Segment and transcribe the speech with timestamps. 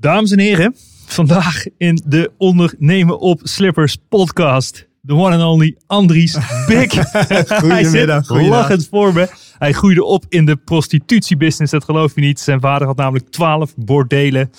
[0.00, 0.74] Dames en heren,
[1.06, 4.88] vandaag in de Ondernemen op Slippers podcast.
[5.00, 6.92] De one and only Andries Bik.
[7.46, 9.28] Hij zit lachend voor me.
[9.58, 12.40] Hij groeide op in de prostitutiebusiness, dat geloof je niet.
[12.40, 14.50] Zijn vader had namelijk twaalf bordelen.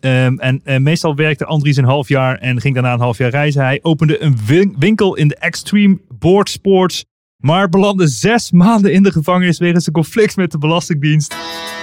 [0.00, 3.30] Um, en, en, meestal werkte Andries een half jaar en ging daarna een half jaar
[3.30, 3.62] reizen.
[3.62, 4.38] Hij opende een
[4.78, 7.04] winkel in de Extreme Board Sports
[7.38, 11.34] maar belandde zes maanden in de gevangenis wegens een conflict met de Belastingdienst.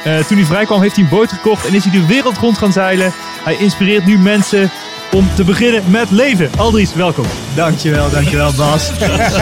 [0.08, 2.58] Uh, toen hij vrijkwam heeft hij een boot gekocht en is hij de wereld rond
[2.58, 3.12] gaan zeilen.
[3.44, 4.72] Hij inspireert nu mensen
[5.12, 6.50] om te beginnen met leven.
[6.58, 7.26] Aldries, welkom.
[7.56, 8.92] Dankjewel, dankjewel Bas.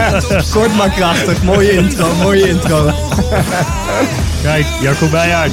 [0.52, 2.90] Kort maar krachtig, mooie intro, mooie intro.
[4.42, 5.52] Kijk, Jacco Bijaard.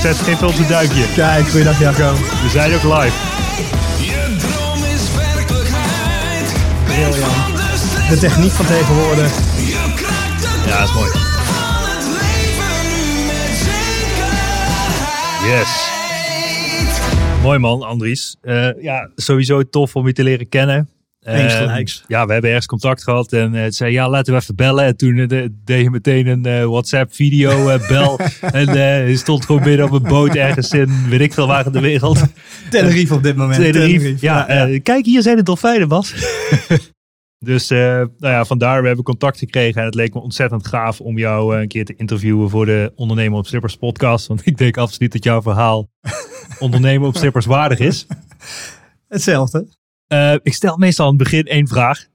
[0.00, 1.04] Zet geen veel te duikje.
[1.14, 2.12] Kijk, goeiedag Jacco.
[2.12, 3.16] We zijn ook live.
[3.98, 6.52] Je droom is werkelijkheid.
[6.84, 7.53] Briljant.
[8.08, 9.32] De techniek van tegenwoordig
[10.66, 11.10] ja, dat is mooi.
[15.52, 15.90] Yes.
[17.42, 18.36] Mooi man, Andries.
[18.42, 20.88] Uh, ja, sowieso tof om je te leren kennen.
[21.22, 22.00] Eens gelijks.
[22.00, 24.84] Uh, ja, we hebben ergens contact gehad en uh, zei ja, laten we even bellen.
[24.84, 25.26] En toen
[25.64, 28.20] deed je meteen een WhatsApp video bel.
[28.40, 28.78] en
[29.08, 31.80] je stond gewoon midden op een boot ergens in, weet ik veel waar in de
[31.80, 32.22] wereld.
[32.70, 33.60] Tenerife op dit moment.
[33.60, 33.98] Tenerife.
[33.98, 34.26] Tenerife.
[34.26, 34.78] Ja, ja.
[34.82, 36.14] kijk, hier zijn de dolfijnen, Bas.
[37.44, 39.80] Dus uh, nou ja, vandaar, we hebben contact gekregen.
[39.80, 42.92] En het leek me ontzettend gaaf om jou uh, een keer te interviewen voor de
[42.94, 44.26] Ondernemer op Slippers podcast.
[44.26, 45.88] Want ik denk absoluut dat jouw verhaal
[46.58, 48.06] ondernemen op Slippers waardig is.
[49.08, 49.66] Hetzelfde.
[50.08, 52.06] Uh, ik stel meestal aan het begin één vraag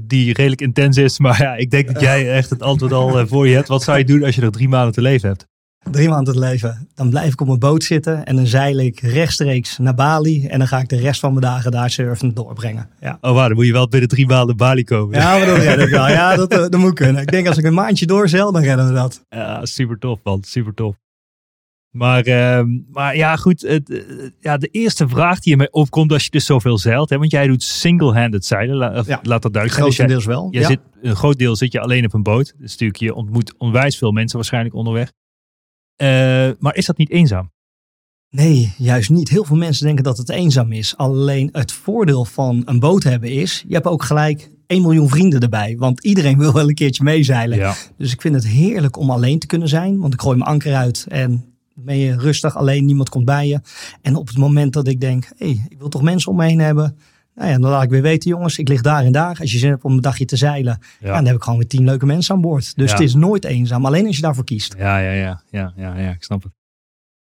[0.00, 1.18] die redelijk intens is.
[1.18, 3.68] Maar ja, ik denk dat jij echt het antwoord al voor je hebt.
[3.68, 5.46] Wat zou je doen als je nog drie maanden te leven hebt?
[5.90, 6.88] Drie maanden te leven.
[6.94, 10.46] Dan blijf ik op mijn boot zitten en dan zeil ik rechtstreeks naar Bali.
[10.46, 12.88] En dan ga ik de rest van mijn dagen daar surfend doorbrengen.
[13.00, 13.18] Ja.
[13.20, 15.18] Oh waar, dan moet je wel binnen drie maanden Bali komen.
[15.18, 16.08] Ja, maar dat red ik wel.
[16.08, 17.22] Ja, dat, dat moet kunnen.
[17.22, 19.24] Ik denk als ik een maandje doorzeil, dan redden we dat.
[19.28, 20.96] Ja, super tof man, super tof.
[21.90, 22.60] Maar, uh,
[22.92, 23.60] maar ja, goed.
[23.60, 24.02] Het, uh,
[24.40, 27.10] ja, de eerste vraag die je mij opkomt als je dus zoveel zeilt.
[27.10, 28.76] Hè, want jij doet single-handed zeilen.
[28.76, 29.92] La, ja, laat dat duidelijk zijn.
[29.92, 30.48] Grotendeels dus wel.
[30.50, 30.68] Jij ja.
[30.68, 32.54] zit, een groot deel zit je alleen op een boot.
[32.58, 35.12] Dus natuurlijk, je ontmoet onwijs veel mensen waarschijnlijk onderweg.
[35.96, 37.50] Uh, maar is dat niet eenzaam?
[38.30, 39.28] Nee, juist niet.
[39.28, 40.96] Heel veel mensen denken dat het eenzaam is.
[40.96, 45.40] Alleen het voordeel van een boot hebben is, je hebt ook gelijk 1 miljoen vrienden
[45.40, 45.76] erbij.
[45.78, 47.58] Want iedereen wil wel een keertje meezeilen.
[47.58, 47.74] Ja.
[47.96, 49.98] Dus ik vind het heerlijk om alleen te kunnen zijn.
[49.98, 53.60] Want ik gooi mijn anker uit en ben je rustig alleen, niemand komt bij je.
[54.02, 56.44] En op het moment dat ik denk, hé, hey, ik wil toch mensen om me
[56.44, 56.98] heen hebben.
[57.36, 59.36] Nou ja, dan laat ik weer weten, jongens, ik lig daar en daar.
[59.40, 61.14] Als je zin hebt om een dagje te zeilen, ja.
[61.14, 62.76] dan heb ik gewoon weer tien leuke mensen aan boord.
[62.76, 64.74] Dus het is nooit eenzaam, alleen als je daarvoor kiest.
[64.78, 66.52] Ja, ja, ja, ja, ja, ja ik snap het.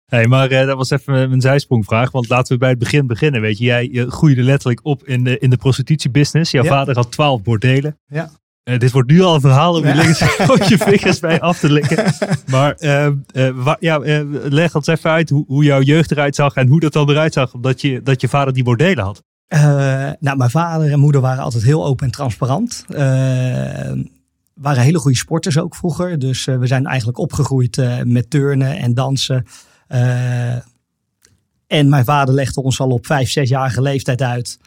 [0.05, 2.11] Hey, maar uh, dat was even mijn zijsprongvraag.
[2.11, 3.41] Want laten we bij het begin beginnen.
[3.41, 6.51] Weet je, jij je groeide letterlijk op in de, in de prostitutiebusiness.
[6.51, 7.99] Jouw vader had twaalf bordelen.
[8.07, 8.29] Ja.
[8.63, 10.19] Uh, dit wordt nu al een verhaal om je links
[10.69, 12.05] je vingers bij af te likken.
[12.51, 13.99] Maar uh, ja,
[14.31, 17.33] leg ons even uit hoe, hoe, jouw jeugd eruit zag en hoe dat dan eruit
[17.33, 17.53] zag.
[17.53, 19.23] Omdat je, dat je vader die bordelen had.
[19.49, 19.59] Uh,
[20.19, 22.85] nou, mijn vader en moeder waren altijd heel open en transparant.
[22.89, 22.97] Uh,
[24.53, 26.19] waren hele goede sporters ook vroeger.
[26.19, 29.45] Dus uh, we zijn eigenlijk opgegroeid met turnen en dansen.
[31.67, 34.59] en mijn vader legde ons al op vijf, zesjarige leeftijd uit.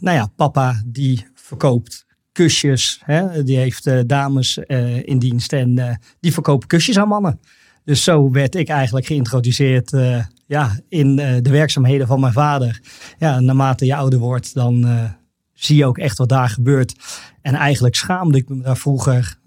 [0.00, 3.00] nou ja, papa die verkoopt kusjes.
[3.04, 3.42] Hè?
[3.42, 4.58] Die heeft dames
[5.02, 7.40] in dienst en die verkopen kusjes aan mannen.
[7.84, 12.80] Dus zo werd ik eigenlijk geïntroduceerd uh, ja, in uh, de werkzaamheden van mijn vader.
[13.18, 15.04] Ja, naarmate je ouder wordt, dan uh,
[15.52, 16.94] zie je ook echt wat daar gebeurt.
[17.40, 19.38] En eigenlijk schaamde ik me daar vroeger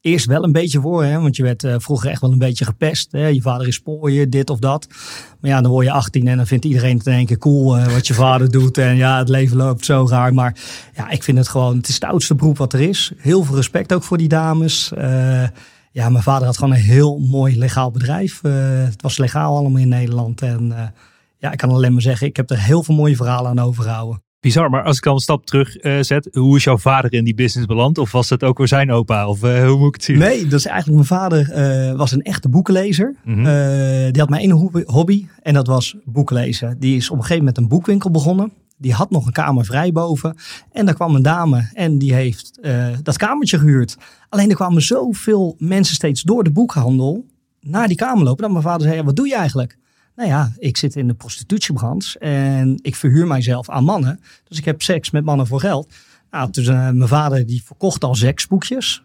[0.00, 3.12] eerst wel een beetje voor, hè, want je werd vroeger echt wel een beetje gepest.
[3.12, 3.26] Hè?
[3.26, 4.86] Je vader is je dit of dat.
[5.40, 7.78] Maar ja, dan word je 18 en dan vindt iedereen het in één keer cool
[7.78, 8.78] wat je vader doet.
[8.78, 10.34] En ja, het leven loopt zo raar.
[10.34, 10.56] Maar
[10.94, 13.12] ja, ik vind het gewoon, het is het oudste beroep wat er is.
[13.16, 14.92] Heel veel respect ook voor die dames.
[15.94, 18.40] Ja, mijn vader had gewoon een heel mooi legaal bedrijf.
[18.42, 20.42] het was legaal allemaal in Nederland.
[20.42, 20.92] En
[21.38, 24.22] ja, ik kan alleen maar zeggen, ik heb er heel veel mooie verhalen aan overgehouden.
[24.40, 27.24] Bizar, maar als ik dan een stap terug uh, zet, hoe is jouw vader in
[27.24, 27.98] die business beland?
[27.98, 29.28] Of was dat ook weer zijn opa?
[29.28, 30.18] Of uh, hoe moet ik het zien?
[30.18, 31.50] Nee, dat is eigenlijk mijn vader
[31.90, 33.14] uh, was een echte boekenlezer.
[33.24, 33.44] Mm -hmm.
[34.12, 36.76] die had maar één hobby en dat was boeken lezen.
[36.78, 38.52] Die is op een gegeven moment een boekwinkel begonnen.
[38.76, 40.36] Die had nog een kamer vrij boven.
[40.72, 42.58] En daar kwam een dame en die heeft
[43.02, 43.96] dat kamertje gehuurd.
[44.28, 47.26] Alleen er kwamen zoveel mensen steeds door de boekhandel
[47.60, 48.42] naar die kamer lopen.
[48.42, 49.78] Dat mijn vader zei, wat doe je eigenlijk?
[50.16, 54.20] Nou ja, ik zit in de prostitutiebranche en ik verhuur mijzelf aan mannen.
[54.48, 55.92] Dus ik heb seks met mannen voor geld.
[56.30, 59.02] Nou, dus mijn vader die verkocht al seksboekjes.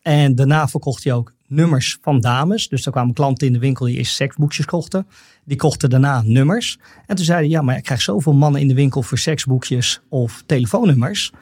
[0.00, 2.68] En daarna verkocht hij ook nummers van dames.
[2.68, 5.06] Dus er kwamen klanten in de winkel die eerst seksboekjes kochten.
[5.44, 6.78] Die kochten daarna nummers.
[7.06, 10.00] En toen zei hij, ja, maar ik krijg zoveel mannen in de winkel voor seksboekjes
[10.08, 11.32] of telefoonnummers.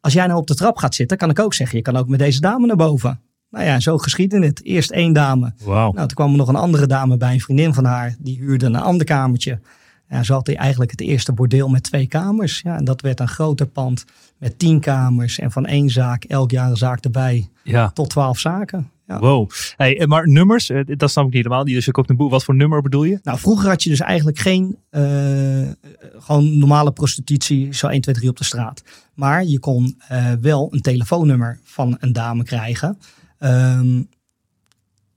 [0.00, 2.08] Als jij nou op de trap gaat zitten, kan ik ook zeggen, je kan ook
[2.08, 3.20] met deze dame naar boven.
[3.50, 4.64] Nou ja, zo geschiedde het.
[4.64, 5.52] Eerst één dame.
[5.64, 5.94] Wow.
[5.94, 8.16] Nou, toen kwam er nog een andere dame bij, een vriendin van haar.
[8.18, 9.60] Die huurde een ander kamertje.
[10.08, 12.60] Ja, zo had hij eigenlijk het eerste bordeel met twee kamers.
[12.60, 14.04] Ja, en dat werd een groter pand
[14.38, 15.38] met tien kamers.
[15.38, 17.48] En van één zaak, elk jaar een zaak erbij.
[17.62, 17.90] Ja.
[17.90, 18.90] Tot twaalf zaken.
[19.06, 19.18] Ja.
[19.18, 19.50] Wow.
[19.76, 21.64] Hey, maar nummers, eh, dat snap ik niet helemaal.
[21.64, 22.30] Dus je koopt een boek.
[22.30, 23.18] Wat voor nummer bedoel je?
[23.22, 25.68] Nou, vroeger had je dus eigenlijk geen uh,
[26.18, 28.82] gewoon normale prostitutie, zo 1, 2, 3 op de straat.
[29.14, 32.98] Maar je kon uh, wel een telefoonnummer van een dame krijgen.
[33.38, 34.08] Um,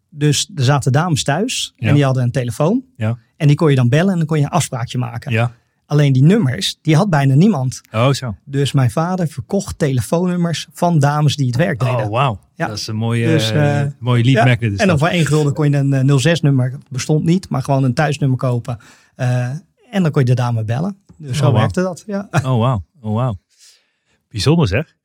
[0.09, 2.83] dus er zaten dames thuis en die hadden een telefoon.
[2.97, 3.17] Ja.
[3.37, 5.31] En die kon je dan bellen en dan kon je een afspraakje maken.
[5.31, 5.55] Ja.
[5.85, 7.81] Alleen die nummers, die had bijna niemand.
[7.91, 8.35] Oh, zo.
[8.45, 12.03] Dus mijn vader verkocht telefoonnummers van dames die het werk deden.
[12.03, 12.39] Oh, wauw.
[12.55, 12.67] Ja.
[12.67, 14.45] Dat is een mooie, dus, uh, mooie lead ja.
[14.45, 14.79] magnet.
[14.79, 18.37] En dan voor één gulden kon je een 06-nummer, bestond niet, maar gewoon een thuisnummer
[18.37, 18.77] kopen.
[19.17, 19.49] Uh,
[19.89, 20.97] en dan kon je de dame bellen.
[21.17, 21.55] Dus oh, zo wow.
[21.55, 22.03] werkte dat.
[22.07, 22.27] Ja.
[22.31, 22.83] Oh, wauw.
[23.01, 23.35] Oh, wow.
[24.29, 24.95] Bijzonder zeg.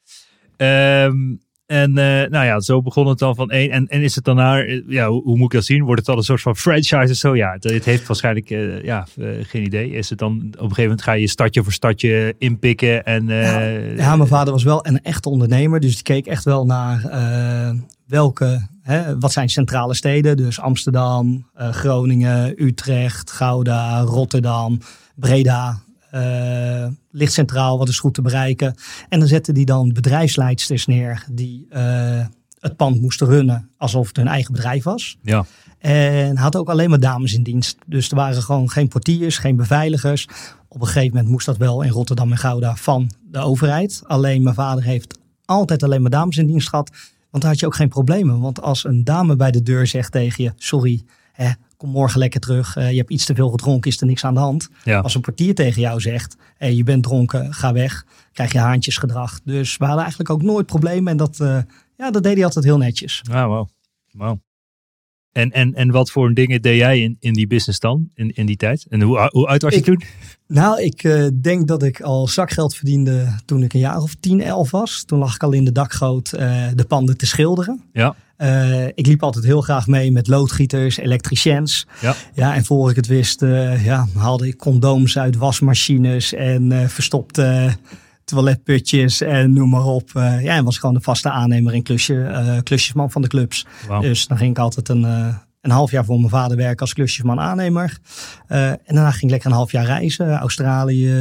[0.56, 3.70] Um, en uh, nou ja, zo begon het dan van één.
[3.70, 5.84] En, en is het dan naar, ja, hoe, moet ik dat zien?
[5.84, 7.37] Wordt het dan een soort van franchise of zo?
[7.37, 9.06] Ja, het heeft waarschijnlijk, uh, ja,
[9.43, 9.90] geen idee.
[9.90, 13.05] Is het dan op een gegeven moment ga je stadje voor stadje inpikken?
[13.05, 13.61] En, ja,
[13.96, 15.81] ja, mijn vader was wel een echte ondernemer.
[15.81, 17.02] Dus die keek echt wel naar
[18.06, 20.37] welke, hè, wat zijn centrale steden?
[20.37, 24.78] Dus Amsterdam, Groningen, Utrecht, Gouda, Rotterdam,
[25.14, 25.81] Breda.
[26.14, 28.74] Uh, ligt centraal, wat is goed te bereiken.
[29.08, 32.26] En dan zetten die dan bedrijfsleidsters neer die uh,
[32.60, 35.16] het pand moesten runnen alsof het hun eigen bedrijf was.
[35.22, 35.44] Ja.
[35.78, 37.76] En had ook alleen maar dames in dienst.
[37.86, 40.28] Dus er waren gewoon geen portiers, geen beveiligers.
[40.68, 44.02] Op een gegeven moment moest dat wel in Rotterdam en Gouda van de overheid.
[44.06, 46.90] Alleen mijn vader heeft altijd alleen maar dames in dienst gehad.
[47.30, 48.40] Want daar had je ook geen problemen.
[48.40, 51.02] Want als een dame bij de deur zegt tegen je: Sorry,
[51.32, 51.50] hè,
[51.81, 52.77] kom morgen lekker terug.
[52.77, 54.69] Uh, je hebt iets te veel gedronken, is er niks aan de hand.
[54.85, 54.99] Ja.
[55.00, 58.06] Als een portier tegen jou zegt, hey, je bent dronken, ga weg.
[58.32, 59.41] Krijg je haantjesgedrag.
[59.44, 61.11] Dus we hadden eigenlijk ook nooit problemen.
[61.11, 61.59] En dat, uh,
[61.97, 63.23] ja, dat deed hij altijd heel netjes.
[63.31, 63.69] Ah, wow.
[64.12, 64.38] wow.
[65.32, 68.47] En, en, en wat voor dingen deed jij in, in die business dan, in, in
[68.47, 68.87] die tijd?
[68.88, 70.03] En hoe, hoe oud was je ik, toen?
[70.47, 74.43] Nou, ik uh, denk dat ik al zakgeld verdiende toen ik een jaar of 10,
[74.43, 75.05] 11 was.
[75.05, 77.82] Toen lag ik al in de dakgoot uh, de panden te schilderen.
[77.93, 78.15] Ja.
[78.38, 81.87] Uh, ik liep altijd heel graag mee met loodgieters, elektriciens.
[82.00, 82.15] Ja.
[82.35, 83.41] ja en voor ik het wist,
[83.82, 87.77] ja, haalde ik condooms uit wasmachines en verstopte
[88.31, 90.10] toiletputjes en noem maar op.
[90.15, 93.67] Uh, ja, en was gewoon de vaste aannemer en klusje, uh, klusjesman van de clubs.
[93.89, 94.03] Wow.
[94.03, 96.93] Dus dan ging ik altijd een, uh, een half jaar voor mijn vader werken als
[96.93, 97.98] klusjesman aannemer.
[98.46, 100.36] en daarna ging ik lekker een half jaar reizen.
[100.36, 101.14] Australië,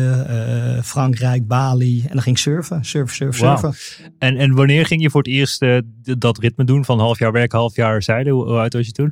[0.84, 2.01] Frankrijk, Bali.
[2.01, 3.58] En dan ging ik surfen, surfen, surfen, wow.
[3.58, 4.10] surfen.
[4.17, 5.65] En, en wanneer ging je voor het eerst
[6.01, 8.34] dat ritme doen van half jaar werken, half jaar zeilen?
[8.34, 9.12] Hoe, hoe oud was je toen?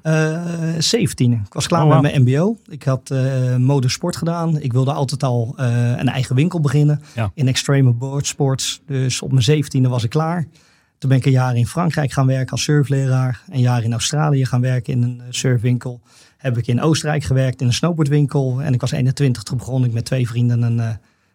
[0.77, 1.31] 17.
[1.31, 2.01] Ik was klaar oh, wow.
[2.01, 2.57] met mijn mbo.
[2.69, 3.13] Ik had
[3.57, 4.59] modesport gedaan.
[4.59, 7.01] Ik wilde altijd al een eigen winkel beginnen.
[7.15, 7.31] Ja.
[7.33, 8.81] In extreme board sports.
[8.85, 10.47] Dus op mijn 17e was ik klaar.
[10.97, 13.41] Toen ben ik een jaar in Frankrijk gaan werken als surfleraar.
[13.49, 16.01] Een jaar in Australië gaan werken in een surfwinkel.
[16.37, 18.61] Heb ik in Oostenrijk gewerkt in een snowboardwinkel.
[18.61, 20.89] En ik was 21, toen begon ik met twee vrienden een, uh,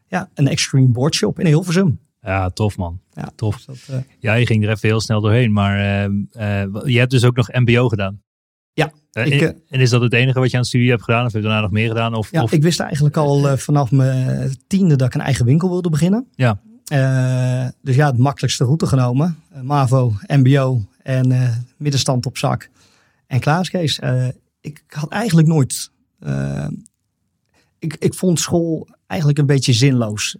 [0.06, 2.00] ja, een extreme boardshop in Hilversum.
[2.20, 3.00] Ja, tof man.
[3.12, 3.56] Ja, tof.
[3.56, 4.02] Dus dat, uh...
[4.18, 5.52] Ja, je ging er even heel snel doorheen.
[5.52, 8.22] Maar uh, je hebt dus ook nog mbo gedaan.
[8.72, 8.92] Ja.
[9.12, 11.26] Ik, en, en, is dat het enige wat je aan het studie hebt gedaan?
[11.26, 12.14] Of heb je daarna nog meer gedaan?
[12.14, 12.52] Of, ja, of...
[12.52, 16.26] ik wist eigenlijk al vanaf mijn tiende dat ik een eigen winkel wilde beginnen.
[16.34, 16.60] Ja.
[16.92, 19.38] Uh, dus ja, het makkelijkste route genomen.
[19.54, 22.70] Uh, MAVO, MBO en uh, middenstand op zak.
[23.26, 24.00] En klaar Kees.
[24.60, 25.90] ik had eigenlijk nooit...
[27.78, 30.36] ik, ik vond school eigenlijk een beetje zinloos.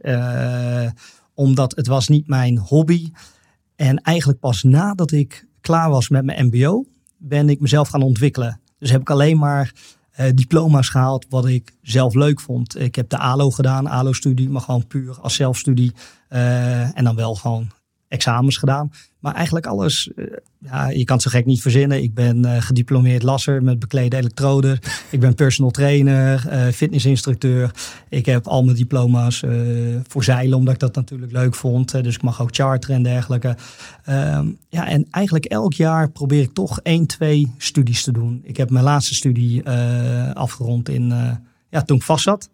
[1.35, 3.11] omdat het was niet mijn hobby.
[3.77, 6.85] En eigenlijk pas nadat ik klaar was met mijn MBO,
[7.17, 8.61] ben ik mezelf gaan ontwikkelen.
[8.79, 9.73] Dus heb ik alleen maar
[10.21, 12.81] uh, diploma's gehaald wat ik zelf leuk vond.
[12.81, 15.93] Ik heb de ALO gedaan, ALO-studie, maar gewoon puur als zelfstudie.
[16.31, 17.71] Uh, en dan wel gewoon
[18.13, 18.91] examens gedaan.
[19.19, 20.27] Maar eigenlijk alles, uh,
[20.59, 22.03] ja, je kan het zo gek niet verzinnen.
[22.03, 24.79] Ik ben uh, gediplomeerd lasser met beklede elektroden.
[25.11, 27.71] Ik ben personal trainer, uh, fitnessinstructeur.
[28.09, 29.45] Ik heb al mijn diploma's
[30.09, 31.91] voor zeilen, omdat ik dat natuurlijk leuk vond.
[32.05, 33.57] dus ik mag ook charteren en dergelijke.
[34.05, 38.41] Ehm, ja, en eigenlijk elk jaar probeer ik toch één, twee studies te doen.
[38.45, 39.69] Ik heb mijn laatste studie
[40.35, 41.13] afgerond in,
[41.71, 42.51] ja, toen ik vast zat.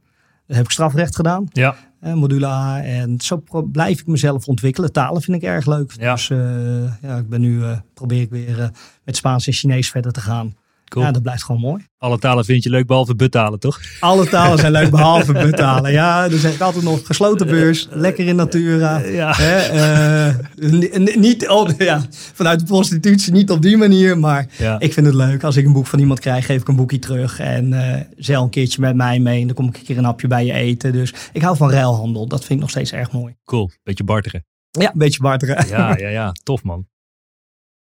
[0.57, 1.49] Heb ik strafrecht gedaan.
[1.53, 1.77] Ja.
[2.05, 2.83] Uh, module A.
[2.83, 4.93] En zo blijf ik mezelf ontwikkelen.
[4.93, 5.95] Talen vind ik erg leuk.
[5.99, 6.13] Ja.
[6.15, 8.71] Dus uh, ja, ik ben nu, uh, probeer ik weer
[9.05, 10.55] met Spaans en Chinees verder te gaan.
[10.89, 11.05] Cool.
[11.05, 11.87] Ja, dat blijft gewoon mooi.
[11.99, 13.81] Alle talen vind je leuk behalve buttalen, toch?
[14.01, 15.93] Alle talen zijn leuk behalve buttalen.
[15.93, 18.99] Ja, dan zeg ik altijd nog gesloten beurs, lekker in natura.
[18.99, 19.33] Ja.
[19.37, 24.19] Hè, uh, niet op, ja, vanuit de prostitutie, niet op die manier.
[24.19, 24.81] Maar ja.
[24.81, 25.45] ik vind het leuk.
[25.45, 27.39] Als ik een boek van iemand krijg, geef ik een boekje terug.
[27.39, 29.41] En uh, zeil een keertje met mij mee.
[29.41, 30.93] En dan kom ik een keer een hapje bij je eten.
[30.93, 32.27] Dus ik hou van ruilhandel.
[32.29, 33.35] Dat vind ik nog steeds erg mooi.
[33.45, 33.71] Cool.
[33.83, 34.45] Beetje barteren.
[34.71, 35.67] Ja, een beetje barteren.
[35.69, 36.33] Ja, ja, ja.
[36.43, 36.87] Tof man.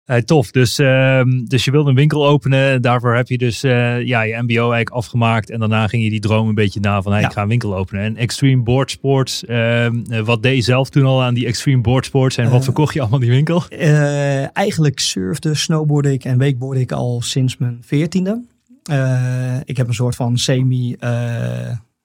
[0.06, 0.52] Uh, tof.
[0.52, 2.82] Dus, uh, dus je wilde een winkel openen.
[2.82, 5.50] Daarvoor heb je dus uh, ja, je MBO eigenlijk afgemaakt.
[5.50, 7.28] En daarna ging je die droom een beetje na van hey, ja.
[7.28, 8.04] ik ga een winkel openen.
[8.04, 9.46] En Extreme Board Sports.
[9.46, 12.38] Ehm, eh, wat deed je zelf toen al aan die Extreme Board Sports?
[12.38, 13.64] En wat verkocht je allemaal die winkel?
[14.54, 18.44] eigenlijk surfde, snowboardde ik en wakeboardde ik al sinds mijn veertiende.
[19.64, 20.96] ik heb een soort van semi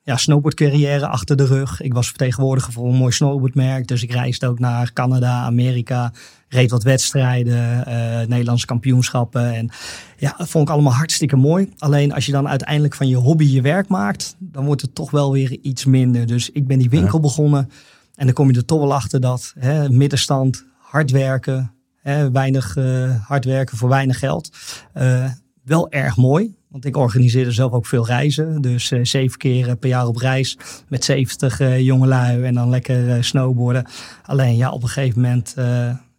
[0.09, 1.81] ja, snowboardcarrière achter de rug.
[1.81, 3.87] Ik was vertegenwoordiger voor een mooi snowboardmerk.
[3.87, 6.13] Dus ik reisde ook naar Canada, Amerika.
[6.49, 9.55] Reed wat wedstrijden, uh, Nederlandse kampioenschappen.
[9.55, 9.71] En
[10.19, 11.73] ja, dat vond ik allemaal hartstikke mooi.
[11.79, 15.11] Alleen als je dan uiteindelijk van je hobby je werk maakt, dan wordt het toch
[15.11, 16.27] wel weer iets minder.
[16.27, 17.71] Dus ik ben die winkel begonnen.
[18.15, 21.73] En dan kom je er toch wel achter dat hè, middenstand, hard werken,
[22.03, 24.51] hè, weinig uh, hard werken voor weinig geld.
[24.95, 25.25] Uh,
[25.65, 26.57] wel erg mooi.
[26.79, 28.61] Want ik organiseerde zelf ook veel reizen.
[28.61, 30.59] Dus uh, zeven keer per jaar op reis
[30.89, 33.87] met 70 uh, jongelui en dan lekker snowboarden.
[34.23, 35.55] Alleen ja, op een gegeven moment,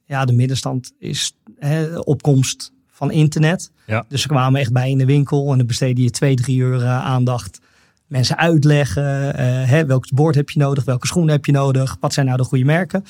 [0.06, 1.34] ja, de middenstand is
[2.04, 3.72] opkomst van internet.
[3.86, 4.06] Ja.
[4.08, 6.86] Dus ze kwamen echt bij in de winkel en dan besteedde je twee, drie uur
[6.86, 7.60] aandacht.
[8.08, 9.36] Mensen uitleggen,
[9.68, 12.44] hè, welk bord heb je nodig, welke schoenen heb je nodig, wat zijn nou de
[12.44, 13.04] goede merken.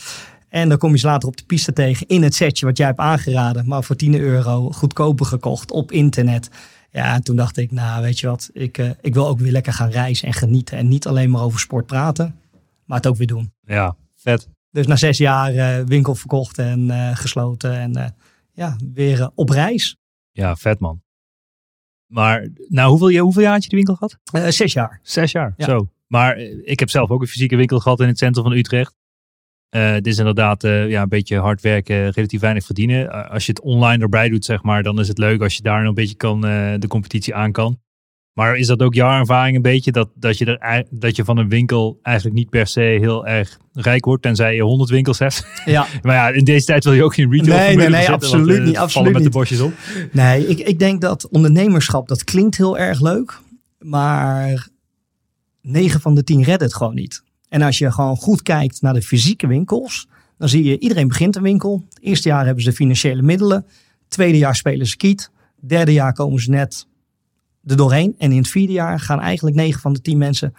[0.50, 2.88] En dan kom je ze later op de piste tegen in het setje wat jij
[2.88, 6.50] hebt aangeraden, maar voor 10 euro goedkoper gekocht op internet.
[6.92, 9.52] Ja, en toen dacht ik, nou weet je wat, ik, uh, ik wil ook weer
[9.52, 10.78] lekker gaan reizen en genieten.
[10.78, 12.36] En niet alleen maar over sport praten,
[12.86, 13.54] maar het ook weer doen.
[13.66, 14.50] Ja, vet.
[14.72, 18.16] Dus na zes jaar uh, winkel verkocht en uh, gesloten en
[18.52, 19.96] ja, weer op reis.
[20.32, 21.02] Ja, vet man.
[22.06, 24.54] Maar nou, hoeveel, hoeveel jaar had je de winkel gehad?
[24.54, 25.00] zes jaar.
[25.04, 25.66] Zes jaar, ja.
[25.66, 25.90] zo.
[26.08, 28.96] Maar ik heb zelf ook een fysieke winkel gehad in het centrum van Utrecht.
[29.72, 33.06] Uh, dit is inderdaad uh, ja, een beetje hard werken, relatief weinig verdienen.
[33.06, 35.62] Uh, als je het online erbij doet, zeg maar, dan is het leuk als je
[35.62, 36.42] daar een beetje kan,
[36.80, 37.80] de competitie aan kan.
[38.34, 41.38] Maar is dat ook jouw ervaring een beetje, dat, dat, je er, dat je van
[41.38, 45.46] een winkel eigenlijk niet per se heel erg rijk wordt, tenzij je 100 winkels hebt?
[45.66, 45.88] Ja.
[46.02, 48.68] maar ja, in deze tijd wil je ook geen retail Nee, nee, nee, absoluut want,
[48.68, 48.78] niet.
[48.78, 49.32] Absoluut met niet.
[49.32, 49.74] de bosjes op.
[50.12, 53.40] Nee, ik, ik denk dat ondernemerschap, dat klinkt heel erg leuk,
[53.80, 54.68] maar
[55.62, 57.24] 9 van de 10 redden het gewoon niet.
[57.50, 61.36] En als je gewoon goed kijkt naar de fysieke winkels, dan zie je iedereen begint
[61.36, 61.86] een winkel.
[61.90, 63.66] Het eerste jaar hebben ze de financiële middelen.
[64.08, 65.32] Tweede jaar spelen ze kiet.
[65.60, 66.88] Derde jaar komen ze net
[67.66, 68.16] er doorheen.
[68.18, 70.54] En in het vierde jaar gaan eigenlijk 9 van de 10 mensen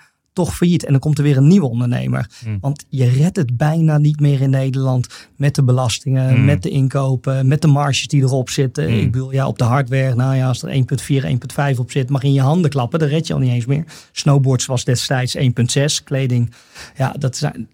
[0.45, 0.85] toch failliet.
[0.85, 2.31] En dan komt er weer een nieuwe ondernemer.
[2.45, 2.59] Hmm.
[2.61, 6.45] Want je redt het bijna niet meer in Nederland met de belastingen, Hmm.
[6.45, 8.85] met de inkopen, met de marges die erop zitten.
[8.85, 8.99] Hmm.
[8.99, 12.23] Ik bedoel, ja, op de hardware, nou ja, als er 1.4, 1.5 op zit, mag
[12.23, 12.99] in je handen klappen.
[12.99, 13.85] Dan red je al niet eens meer.
[14.13, 16.53] Snowboards was destijds 1.6, kleding.
[16.97, 17.69] Ja, dat zijn,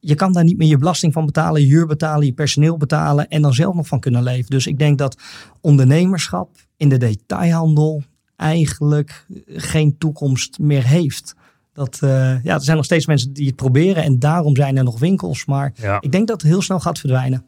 [0.00, 3.28] je kan daar niet meer je belasting van betalen, je huur betalen, je personeel betalen
[3.28, 4.50] en dan zelf nog van kunnen leven.
[4.50, 5.16] Dus ik denk dat
[5.60, 8.02] ondernemerschap in de detailhandel
[8.36, 11.34] eigenlijk geen toekomst meer heeft.
[11.78, 12.10] Dat, uh,
[12.44, 15.44] ja, er zijn nog steeds mensen die het proberen en daarom zijn er nog winkels.
[15.44, 16.00] Maar Ja.
[16.00, 17.44] ik denk dat het heel snel gaat verdwijnen.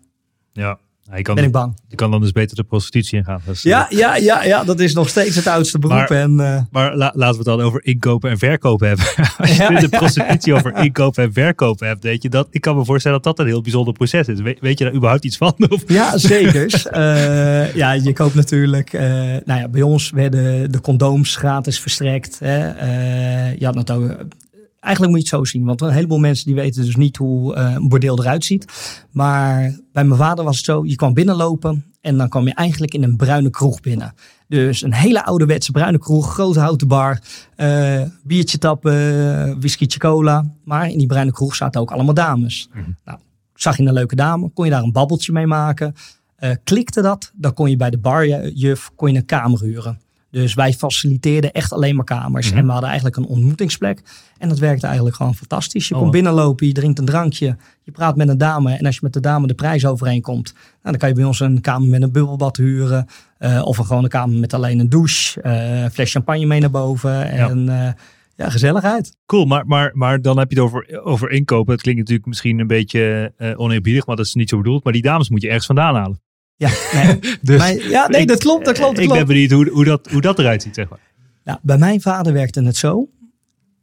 [0.53, 0.79] Ja.
[1.17, 1.77] Je kan, Ben ik bang.
[1.89, 3.41] je kan dan dus beter de prostitutie ingaan.
[3.51, 5.97] Is, Ja, ja, ja, ja, dat is nog steeds het oudste beroep.
[5.97, 9.07] Maar- en, eh, Maar la- laten we het dan over inkopen en verkopen hebben.
[9.39, 9.99] Als je Ja, de ja.
[9.99, 13.47] prostitutie over inkopen en verkopen hebt, weet je, dat, ik kan me voorstellen dat dat
[13.47, 14.41] een heel bijzonder proces is.
[14.41, 15.55] We- weet je daar überhaupt iets van?
[15.69, 15.83] Of?
[15.87, 16.87] Ja, zeker.
[16.91, 18.93] Eh, ja, je koopt natuurlijk.
[18.93, 19.03] eh,
[19.45, 22.39] nou ja, bij ons werden de condooms gratis verstrekt.
[22.39, 22.69] Hè.
[22.69, 24.17] Eh, je had ook.
[24.81, 27.55] Eigenlijk moet je het zo zien, want een heleboel mensen die weten dus niet hoe
[27.55, 28.65] eh, een bordeel eruit ziet.
[29.11, 32.95] Maar bij mijn vader was het zo, je kwam binnenlopen en dan kwam je eigenlijk
[32.95, 34.15] in een bruine kroeg binnen.
[34.49, 37.21] Dus een hele ouderwetse bruine kroeg, grote houten bar,
[37.57, 40.45] eh, biertje tappen, whiskytje cola.
[40.65, 42.69] Maar in die bruine kroeg zaten ook allemaal dames.
[42.73, 42.91] Mhm.
[43.05, 43.19] Nou,
[43.55, 45.95] zag je een leuke dame, kon je daar een babbeltje mee maken.
[46.65, 50.01] klikte dat, dan kon je bij de barjuf kon je een kamer huren.
[50.31, 52.49] Dus wij faciliteerden echt alleen maar kamers.
[52.49, 52.59] Mhm.
[52.59, 54.03] En we hadden eigenlijk een ontmoetingsplek.
[54.39, 55.89] En dat werkte eigenlijk gewoon fantastisch.
[55.89, 56.01] Je oh.
[56.01, 58.73] komt binnenlopen, je drinkt een drankje, je praat met een dame.
[58.73, 61.41] En als je met de dame de prijs overeenkomt, nou, dan kan je bij ons
[61.41, 63.07] een kamer met een bubbelbad huren.
[63.39, 66.71] Uh, of een gewone kamer met alleen een douche, uh, een fles champagne mee naar
[66.71, 67.31] boven.
[67.31, 67.87] En ja.
[67.87, 67.93] Uh,
[68.37, 69.17] ja, gezelligheid.
[69.27, 71.73] Cool, maar, maar, maar dan heb je het over, over inkopen.
[71.73, 74.85] Het klinkt natuurlijk misschien een beetje oneerbiedig, maar dat is niet zo bedoeld.
[74.85, 76.21] Maar die dames moet je ergens vandaan halen.
[76.61, 78.99] Ja, nee, dus ja, nee dat klopt, dat klopt.
[78.99, 80.99] ik ben benieuwd hoe, hoe, dat, hoe dat eruit ziet, zeg maar.
[81.45, 83.09] Nou, bij mijn vader werkte het zo.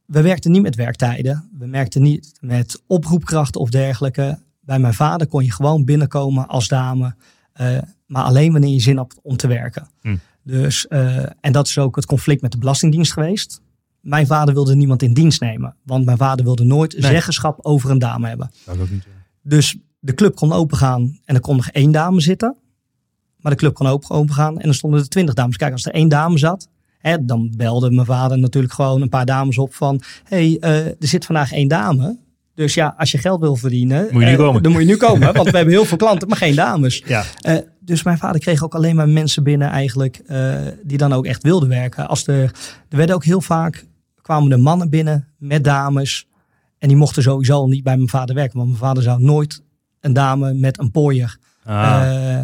[0.06, 1.50] We werkten niet met werktijden.
[1.60, 4.40] We werkten niet met oproepkrachten of dergelijke.
[4.60, 7.16] Bij mijn vader kon je gewoon binnenkomen als dame.
[7.62, 9.88] Uh, maar alleen wanneer je zin had om te werken.
[10.02, 10.16] Hm.
[10.44, 13.62] Dus, uh, en dat is ook het conflict met de Belastingdienst geweest.
[14.02, 15.76] Mijn vader wilde niemand in dienst nemen.
[15.84, 18.52] Want mijn vader wilde nooit zeggenschap over een dame hebben.
[18.66, 19.08] Dat ook niet.
[19.42, 22.56] Dus de club kon opengaan en er kon nog één dame zitten.
[23.40, 25.58] Maar de club kon open, open gaan en dan stonden er twintig dames.
[25.58, 29.26] Kijk, als er één dame zat, hè, dan belde mijn vader natuurlijk gewoon een paar
[29.26, 30.02] dames op van...
[30.24, 32.18] hey, uh, er zit vandaag één dame.
[32.54, 34.64] Dus ja, als je geld wil verdienen, moet je nu komen.
[34.64, 35.34] dan moet je nu komen.
[35.34, 37.04] want we hebben heel veel klanten, maar geen dames.
[37.06, 37.24] Ja.
[37.42, 40.22] Uh, dus mijn vader kreeg ook alleen maar mensen binnen eigenlijk
[40.84, 42.08] die dan ook echt wilden werken.
[42.08, 42.42] Als er,
[42.90, 43.86] er werden ook heel vaak,
[44.22, 46.28] kwamen er mannen binnen met dames.
[46.78, 48.58] En die mochten sowieso niet bij mijn vader werken.
[48.58, 49.64] Want mijn vader zou nooit
[50.00, 52.40] een dame met een pooier ah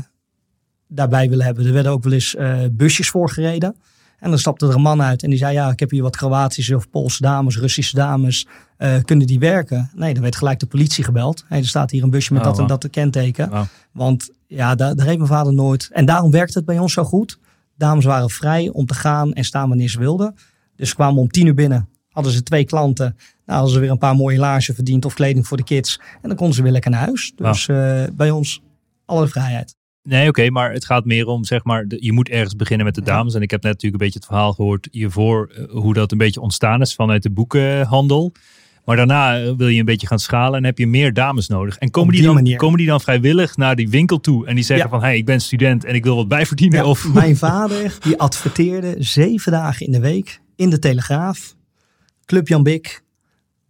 [0.94, 1.66] daarbij willen hebben.
[1.66, 3.76] Er werden ook wel eens uh, busjes voorgereden.
[4.20, 6.16] En dan stapte er een man uit en die zei: Ja, ik heb hier wat
[6.16, 8.48] Kroatische of Poolse dames, Russische dames.
[8.78, 9.92] Uh, kunnen die werken?
[9.96, 11.46] Nee, dan werd gelijk de politie gebeld.
[11.48, 13.68] Hey, er staat hier een busje met oh, dat en dat te kenteken.
[13.92, 15.90] Want ja, daar, daar heeft mijn vader nooit.
[15.92, 17.40] En daarom werkte het bij ons zo goed.
[17.78, 20.36] Dames waren vrij om te gaan en staan wanneer ze wilden.
[20.76, 21.90] Dus ze kwamen om tien uur binnen.
[22.10, 23.16] Hadden ze twee klanten.
[23.46, 26.00] Nou, hadden ze weer een paar mooie laarzen verdiend of kleding voor de kids.
[26.22, 27.32] En dan konden ze weer lekker naar huis.
[27.36, 28.62] Dus uh, bij ons
[29.06, 29.76] alle vrijheid.
[30.04, 33.02] Nee, oké, maar het gaat meer om, zeg maar, je moet ergens beginnen met de
[33.02, 33.34] dames.
[33.34, 36.18] En ik heb net natuurlijk een beetje het verhaal gehoord hiervoor, uh, hoe dat een
[36.18, 38.32] beetje ontstaan is vanuit de boekenhandel.
[38.86, 41.78] Maar daarna eh, wil je een beetje gaan schalen en heb je meer dames nodig.
[41.78, 44.90] En komen, die, dan, komen die dan vrijwillig naar die winkel toe en die zeggen
[44.90, 46.80] van, hé, hey, ik ben student en ik wil wat bijverdienen?
[46.80, 47.08] Ja, of...
[47.14, 51.56] Mijn vader, die adverteerde zeven dagen in de week in de Telegraaf.
[52.26, 53.04] Club Jan Bik,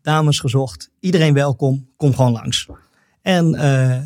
[0.01, 2.67] dames gezocht, iedereen welkom, kom gewoon langs.
[3.23, 3.61] En uh,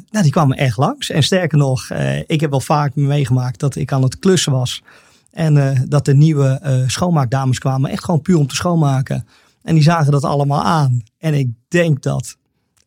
[0.09, 1.09] nou, die kwamen echt langs.
[1.09, 4.83] En sterker nog, uh, ik heb wel vaak meegemaakt dat ik aan het klussen was.
[5.31, 9.27] En uh, dat de nieuwe schoonmaakdames kwamen, echt gewoon puur om te schoonmaken.
[9.61, 11.03] En die zagen dat allemaal aan.
[11.17, 12.37] En ik denk dat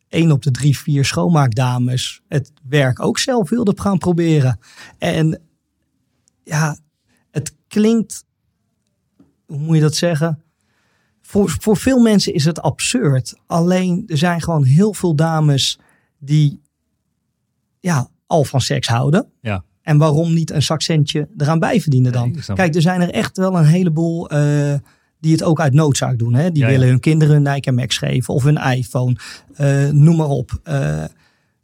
[0.07, 4.59] één op de drie, vier schoonmaakdames het werk ook zelf wilde gaan proberen.
[4.97, 5.41] En
[6.43, 6.77] ja,
[7.31, 8.23] het klinkt,
[9.45, 10.43] hoe moet je dat zeggen?
[11.21, 13.33] Voor, voor veel mensen is het absurd.
[13.47, 15.79] Alleen er zijn gewoon heel veel dames
[16.23, 16.61] die
[17.79, 19.25] ja, al van seks houden.
[19.41, 19.63] Ja.
[19.81, 22.35] En waarom niet een zakcentje eraan bijverdienen dan?
[22.53, 24.73] Kijk, er zijn er echt wel een heleboel uh,
[25.19, 26.33] die het ook uit noodzaak doen.
[26.33, 26.51] Hè?
[26.51, 29.15] Die willen hun kinderen een Nike Max geven of hun iPhone.
[29.57, 30.59] Uh, noem maar op.
[30.69, 31.03] Uh,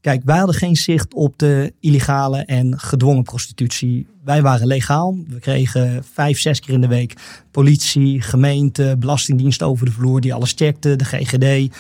[0.02, 4.08] kijk, wij hadden geen zicht op de illegale en gedwongen prostitutie.
[4.24, 5.18] Wij waren legaal.
[5.28, 7.14] We kregen vijf, zes keer in de week
[7.52, 10.96] politie, gemeente, belastingdienst over de vloer die alles checkte.
[10.96, 11.76] De GGD,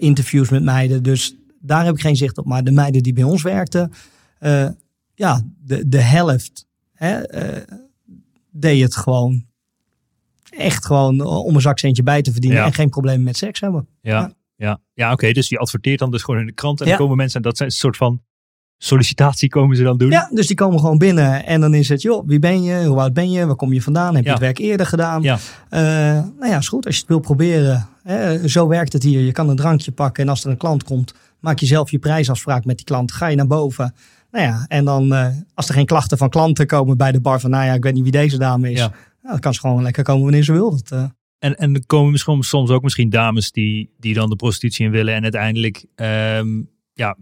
[0.00, 1.02] interviews met meiden.
[1.02, 2.46] Dus daar heb ik geen zicht op.
[2.46, 3.92] Maar de meiden die bij ons werkten,
[4.40, 4.68] uh,
[5.14, 7.62] ja, de, de helft hè, uh,
[8.50, 9.46] deed het gewoon
[10.50, 13.88] echt gewoon om een zakcentje bij te verdienen en geen problemen met seks hebben.
[14.00, 14.80] Ja, ja.
[14.94, 15.32] ja, oké.
[15.32, 17.56] Dus je adverteert dan dus gewoon in de krant en dan komen mensen en dat
[17.56, 18.22] zijn een soort van
[18.78, 20.10] sollicitatie komen ze dan doen?
[20.10, 22.84] Ja, dus die komen gewoon binnen en dan is het, joh, wie ben je?
[22.84, 23.46] Hoe oud ben je?
[23.46, 24.14] Waar kom je vandaan?
[24.14, 25.22] Heb je het werk eerder gedaan?
[25.22, 25.38] Ja.
[25.70, 25.80] Uh,
[26.38, 26.86] nou ja, is goed.
[26.86, 29.20] Als je het wil proberen, hè, zo werkt het hier.
[29.20, 31.98] Je kan een drankje pakken en als er een klant komt, maak je zelf je
[31.98, 33.12] prijsafspraak met die klant.
[33.12, 33.94] Ga je naar boven.
[34.30, 37.40] Nou ja, en dan uh, als er geen klachten van klanten komen bij de bar
[37.40, 38.78] van, nou ja, ik weet niet wie deze dame is.
[38.78, 38.88] Ja.
[38.88, 40.70] Nou, dan kan ze gewoon lekker komen wanneer ze wil.
[40.70, 41.04] Dat, uh...
[41.38, 44.90] En, en er komen misschien soms ook misschien dames die, die dan de prostitutie in
[44.90, 47.16] willen en uiteindelijk um, ja,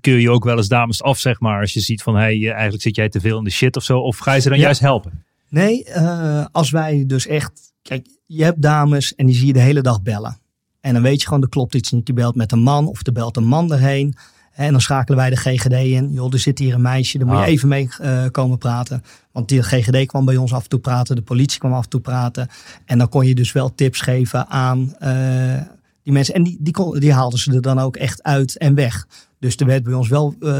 [0.00, 1.60] keur je ook wel eens dames af, zeg maar.
[1.60, 3.98] Als je ziet van, hey, eigenlijk zit jij te veel in de shit of zo.
[3.98, 5.24] Of ga je ze dan juist helpen?
[5.48, 7.72] Nee, uh, als wij dus echt...
[7.82, 10.40] Kijk, je hebt dames en die zie je de hele dag bellen.
[10.82, 12.06] En dan weet je gewoon, er klopt iets niet.
[12.06, 14.14] Je belt met een man of er belt een man erheen.
[14.52, 16.12] En dan schakelen wij de GGD in.
[16.12, 17.48] Joh, er zit hier een meisje, daar moet je ah.
[17.48, 19.02] even mee uh, komen praten.
[19.32, 21.90] Want die GGD kwam bij ons af en toe praten, de politie kwam af en
[21.90, 22.48] toe praten.
[22.84, 25.60] En dan kon je dus wel tips geven aan uh,
[26.02, 26.34] die mensen.
[26.34, 29.06] En die, die, kon, die haalden ze er dan ook echt uit en weg.
[29.38, 30.54] Dus er werd bij ons wel uh,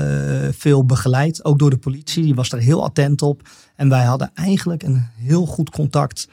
[0.50, 2.22] veel begeleid, ook door de politie.
[2.22, 3.48] Die was er heel attent op.
[3.76, 6.28] En wij hadden eigenlijk een heel goed contact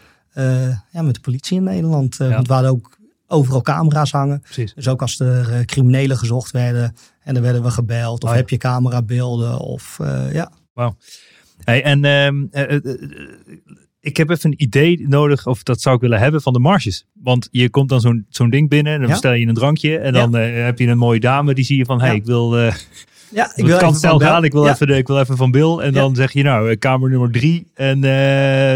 [0.91, 2.15] ja, met de politie in Nederland.
[2.17, 2.29] Ja.
[2.29, 2.98] Want we hadden ook
[3.29, 4.41] overal camera's hangen.
[4.41, 4.73] Precies.
[4.73, 8.23] Dus ook als er uh, criminelen gezocht werden en dan werden we gebeld.
[8.23, 10.51] Of oh heb je camerabeelden of uh, ja.
[10.73, 10.95] Wauw.
[11.63, 12.45] Hey, en ehm,
[13.99, 17.05] ik heb even een idee nodig, of dat zou ik willen hebben, van de marges.
[17.13, 19.97] Want je komt dan zo'n zo'n ding binnen en dan bestel je een drankje.
[19.97, 22.71] En dan heb je een mooie dame die zie je van, hé, hey, ik wil...
[23.31, 24.43] Ja, ik wil kan snel gaan.
[24.43, 25.77] Ik wil, even, ik wil even van Bill.
[25.77, 27.97] En dan zeg je nou, kamer nummer drie en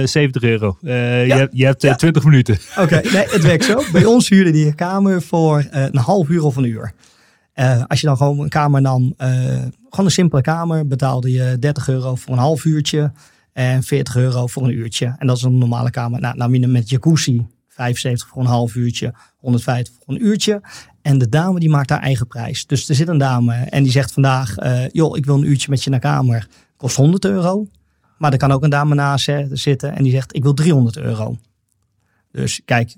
[0.02, 0.78] uh, 70 euro.
[0.82, 2.58] Uh, je, je, hebt uh, 20 minuten.
[2.78, 3.84] Oké, nee, het werkt zo.
[3.92, 6.94] Bij ons huurde die kamer voor een half uur of een uur.
[7.88, 12.16] als je dan gewoon een kamer nam, gewoon een simpele kamer, betaalde je 30 euro
[12.16, 13.12] voor een half uurtje
[13.54, 15.16] en 40 euro voor een uurtje.
[15.18, 16.20] En dat is een normale kamer.
[16.20, 20.62] Nou, nam je met jacuzzi, 75 voor een half uurtje, 150 voor een uurtje.
[21.01, 22.65] En de dame die maakt haar eigen prijs.
[22.65, 25.69] Dus er zit een dame en die zegt vandaag, uh, joh, ik wil een uurtje
[25.69, 26.47] met je naar kamer.
[26.77, 27.67] Kost 100 euro.
[28.17, 31.38] Maar er kan ook een dame naast zitten en die zegt, ik wil 300 euro.
[32.31, 32.95] Dus kijk.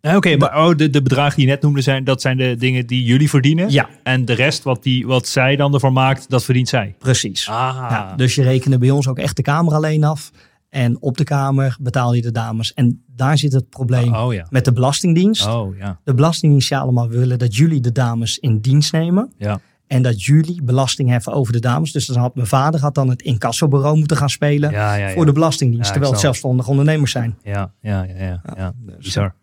[0.00, 2.86] Oké, maar oh, de, de bedragen die je net noemde, zijn, dat zijn de dingen
[2.86, 3.70] die jullie verdienen.
[3.70, 3.88] Ja.
[4.02, 6.94] En de rest, wat, die, wat zij dan ervan maakt, dat verdient zij.
[6.98, 7.48] Precies.
[7.48, 7.86] Ah.
[7.90, 10.30] Ja, dus je rekende bij ons ook echt de kamer alleen af.
[10.72, 12.74] En op de kamer betaal je de dames.
[12.74, 15.46] En daar zit het probleem oh, met de Belastingdienst.
[15.46, 15.98] Oh, ja.
[16.04, 19.32] De Belastingdienst allemaal willen dat jullie de dames in dienst nemen.
[19.36, 19.60] Ja.
[19.86, 21.92] En dat jullie belasting heffen over de dames.
[21.92, 24.70] Dus dan had mijn vader had dan het incassobureau moeten gaan spelen
[25.14, 25.90] voor de Belastingdienst.
[25.90, 27.38] terwijl het zelfstandig ondernemers zijn.
[27.42, 28.72] Ja, ja, ja, ja, ja.
[28.98, 29.34] bizar.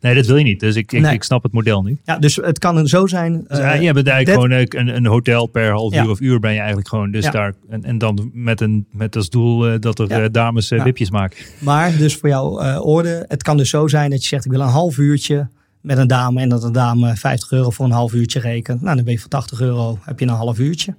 [0.00, 0.60] Nee, dat wil je niet.
[0.60, 1.98] Dus ik, ik, ik snap het model nu.
[2.04, 3.44] Ja, dus het kan zo zijn.
[3.48, 6.52] Dus, uh, je bent eigenlijk gewoon een, een hotel per half uur of uur ben
[6.52, 7.10] je eigenlijk gewoon.
[7.10, 10.68] Dus daar, en, en dan met, een, met als doel uh, dat er uh, dames
[10.68, 11.44] wipjes maken.
[11.58, 14.60] Maar dus voor jouw orde, het kan dus zo zijn dat je zegt ik wil
[14.60, 15.48] een half uurtje
[15.80, 18.82] met een dame en dat een dame 50 euro voor een half uurtje rekent.
[18.82, 20.94] Nou, dan ben je voor 80 euro, heb je een half uurtje.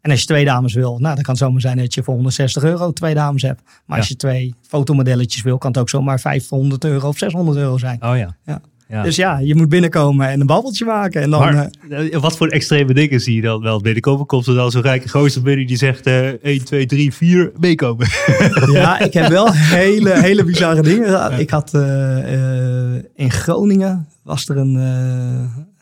[0.00, 2.14] En als je twee dames wil, nou, dan kan het zomaar zijn dat je voor
[2.14, 3.62] 160 euro twee dames hebt.
[3.84, 7.78] Maar als je twee fotomodelletjes wil, kan het ook zomaar 500 euro of 600 euro
[7.78, 8.04] zijn.
[8.04, 8.36] Oh ja.
[8.44, 8.60] ja.
[8.90, 9.02] Ja.
[9.02, 11.22] Dus ja, je moet binnenkomen en een babbeltje maken.
[11.22, 14.26] En dan, maar, uh, wat voor extreme dingen zie je dan wel binnenkomen?
[14.26, 18.06] Komt er dan zo'n rijke gozer binnen die zegt uh, 1, 2, 3, 4, meekomen?
[18.72, 21.38] Ja, ik heb wel hele, hele bizarre dingen.
[21.38, 24.74] Ik had uh, in Groningen, was er een,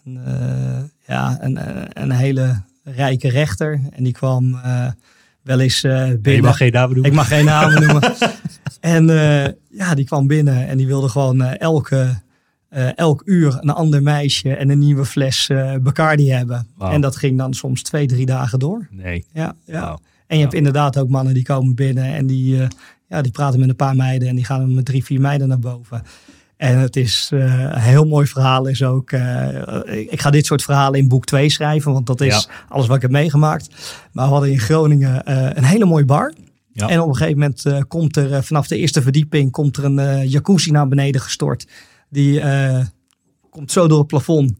[0.04, 0.20] een
[1.06, 1.58] ja, een,
[1.92, 2.62] een hele
[2.94, 3.80] rijke rechter.
[3.90, 4.86] En die kwam uh,
[5.42, 6.32] wel eens uh, binnen.
[6.32, 7.10] Je mag geen namen noemen.
[7.10, 8.14] Ik mag geen namen noemen.
[8.80, 9.44] En uh,
[9.78, 12.22] ja, die kwam binnen en die wilde gewoon elke,
[12.94, 16.66] elk uur een ander meisje en een nieuwe fles Bacardi hebben.
[16.76, 16.92] Wow.
[16.92, 18.88] En dat ging dan soms twee, drie dagen door.
[18.90, 19.26] Nee.
[19.32, 19.88] Ja, ja.
[19.88, 19.98] Wow.
[20.26, 22.56] En je hebt inderdaad ook mannen die komen binnen en die,
[23.08, 25.58] ja, die praten met een paar meiden en die gaan met drie, vier meiden naar
[25.58, 26.02] boven.
[26.58, 28.66] En het is uh, een heel mooi verhaal.
[28.66, 32.46] Is ook, uh, ik ga dit soort verhalen in boek 2 schrijven, want dat is
[32.48, 32.66] ja.
[32.68, 33.68] alles wat ik heb meegemaakt.
[34.12, 36.34] Maar we hadden in Groningen uh, een hele mooie bar.
[36.72, 36.88] Ja.
[36.88, 40.70] En op een gegeven moment komt er vanaf de eerste verdieping komt er een jacuzzi
[40.70, 41.66] naar beneden gestort.
[42.10, 42.42] Die
[43.50, 44.52] komt zo door het plafond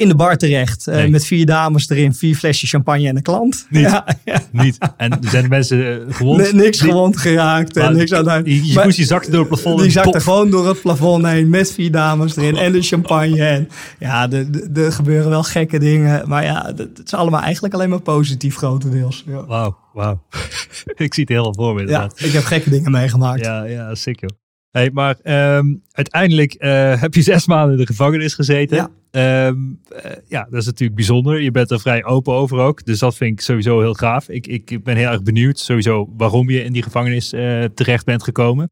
[0.00, 0.88] in de bar terecht.
[0.88, 3.66] Uh, met vier dames erin, vier flesjes champagne en een klant.
[3.70, 3.82] Niet.
[3.82, 4.42] Ja, ja.
[4.52, 4.78] Niet.
[4.96, 6.40] En zijn mensen uh, gewond?
[6.40, 7.76] Nee, niks gewond geraakt.
[7.76, 9.80] En niks aan die jacuzzi zakte door het plafond.
[9.80, 13.44] Die zakte gewoon door het plafond heen met vier dames erin en de champagne.
[13.44, 14.30] En ja,
[14.74, 16.28] er gebeuren wel gekke dingen.
[16.28, 19.24] Maar ja, het is allemaal eigenlijk alleen maar positief grotendeels.
[19.26, 19.46] Ja.
[19.46, 20.22] Wauw, wauw.
[20.94, 23.44] ik zie het heel voor me Ja, ik heb gekke dingen meegemaakt.
[23.44, 24.30] Ja, ja, sick joh.
[24.70, 25.16] Hey, maar
[25.56, 28.90] um, uiteindelijk uh, heb je zes maanden in de gevangenis gezeten.
[29.10, 29.46] Ja.
[29.46, 31.40] Um, uh, ja, dat is natuurlijk bijzonder.
[31.40, 32.84] Je bent er vrij open over ook.
[32.84, 34.28] Dus dat vind ik sowieso heel gaaf.
[34.28, 38.22] Ik, ik ben heel erg benieuwd sowieso waarom je in die gevangenis uh, terecht bent
[38.22, 38.70] gekomen.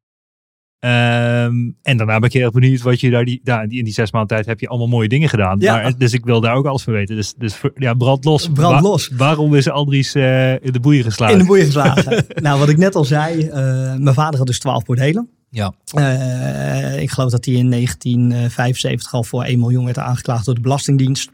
[0.80, 3.92] Um, en daarna ben ik heel erg benieuwd wat je daar, die, daar in die
[3.92, 5.60] zes maanden tijd heb je allemaal mooie dingen gedaan.
[5.60, 5.74] Ja.
[5.74, 7.16] Maar, dus ik wil daar ook alles van weten.
[7.16, 8.48] Dus, dus ja, brand los.
[8.52, 9.10] Brand Wa los.
[9.16, 11.34] waarom is Andries uh, in de boeien geslagen?
[11.34, 12.26] In de boeien geslagen.
[12.42, 13.52] nou, wat ik net al zei, uh,
[13.96, 15.28] mijn vader had dus twaalf bordelen.
[15.50, 15.72] Ja.
[15.94, 20.60] Uh, ik geloof dat hij in 1975 al voor 1 miljoen werd aangeklaagd door de
[20.60, 21.30] Belastingdienst.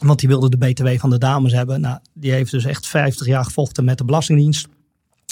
[0.00, 1.80] Want die wilde de BTW van de dames hebben.
[1.80, 4.68] Nou, die heeft dus echt 50 jaar gevochten met de Belastingdienst.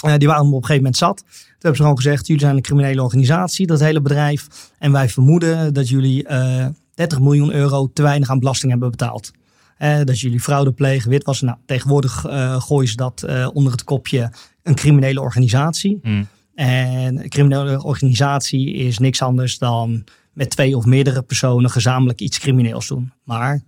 [0.05, 1.17] Uh, die waren op een gegeven moment zat.
[1.17, 4.47] Toen hebben ze gewoon gezegd, jullie zijn een criminele organisatie, dat hele bedrijf.
[4.79, 9.31] En wij vermoeden dat jullie uh, 30 miljoen euro te weinig aan belasting hebben betaald.
[9.79, 11.45] Uh, dat jullie fraude plegen, witwassen.
[11.45, 12.25] Nou, tegenwoordig
[12.57, 14.31] gooien ze dat onder het kopje
[14.63, 15.99] een criminele organisatie.
[16.01, 16.27] Mm.
[16.55, 22.39] En een criminele organisatie is niks anders dan met twee of meerdere personen gezamenlijk iets
[22.39, 23.11] crimineels doen.
[23.23, 23.61] Maar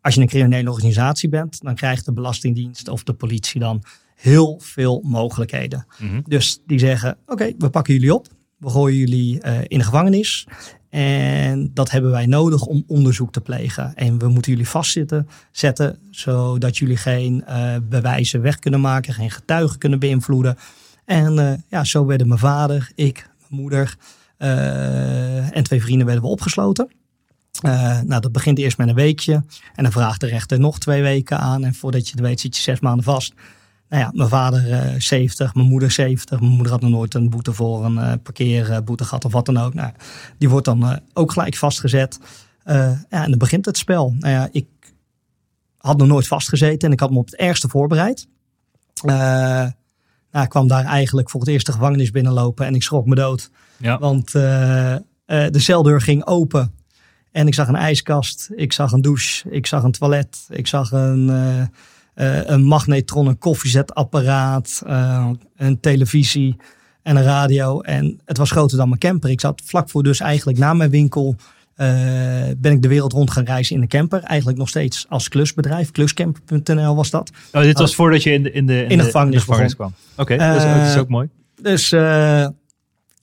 [0.00, 3.82] als je een criminele organisatie bent, dan krijgt de Belastingdienst of de politie dan
[4.16, 5.86] heel veel mogelijkheden.
[5.98, 6.22] Mm -hmm.
[6.26, 8.26] Dus die zeggen: Oké, okay, we pakken jullie op,
[8.56, 10.46] we gooien jullie uh, in de gevangenis.
[10.88, 13.94] En dat hebben wij nodig om onderzoek te plegen.
[13.94, 19.30] En we moeten jullie vastzitten, zetten, zodat jullie geen uh, bewijzen weg kunnen maken, geen
[19.30, 20.56] getuigen kunnen beïnvloeden.
[21.04, 23.96] En uh, ja, zo werden mijn vader, ik, mijn moeder
[24.38, 26.88] en twee vrienden werden we opgesloten.
[27.64, 29.34] Uh, nou, dat begint eerst met een weekje.
[29.74, 31.64] En dan vraagt de rechter nog twee weken aan.
[31.64, 33.34] En voordat je het weet zit je zes maanden vast.
[33.88, 36.40] Nou ja, mijn vader uh, 70, mijn moeder 70.
[36.40, 39.56] Mijn moeder had nog nooit een boete voor een uh, parkeerboete gehad of wat dan
[39.56, 39.74] ook.
[39.74, 39.92] Nou,
[40.38, 42.18] die wordt dan ook gelijk vastgezet.
[42.64, 44.14] ja, en dan begint het spel.
[44.18, 44.66] Nou ja, ik
[45.76, 48.28] had nog nooit vastgezeten en ik had me op het ergste voorbereid.
[49.02, 49.72] nou,
[50.30, 53.50] ik kwam daar eigenlijk voor het eerst de gevangenis binnenlopen en ik schrok me dood.
[53.76, 53.98] Ja.
[53.98, 56.74] Want de celdeur ging open
[57.32, 60.92] en ik zag een ijskast, ik zag een douche, ik zag een toilet, ik zag
[60.92, 61.30] een,
[62.24, 66.56] een magnetron, een koffiezetapparaat, uh, een televisie
[67.02, 67.80] en een radio.
[67.80, 69.30] En het was groter dan mijn camper.
[69.30, 71.36] Ik zat vlak voor dus eigenlijk na mijn winkel
[72.56, 74.22] ben ik de wereld rond gaan reizen in een camper.
[74.22, 75.90] Eigenlijk nog steeds als klusbedrijf.
[75.90, 77.30] Kluscamper.nl was dat.
[77.52, 79.94] Oh, dit was voordat je in de, in de, in, de, gevangenis, kwam.
[80.16, 81.28] Oké, dat, dat, is ook mooi.
[81.60, 81.92] Dus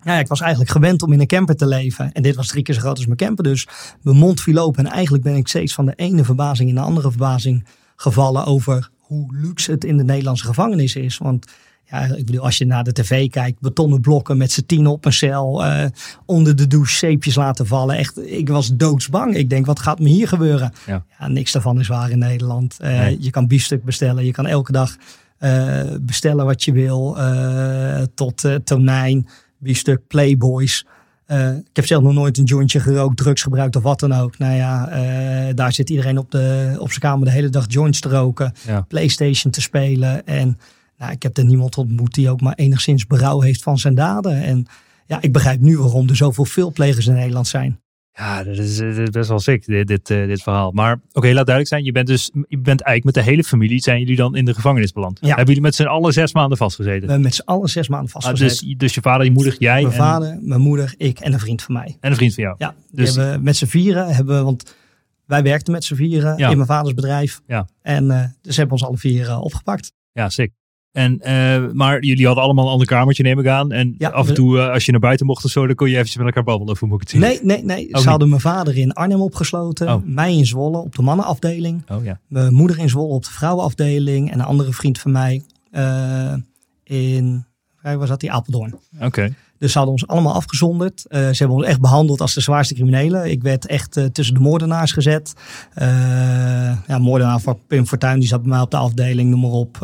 [0.03, 2.12] ja, ik was eigenlijk gewend om in een camper te leven.
[2.12, 3.43] En dit was drie keer zo groot als mijn camper.
[3.43, 3.67] Dus
[4.01, 4.86] mijn mond viel open.
[4.86, 7.65] En eigenlijk ben ik steeds van de ene verbazing in de andere verbazing
[8.04, 11.18] gevallen over hoe luxe het in de Nederlandse gevangenis is.
[11.18, 11.46] Want
[11.84, 15.06] ja, ik bedoel, als je naar de tv kijkt, betonnen blokken met z'n tien op
[15.06, 15.86] een cel, uh,
[16.26, 17.96] onder de douche zeepjes laten vallen.
[17.96, 19.36] Echt, ik was doodsbang.
[19.36, 20.74] Ik denk, wat gaat me hier gebeuren?
[20.86, 22.78] Ja, ja niks daarvan is waar in Nederland.
[22.82, 24.96] Uh, Je kan biefstuk bestellen, je kan elke dag
[25.39, 27.18] uh, bestellen wat je wil,
[28.16, 30.86] tot tonijn biefstuk, playboys.
[31.34, 34.38] Uh, ik heb zelf nog nooit een jointje gerookt, drugs gebruikt of wat dan ook.
[34.38, 38.00] Nou ja, uh, daar zit iedereen op, de, op zijn kamer de hele dag joints
[38.00, 38.54] te roken,
[38.88, 40.26] Playstation te spelen.
[40.26, 40.58] En
[40.98, 44.43] nou, ik heb er niemand ontmoet die ook maar enigszins berouw heeft van zijn daden.
[44.43, 44.65] En
[45.06, 47.80] ja, ik begrijp nu waarom er zoveel veelplegers in Nederland zijn.
[48.15, 50.71] Ja, dat is, best wel sick, dit, dit, uh, dit verhaal.
[50.71, 51.84] Maar oké, laat duidelijk zijn.
[51.84, 54.54] Je bent dus je bent eigenlijk met de hele familie, zijn jullie dan in de
[54.54, 55.17] gevangenis beland?
[55.21, 55.28] Ja.
[55.28, 57.02] Hebben jullie met z'n allen zes maanden vastgezeten?
[57.02, 58.67] We hebben met z'n allen zes maanden ah, vastgezeten.
[58.67, 59.82] dus, dus je vader, je moeder, jij?
[59.82, 61.97] Mijn vader, mijn moeder, ik en een vriend van mij.
[61.99, 62.56] En een vriend van jou?
[62.58, 64.76] Ja, dus hebben met z'n vieren hebben want
[65.26, 67.41] wij werkten met z'n vieren in mijn vaders bedrijf.
[67.47, 67.67] Ja.
[67.82, 69.93] En uh, dus hebben ons alle vier uh, opgepakt.
[70.12, 70.52] Ja, sick.
[70.93, 73.71] En, uh, maar jullie hadden allemaal een ander kamertje, neem ik aan.
[73.71, 75.93] En af en toe, uh, als je naar buiten mocht of zo, dan kon je
[75.93, 76.73] eventjes met elkaar babbelen.
[76.73, 77.21] Of hoe moet ik het zien?
[77.21, 78.01] Nee, nee, nee.
[78.01, 79.93] Ze hadden mijn vader in Arnhem opgesloten.
[79.93, 80.03] Oh.
[80.06, 81.84] Mij in Zwolle op de mannenafdeling.
[81.89, 82.19] Oh, ja.
[82.27, 84.32] Mijn moeder in Zwolle op de vrouwenafdeling.
[84.32, 86.34] En een andere vriend van mij uh,
[86.84, 87.45] in,
[87.82, 88.19] waar was dat?
[88.19, 88.79] Die Apeldoorn.
[89.01, 89.34] Oké.
[89.58, 91.06] Dus ze hadden ons allemaal afgezonderd.
[91.10, 93.32] Uh, ze hebben ons echt behandeld als de zwaarste criminelen.
[93.32, 95.34] Ik werd echt uh, tussen de moordenaars gezet.
[95.77, 95.86] Uh,
[96.88, 99.77] ja, moordenaar van Pim Fortuyn, die zat bij mij op de afdeling, noem maar op.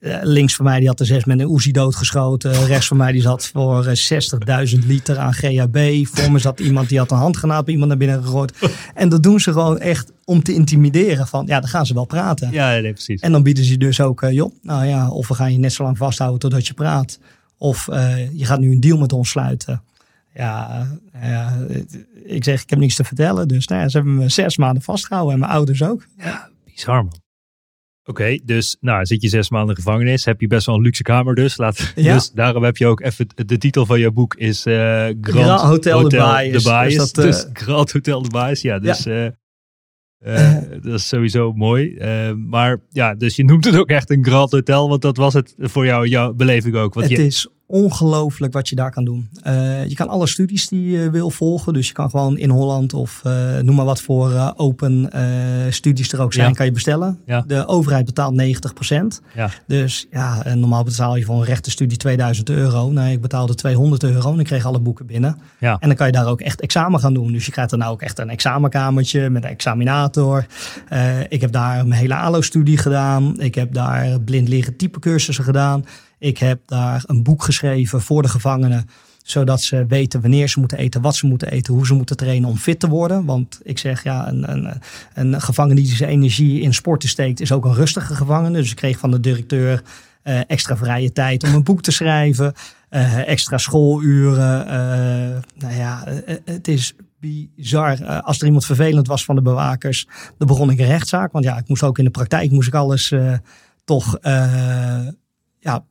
[0.00, 2.66] Eh, links van mij die had er zes met een Uzi doodgeschoten.
[2.66, 6.06] Rechts van mij die zat voor 60.000 eh, liter aan GHB.
[6.06, 8.52] Voor me zat iemand die had een handgranaat bij iemand naar binnen gegooid.
[8.94, 11.26] En dat doen ze gewoon echt om te intimideren.
[11.26, 12.52] Van ja, dan gaan ze wel praten.
[12.52, 13.20] Ja, nee, precies.
[13.20, 15.72] En dan bieden ze dus ook, uh, joh, nou ja, of we gaan je net
[15.72, 17.18] zo lang vasthouden totdat je praat.
[17.58, 19.82] Of uh, je gaat nu een deal met ons sluiten.
[20.34, 20.86] Ja,
[22.24, 23.48] ik zeg, ik heb niets te vertellen.
[23.48, 26.06] Dus nou ja, ze hebben me zes maanden vastgehouden en mijn ouders ook.
[26.18, 27.29] Ja, bizar man.
[28.10, 30.24] Oké, dus nou zit je zes maanden in gevangenis.
[30.24, 31.56] Heb je best wel een luxe kamer dus.
[31.56, 32.14] Laat, ja.
[32.14, 33.26] dus daarom heb je ook even...
[33.46, 36.96] De titel van je boek is uh, Grand, Grand, Hotel, de Baais.
[36.96, 38.60] Dus, dat, dus uh, Grand Hotel de Baais.
[38.60, 39.38] Ja, dus ja.
[40.26, 41.98] Uh, dat is sowieso mooi.
[42.34, 44.88] maar ja, dus je noemt het ook echt een Grand Hotel.
[44.88, 46.94] Want dat was het voor jou, jouw beleving ook.
[46.94, 49.30] Want het je, is ongelooflijk wat je daar kan doen.
[49.46, 51.72] Uh, je kan alle studies die je wil volgen.
[51.72, 55.10] Dus je kan gewoon in Holland of uh, noem maar wat voor uh, open
[55.70, 56.54] studies er ook zijn, ja.
[56.54, 57.18] kan je bestellen.
[57.26, 57.44] Ja.
[57.46, 59.24] De overheid betaalt 90%.
[59.34, 59.50] Ja.
[59.66, 62.90] Dus ja, normaal betaal je voor een rechtenstudie 2000 euro.
[62.90, 65.38] Nee, ik betaalde 200 euro en ik kreeg alle boeken binnen.
[65.58, 65.76] Ja.
[65.80, 67.32] En dan kan je daar ook echt examen gaan doen.
[67.32, 70.46] Dus je krijgt dan nou ook echt een examenkamertje met een examinator.
[71.28, 73.40] ik heb daar mijn hele ALO-studie gedaan.
[73.40, 75.84] Ik heb daar blind leren type cursussen gedaan.
[76.20, 78.86] Ik heb daar een boek geschreven voor de gevangenen
[79.30, 82.48] zodat ze weten wanneer ze moeten eten, wat ze moeten eten, hoe ze moeten trainen
[82.48, 83.24] om fit te worden.
[83.24, 84.80] Want ik zeg ja, een, een,
[85.14, 88.58] een gevangene die zijn energie in sporten steekt, is ook een rustige gevangene.
[88.58, 89.82] Dus ik kreeg van de directeur
[90.24, 92.52] uh, extra vrije tijd om een boek te schrijven,
[92.90, 94.66] uh, extra schooluren.
[94.66, 96.04] Uh, nou ja,
[96.44, 98.04] het is bizar.
[98.04, 100.06] als er iemand vervelend was van de bewakers,
[100.38, 101.32] dan begon ik een rechtszaak.
[101.32, 103.14] Want ja, ik moest ook in de praktijk, moest ik alles
[103.84, 104.18] toch
[105.58, 105.84] ja,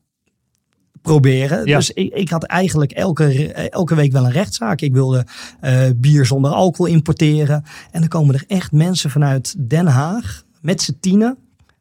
[1.02, 1.66] proberen.
[1.66, 4.82] Dus ik, ik, had eigenlijk elke, elke week wel een rechtszaak.
[4.82, 5.26] Ik wilde
[5.62, 7.64] uh, bier zonder alcohol importeren.
[7.92, 11.38] En dan komen er echt mensen vanuit Den Haag met z'n tienen.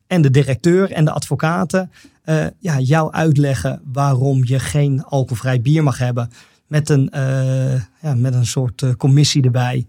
[0.07, 1.91] En de directeur en de advocaten
[2.25, 6.31] uh, ja, jou uitleggen waarom je geen alcoholvrij bier mag hebben.
[6.67, 9.87] Met een, uh, ja, met een soort commissie erbij.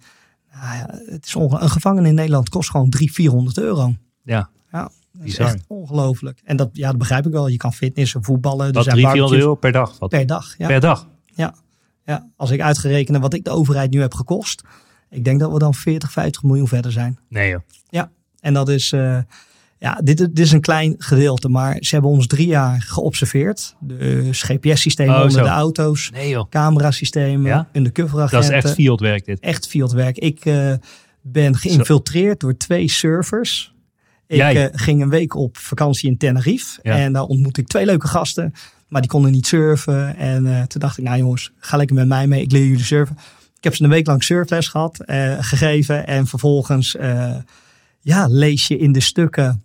[0.53, 3.95] Nou ja, het is een gevangene in Nederland kost gewoon 300, 400 euro.
[4.23, 4.49] Ja.
[4.71, 4.89] ja.
[5.13, 6.41] Dat is echt ongelooflijk.
[6.43, 7.47] En dat, ja, dat begrijp ik wel.
[7.47, 8.73] Je kan fitnessen, voetballen.
[8.73, 9.97] Wat, 300 euro per dag?
[9.99, 10.09] Wat?
[10.09, 10.67] Per dag, ja.
[10.67, 11.07] Per dag?
[11.25, 11.53] Ja.
[12.05, 12.27] ja.
[12.35, 14.63] Als ik uitgerekend wat ik de overheid nu heb gekost.
[15.09, 17.19] Ik denk dat we dan 40, 50 miljoen verder zijn.
[17.29, 17.59] Nee joh.
[17.89, 18.11] Ja.
[18.39, 18.91] En dat is...
[18.91, 19.17] Uh,
[19.81, 23.75] Ja, dit, dit, is een klein gedeelte, maar ze hebben ons drie jaar geobserveerd.
[23.79, 25.43] Dus GPS-systemen Oh, onder zo.
[25.43, 27.67] de auto's, Nee camerasystemen, Ja?
[27.73, 28.55] undercover Dat is agenten.
[28.69, 29.39] echt fieldwerk dit.
[29.39, 30.17] echt fieldwerk.
[30.17, 30.73] Ik eh,
[31.21, 33.73] ben geïnfiltreerd door twee surfers.
[34.29, 36.79] Ik eh, ging een week op vakantie in Tenerife.
[36.83, 36.95] Ja.
[36.95, 38.53] En daar ontmoette ik twee leuke gasten.
[38.87, 40.15] Maar die konden niet surfen.
[40.17, 42.41] En eh, toen dacht ik, nou jongens, ga lekker met mij mee.
[42.41, 43.17] Ik leer jullie surfen.
[43.57, 46.07] Ik heb ze een week lang surfles gehad, eh, gegeven.
[46.07, 46.97] En vervolgens
[48.01, 49.63] ja, lees je in de stukken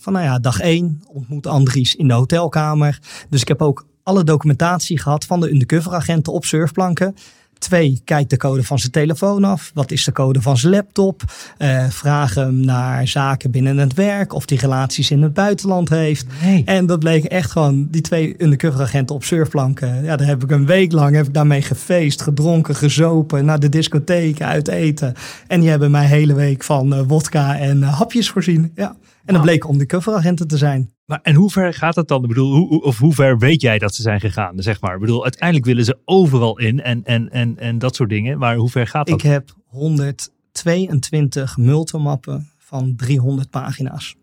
[0.00, 2.98] van nou ja, dag één ontmoet Andries in de hotelkamer.
[3.28, 7.16] Dus ik heb ook alle documentatie gehad van de undercover agenten op surfplanken.
[7.60, 9.70] Twee, kijk de code van zijn telefoon af.
[9.74, 11.22] Wat is de code van zijn laptop?
[11.58, 14.32] Eh, vraag hem naar zaken binnen het werk.
[14.32, 16.26] Of die relaties in het buitenland heeft.
[16.42, 16.62] Nee.
[16.64, 20.04] En dat bleek echt gewoon die twee undercover agenten op surfplanken.
[20.04, 23.68] Ja, daar heb ik een week lang heb ik daarmee gefeest, gedronken, gezopen, naar de
[23.68, 25.14] discotheek, uit eten.
[25.46, 28.72] En die hebben mij hele week van eh, wodka en eh, hapjes voorzien.
[28.74, 28.96] Ja.
[29.24, 30.90] En dat bleken undercover agenten te zijn.
[31.10, 32.22] Maar en hoe ver gaat het dan?
[32.22, 34.58] Ik bedoel, hoe, of hoe ver weet jij dat ze zijn gegaan?
[34.62, 34.94] Zeg maar.
[34.94, 38.38] Ik bedoel, uiteindelijk willen ze overal in en, en, en, en dat soort dingen.
[38.38, 39.22] Maar hoe ver gaat dat?
[39.24, 44.14] Ik heb 122 multimappen van 300 pagina's.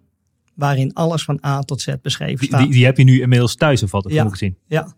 [0.53, 2.61] Waarin alles van A tot Z beschreven staat.
[2.61, 4.03] die, die heb je nu inmiddels thuis of wat?
[4.03, 4.23] Dat Ja.
[4.23, 4.57] moet ik zien.
[4.67, 4.93] Ja.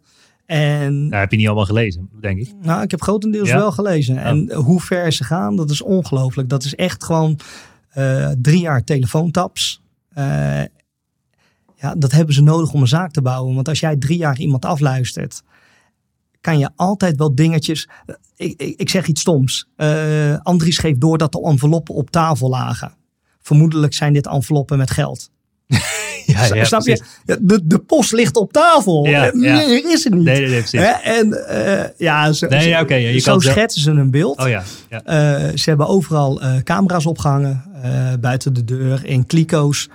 [0.45, 2.53] En Nou, heb je niet allemaal gelezen, denk ik.
[2.61, 3.57] Nou, ik heb grotendeels Ja?
[3.57, 4.17] wel gelezen.
[4.17, 6.49] En hoe ver ze gaan, dat is ongelooflijk.
[6.49, 7.39] Dat is echt gewoon
[7.89, 9.81] eh, drie jaar telefoontaps.
[10.09, 10.61] Eh,
[11.81, 13.55] ja, dat hebben ze nodig om een zaak te bouwen.
[13.55, 15.41] Want als jij drie jaar iemand afluistert,
[16.41, 17.87] kan je altijd wel dingetjes.
[18.05, 19.67] eh, Ik, ik, ik zeg iets stoms.
[19.75, 22.91] Eh Andries geeft door dat de enveloppen op tafel lagen.
[23.41, 25.29] Vermoedelijk zijn dit enveloppen met geld.
[26.25, 27.03] Ja, Snap je?
[27.25, 29.05] Ja, De, de post ligt op tafel.
[29.05, 29.61] Ja, Eh, ja.
[29.93, 30.23] Is het niet.
[30.23, 30.79] Nee, nee, nee, precies.
[31.03, 34.37] En ja, zo, Nee, ja, ja, je zo kan schetsen ze een beeld.
[34.39, 34.63] Oh ja.
[34.89, 35.01] ja.
[35.57, 39.89] Ze hebben overal camera's opgehangen, eh, buiten de deur, in kliko's.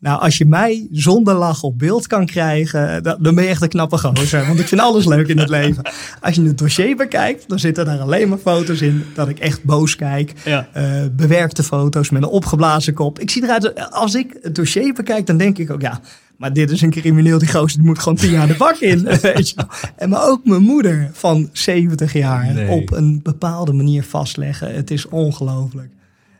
[0.00, 3.62] Nou, als je mij zonder lach op beeld kan krijgen, dan, dan ben je echt
[3.62, 4.46] een knappe gozer.
[4.46, 5.82] Want ik vind alles leuk in het leven.
[6.20, 9.64] Als je het dossier bekijkt, dan zitten daar alleen maar foto's in dat ik echt
[9.64, 10.32] boos kijk.
[10.44, 10.68] Ja.
[10.72, 13.18] Eh, bewerkte foto's met een opgeblazen kop.
[13.18, 16.00] Ik zie eruit, als ik het dossier bekijk, dan denk ik ook, ja,
[16.36, 19.04] maar dit is een crimineel, die gozer, die moet gewoon tien jaar de bak in.
[19.22, 19.56] weet je.
[19.96, 22.68] En maar ook mijn moeder van 70 jaar Nee.
[22.68, 24.74] op een bepaalde manier vastleggen.
[24.74, 25.90] Het is ongelooflijk.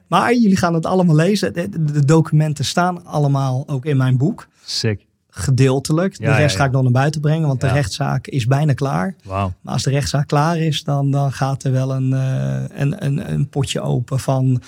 [0.09, 1.53] Maar jullie gaan het allemaal lezen.
[1.55, 4.49] De, documenten staan allemaal ook in mijn boek.
[4.65, 5.07] Sick.
[5.31, 6.17] Gedeeltelijk.
[6.17, 6.61] De Ja, rest ja.
[6.61, 9.15] ga ik nog naar buiten brengen, want de rechtszaak is bijna klaar.
[9.25, 9.53] Wauw.
[9.61, 13.33] Maar als de rechtszaak klaar is, dan, dan gaat er wel een, eh, een, een,
[13.33, 14.63] een potje open van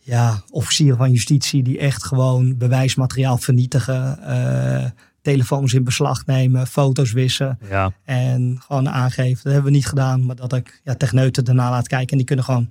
[0.00, 4.84] ja, officieren van justitie die echt gewoon bewijsmateriaal vernietigen, eh,
[5.22, 7.92] telefoons in beslag nemen, foto's wissen Ja.
[8.04, 9.40] en gewoon aangeven.
[9.42, 12.26] Dat hebben we niet gedaan, maar dat ik ja, techneuten erna laat kijken en die
[12.26, 12.68] kunnen gewoon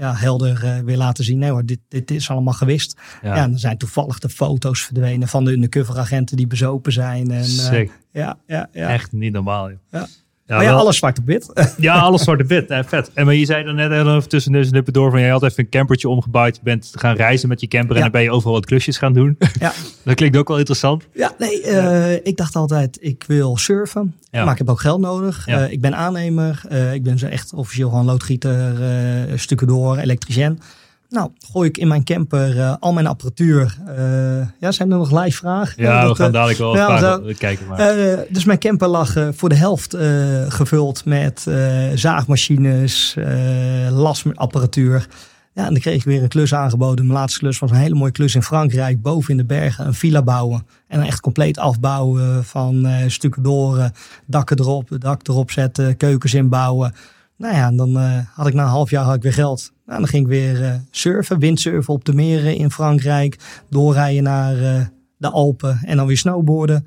[0.00, 1.38] ja, helder eh, weer laten zien.
[1.38, 3.00] Nee hoor, dit, dit is allemaal gewist.
[3.22, 3.34] Ja.
[3.34, 3.42] Ja.
[3.42, 7.30] en dan zijn toevallig de foto's verdwenen van de undercover agenten die bezopen zijn.
[7.30, 8.88] En, eh, ja, ja, ja.
[8.88, 9.70] Echt niet normaal.
[9.70, 9.78] Joh.
[9.90, 10.06] Ja.
[10.50, 11.50] Ja, maar ja, wel- alles zwart op wit.
[11.76, 12.68] Ja, alles zwarte wit.
[12.68, 13.10] Nee, vet.
[13.14, 15.42] En maar je zei dan net even tussen neus en lippen door van je had
[15.42, 16.56] even een campertje omgebouwd.
[16.56, 19.12] Je bent gaan reizen met je camper en dan ben je overal wat klusjes gaan
[19.12, 19.38] doen.
[19.60, 19.72] ja.
[20.04, 21.04] Dat klinkt ook wel interessant.
[21.14, 25.46] Ja, nee, eh, ik dacht altijd, ik wil surfen, maar ik heb ook geld nodig.
[25.46, 29.96] Eh, ik ben aannemer, eh, ik ben zo echt officieel gewoon loodgieter, eh stukken door,
[29.98, 30.60] elektricien.
[31.10, 33.78] Nou, gooi ik in mijn camper eh, al mijn apparatuur.
[33.86, 35.82] Eh, ja, zijn er nog live vragen?
[35.82, 37.36] Ja, we gaan eh, dadelijk wel ja, vragen.
[37.36, 38.24] kijken maar.
[38.28, 39.96] dus mijn camper lag voor de helft
[40.48, 41.46] gevuld met
[41.94, 43.16] zaagmachines,
[43.90, 45.06] lasapparatuur.
[45.52, 47.06] Ja, en dan kreeg ik weer een klus aangeboden.
[47.06, 49.02] Mijn laatste klus was een hele mooie klus in Frankrijk.
[49.02, 50.66] Boven in de bergen een villa bouwen.
[50.88, 53.90] En dan echt compleet afbouwen van stukken door,
[54.26, 56.94] dakken erop, dak erop zetten, keukens inbouwen.
[57.40, 59.72] Nou ja, en dan eh, had ik na een half jaar had ik weer geld.
[59.86, 63.62] Nou, dan ging ik weer eh, surfen, windsurfen op de meren in Frankrijk.
[63.70, 66.86] Doorrijden naar eh, de Alpen en dan weer snowboarden.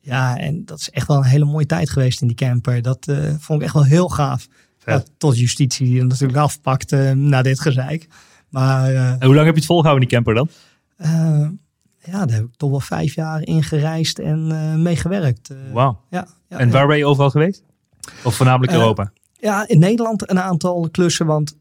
[0.00, 2.82] Ja, en dat is echt wel een hele mooie tijd geweest in die camper.
[2.82, 3.06] Dat
[3.38, 4.46] vond ik echt wel heel gaaf.
[4.84, 8.08] Ja, tot justitie die natuurlijk afpakt eh, na dit gezeik.
[8.48, 10.48] Maar En hoe lang heb je het volgehouden in die camper dan?
[11.98, 15.50] ja, daar heb ik toch wel vijf jaar in gereisd en mee gewerkt.
[15.50, 16.00] Eh, Wauw.
[16.10, 17.64] ja, ja, En waar ben je overal geweest?
[18.24, 19.12] Of voornamelijk Eh, Europa?
[19.40, 21.26] Ja, in Nederland een aantal klussen.
[21.26, 21.56] Want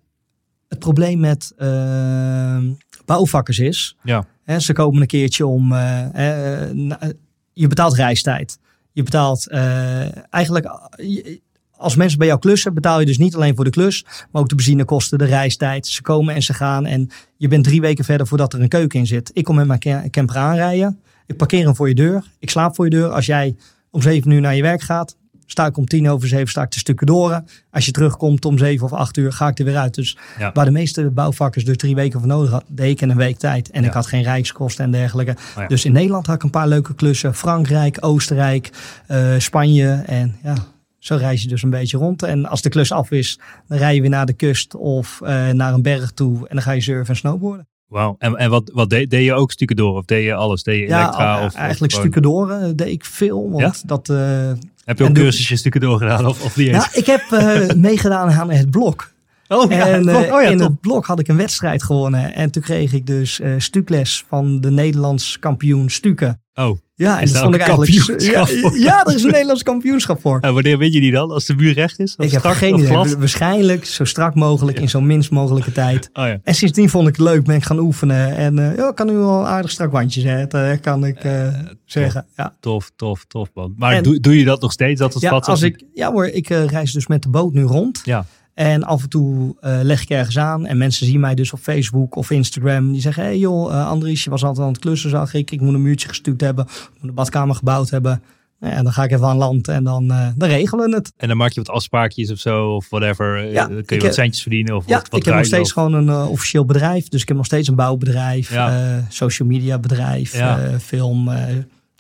[0.68, 2.58] het probleem met eh,
[3.06, 3.98] bouwvakkers is...
[4.04, 4.26] Ja.
[4.43, 5.72] Hè, ze komen een keertje om...
[5.74, 7.10] eh,
[7.54, 8.60] je betaalt reistijd.
[8.91, 10.66] Je betaalt eh, eigenlijk...
[10.95, 11.41] je-
[11.72, 14.50] als mensen bij jou klussen, betaal je dus niet alleen voor de klus, maar ook
[14.50, 15.88] de benzinekosten, de reistijd.
[15.88, 19.00] Ze komen en ze gaan en je bent drie weken verder voordat er een keuken
[19.00, 19.30] in zit.
[19.34, 21.00] Ik kom met mijn ca- camper aanrijden.
[21.26, 22.24] Ik parkeer hem voor je deur.
[22.39, 23.10] Ik slaap voor je deur.
[23.10, 23.56] Als jij
[23.91, 25.16] om zeven uur naar je werk gaat,
[25.48, 27.43] sta ik om tien over zeven sta ik te stukken door.
[27.72, 29.95] Als je terugkomt om zeven of acht uur, ga ik er weer uit.
[29.95, 30.18] Dus
[30.54, 33.38] waar de meeste bouwvakkers dus drie weken voor nodig had, deed ik in een week
[33.38, 33.70] tijd.
[33.70, 35.36] En ik had geen rijkskosten en dergelijke.
[35.58, 37.36] Oh dus in Nederland had ik een paar leuke klussen.
[37.36, 38.70] Frankrijk, Oostenrijk,
[39.12, 40.56] uh, Spanje en ja...
[41.00, 42.24] Zo reis je dus een beetje rond.
[42.24, 45.50] En als de klus af is, dan rij je weer naar de kust of uh,
[45.50, 46.38] naar een berg toe.
[46.38, 47.68] En dan ga je surfen en snowboarden.
[47.88, 48.16] Wauw.
[48.20, 50.64] En, en wat, wat deed, deed je ook door Of deed je alles?
[50.64, 51.46] Deed je elektra?
[51.46, 53.50] Of, eigenlijk of stucadoren deed ik veel.
[53.52, 53.88] Want ja?
[53.88, 54.52] dat, uh,
[54.86, 56.26] heb je ook cursusjes stucadoor gedaan?
[56.26, 56.70] Of, of eens?
[56.70, 59.10] Ja, ik heb uh, meegedaan aan het blok.
[59.50, 62.34] Oh, ja, en uh, oh, ja, in het blok had ik een wedstrijd gewonnen.
[62.34, 66.42] En toen kreeg ik dus uh, stukles van de Nederlands kampioen stukken.
[66.60, 66.78] Oh.
[66.95, 68.22] Ja, en dat vond ik eigenlijk.
[68.22, 70.39] Ja, ja, er is een Nederlands kampioenschap voor.
[70.39, 71.32] En wanneer weet je die dan?
[71.32, 72.16] Als de muur recht is?
[72.18, 73.18] Ik heb geen idee.
[73.18, 76.10] Waarschijnlijk zo strak mogelijk in zo'n minst mogelijke tijd.
[76.14, 76.39] Oh, ja.
[76.43, 78.36] En sindsdien vond ik het leuk, ben ik gaan oefenen.
[78.36, 81.47] En uh, ja, kan nu een aardig strak wandje zetten, kan ik uh,
[81.86, 82.22] zeggen.
[82.22, 82.55] Tof, ja.
[82.60, 83.74] tof, tof, tof man.
[83.78, 84.99] Maar doe, doe je dat nog steeds?
[84.99, 88.01] Dat het ja, als ik, ja hoor, ik reis dus met de boot nu rond.
[88.03, 88.26] Ja.
[88.58, 91.60] En af en toe uh, leg ik ergens aan en mensen zien mij dus op
[91.60, 92.91] Facebook of Instagram.
[92.91, 95.51] Die zeggen, hé hey joh, uh, Andries, je was altijd aan het klussen, zag ik.
[95.51, 98.22] Ik moet een muurtje gestuurd hebben, ik moet een badkamer gebouwd hebben.
[98.60, 101.14] Nou ja, dan ga ik even aan land en dan, uh, dan regelen we het.
[101.18, 103.51] En dan maak je wat afspraakjes of zo, of whatever.
[103.51, 105.93] Ja, kun je wat centjes verdienen of ja, wat, wat ik heb nog steeds gewoon
[105.93, 107.08] een officieel bedrijf.
[107.08, 109.01] Dus ik heb nog steeds een bouwbedrijf, ja.
[109.10, 110.41] social media bedrijf,
[110.82, 111.32] film,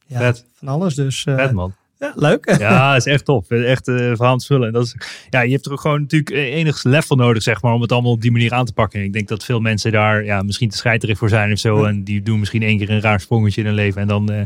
[0.05, 0.95] ja, van alles.
[0.95, 1.73] Dus, Vet man.
[1.99, 2.55] Ja, leuk.
[2.59, 3.49] Ja, is echt tof.
[3.49, 4.67] Echt uh, verhaal te vullen.
[4.67, 4.95] En dat is,
[5.29, 7.91] ja, je hebt er ook gewoon natuurlijk eh, enig level nodig, zeg maar, om het
[7.91, 9.03] allemaal op die manier aan te pakken.
[9.03, 11.83] ik denk dat veel mensen daar ja, misschien te scheiterig voor zijn of zo.
[11.83, 14.01] En die doen misschien één keer een raar sprongetje in hun leven.
[14.01, 14.31] En dan.
[14.31, 14.41] Uh,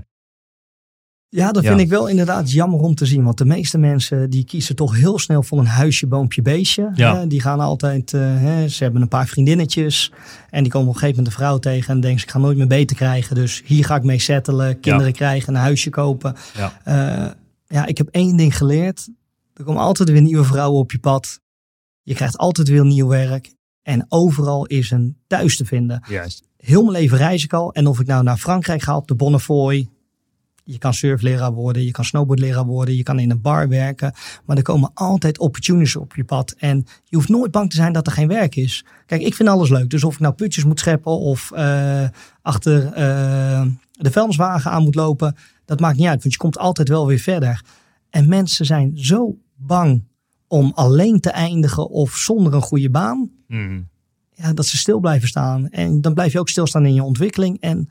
[1.30, 3.24] ja, dat vind ik wel inderdaad jammer om te zien.
[3.24, 6.92] Want de meeste mensen die kiezen toch heel snel voor een huisje, boompje, beestje.
[6.94, 7.26] Ja.
[7.26, 10.12] die gaan altijd, uh, hè, ze hebben een paar vriendinnetjes.
[10.50, 12.40] En die komen op een gegeven moment een vrouw tegen en denken ze, ik ga
[12.40, 13.36] nooit meer beter krijgen.
[13.36, 16.36] Dus hier ga ik mee settelen, kinderen krijgen, een huisje kopen.
[16.54, 17.40] Ja
[17.72, 19.10] ja, ik heb één ding geleerd.
[19.54, 21.40] Er komen altijd weer nieuwe vrouwen op je pad.
[22.02, 23.54] Je krijgt altijd weer nieuw werk.
[23.82, 26.04] En overal is een thuis te vinden.
[26.08, 26.44] Juist.
[26.58, 27.74] Heel mijn leven reis ik al.
[27.74, 29.90] En of ik nou naar Frankrijk ga op de Bonnefoy.
[30.64, 34.14] Je kan surfleraar worden, je kan snowboardleraar worden, je kan in een bar werken.
[34.46, 36.56] Maar er komen altijd opportunities op je pad.
[36.58, 38.86] En je hoeft nooit bang te zijn dat er geen werk is.
[39.06, 39.90] Kijk, ik vind alles leuk.
[39.90, 42.08] Dus of ik nou putjes moet scheppen of uh,
[42.42, 45.36] achter uh, de vuilniswagen aan moet lopen.
[45.72, 47.64] Dat maakt niet uit, want je komt altijd wel weer verder.
[48.10, 50.04] En mensen zijn zo bang
[50.48, 53.30] om alleen te eindigen of zonder een goede baan.
[53.48, 53.82] Mhm.
[54.34, 55.70] Ja, dat ze stil blijven staan.
[55.70, 57.60] En dan blijf je ook stilstaan in je ontwikkeling.
[57.60, 57.90] En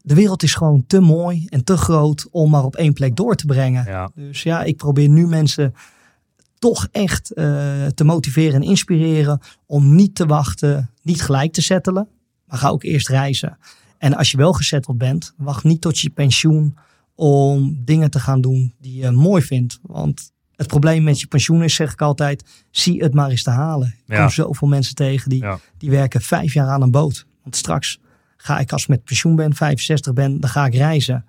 [0.00, 3.34] de wereld is gewoon te mooi en te groot om maar op één plek door
[3.34, 4.10] te brengen.
[4.14, 5.74] Dus ja, ik probeer nu mensen
[6.58, 7.44] toch echt uh,
[7.86, 12.08] te motiveren en inspireren om niet te wachten, niet gelijk te settelen,
[12.46, 13.58] maar ga ook eerst reizen.
[13.98, 16.76] En als je wel gesetteld bent, wacht niet tot je pensioen
[17.14, 19.78] om dingen te gaan doen die je mooi vindt.
[19.82, 23.50] Want het probleem met je pensioen is, zeg ik altijd, zie het maar eens te
[23.50, 23.86] halen.
[23.86, 24.20] Ik ja.
[24.20, 25.44] kom zoveel mensen tegen die,
[25.78, 27.26] die werken vijf jaar aan een boot.
[27.42, 28.00] Want straks
[28.36, 31.24] ga ik als ik met pensioen ben, 65 ben, dan ga ik reizen.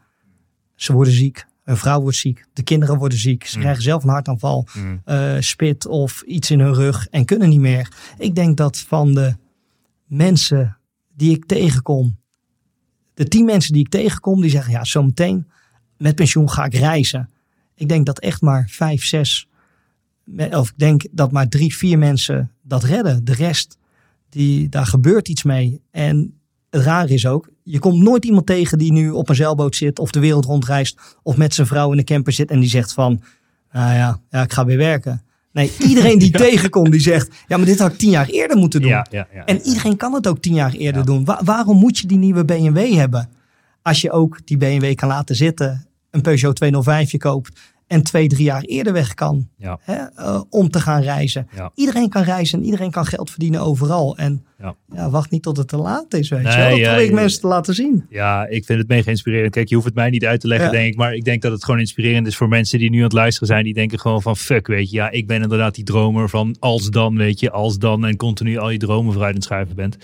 [0.75, 1.45] Ze worden ziek.
[1.63, 2.45] Een vrouw wordt ziek.
[2.53, 3.45] De kinderen worden ziek.
[3.45, 3.61] Ze mm.
[3.61, 5.01] krijgen zelf een hartaanval, mm.
[5.05, 7.91] uh, spit of iets in hun rug en kunnen niet meer.
[8.17, 9.35] Ik denk dat van de
[10.05, 10.77] mensen
[11.15, 12.17] die ik tegenkom,
[13.17, 15.47] de tien mensen die ik tegenkom, die zeggen ja, zometeen
[15.97, 17.29] met pensioen ga ik reizen.
[17.75, 19.47] Ik denk dat echt maar vijf, zes,
[20.51, 23.25] of ik denk dat maar drie, vier mensen dat redden.
[23.25, 23.77] De rest,
[24.29, 25.81] die, daar gebeurt iets mee.
[25.91, 26.39] En
[26.69, 29.99] het raar is ook, je komt nooit iemand tegen die nu op een zeilboot zit
[29.99, 32.93] of de wereld rondreist of met zijn vrouw in een camper zit en die zegt
[32.93, 33.21] van,
[33.71, 35.21] nou ja, ja ik ga weer werken.
[35.57, 38.81] Nee, iedereen die tegenkomt, die zegt: Ja, maar dit had ik tien jaar eerder moeten
[38.81, 38.89] doen.
[38.89, 41.27] Ja, ja, en iedereen kan het ook tien jaar eerder doen.
[41.43, 43.29] waarom moet je die nieuwe BMW hebben?
[43.81, 48.27] Als je ook die BMW kan laten zitten, een Peugeot 205 je koopt en twee,
[48.27, 49.79] drie jaar eerder weg kan ja.
[49.81, 51.47] hè, uh, om te gaan reizen.
[51.55, 51.71] Ja.
[51.75, 54.17] Iedereen kan reizen en iedereen kan geld verdienen overal.
[54.17, 55.09] En ja.
[55.09, 56.69] wacht niet tot het te laat is, weet je wel.
[56.69, 58.05] Dat probeer ik mensen te laten zien.
[58.09, 59.51] Ja, ik vind het mega inspirerend.
[59.51, 60.95] Kijk, je hoeft het mij niet uit te leggen, denk ik.
[60.95, 63.47] Maar ik denk dat het gewoon inspirerend is voor mensen die nu aan het luisteren
[63.47, 63.63] zijn.
[63.63, 64.95] Die denken gewoon van, fuck, weet je.
[64.95, 67.51] Ja, ik ben inderdaad die dromer van als dan, weet je.
[67.51, 69.97] Als dan en continu al je dromen vooruit aan het schuiven bent.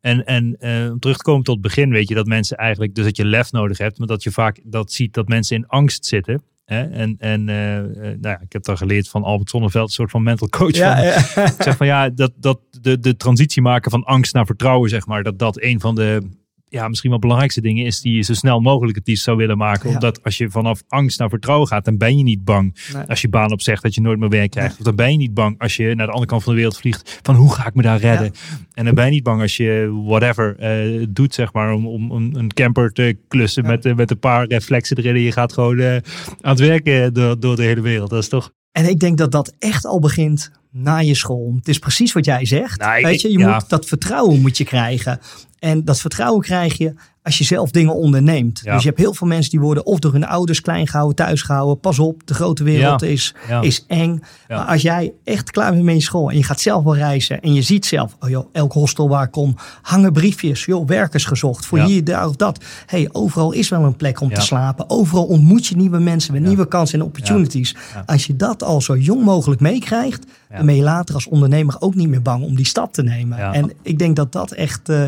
[0.00, 2.94] En, en uh, om terug te komen tot het begin, weet je, dat mensen eigenlijk,
[2.94, 5.66] dus dat je lef nodig hebt, maar dat je vaak dat ziet dat mensen in
[5.66, 6.42] angst zitten.
[6.68, 6.82] Hè?
[6.82, 7.56] En, en uh,
[8.02, 10.74] nou ja, ik heb daar geleerd van Albert Zonneveld, een soort van mental coach.
[10.74, 11.52] Ja, van, ja.
[11.58, 15.22] Zeg van ja, dat, dat de, de transitie maken van angst naar vertrouwen, zeg maar,
[15.22, 16.28] dat dat een van de
[16.68, 19.56] ja, misschien wel belangrijkste dingen is die je zo snel mogelijk het liefst zou willen
[19.56, 19.90] maken.
[19.90, 22.76] Omdat als je vanaf angst naar vertrouwen gaat, dan ben je niet bang
[23.08, 24.78] als je baan opzegt dat je nooit meer werk krijgt.
[24.78, 26.78] Of dan ben je niet bang als je naar de andere kant van de wereld
[26.78, 28.32] vliegt van hoe ga ik me daar redden.
[28.74, 32.34] En dan ben je niet bang als je whatever uh, doet, zeg maar, om, om,
[32.34, 35.14] een camper te klussen met, uh, met een paar reflexen erin.
[35.14, 36.02] En je gaat gewoon uh, aan
[36.40, 38.10] het werken door, door de hele wereld.
[38.10, 38.52] Dat is toch...
[38.72, 41.54] En ik denk dat dat echt al begint na je school.
[41.56, 42.80] Het is precies wat jij zegt.
[42.80, 45.20] Nou, Weet je, je moet dat vertrouwen moet je krijgen.
[45.58, 46.94] En dat vertrouwen krijg je
[47.28, 48.64] als je zelf dingen onderneemt.
[48.64, 51.42] Dus je hebt heel veel mensen die worden of door hun ouders klein gehouden, thuis
[51.42, 51.80] gehouden.
[51.80, 54.22] Pas op, de grote wereld Is, is eng.
[54.48, 57.40] Maar als jij echt klaar bent met je school en je gaat zelf wel reizen
[57.40, 61.24] en je ziet zelf, oh joh, elk hostel waar ik kom, hangen briefjes, joh, werkers
[61.24, 62.64] gezocht voor hier, daar of dat.
[62.86, 64.90] hey, overal is wel een plek om te slapen.
[64.90, 67.76] Overal ontmoet je nieuwe mensen met nieuwe kansen en opportunities.
[68.06, 71.94] Als je dat al zo jong mogelijk meekrijgt, dan ben je later als ondernemer ook
[71.94, 73.38] niet meer bang om die stap te nemen.
[73.38, 74.88] En ik denk dat dat echt...
[74.88, 75.06] Uh,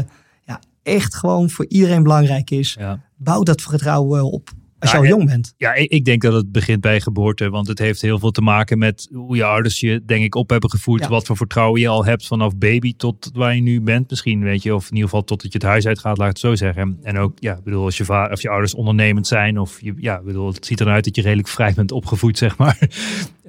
[0.82, 2.78] echt gewoon voor iedereen belangrijk is.
[3.16, 4.50] Bouw dat vertrouwen op
[4.80, 5.54] als je al jong bent.
[5.56, 7.50] Ja, ik, denk dat het begint bij geboorte.
[7.50, 10.50] Want het heeft heel veel te maken met hoe je ouders je, denk ik, op
[10.50, 11.06] hebben gevoed.
[11.06, 14.10] Wat voor vertrouwen je al hebt vanaf baby tot waar je nu bent.
[14.10, 14.74] Misschien, weet je.
[14.74, 16.98] Of in ieder geval totdat je het huis uitgaat, laat ik het zo zeggen.
[17.02, 19.58] En ook, ja, bedoel, als je, vader, of je ouders ondernemend zijn.
[19.58, 22.78] Of je, ja, bedoel, het ziet eruit dat je redelijk vrij bent opgevoed, zeg maar.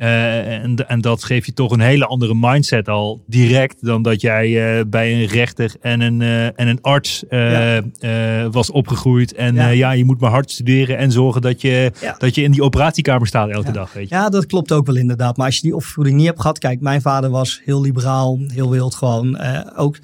[0.02, 4.22] Uh, en, en dat geeft je toch een hele andere mindset al direct dan dat
[4.22, 7.24] jij uh, bij een rechter en een, uh, en een arts
[8.52, 9.34] was opgegroeid.
[9.34, 9.68] En ja.
[9.68, 9.92] ja.
[9.92, 13.50] je moet maar hard studeren en zorgen dat je, dat je in die operatiekamer staat
[13.50, 13.94] elke dag.
[13.94, 14.16] Weet je.
[14.16, 15.38] Ja, dat klopt ook wel inderdaad.
[15.38, 18.70] Maar als je die opvoeding niet hebt gehad, kijk, mijn vader was heel liberaal, heel
[18.70, 19.40] wild gewoon.
[19.76, 19.98] ook,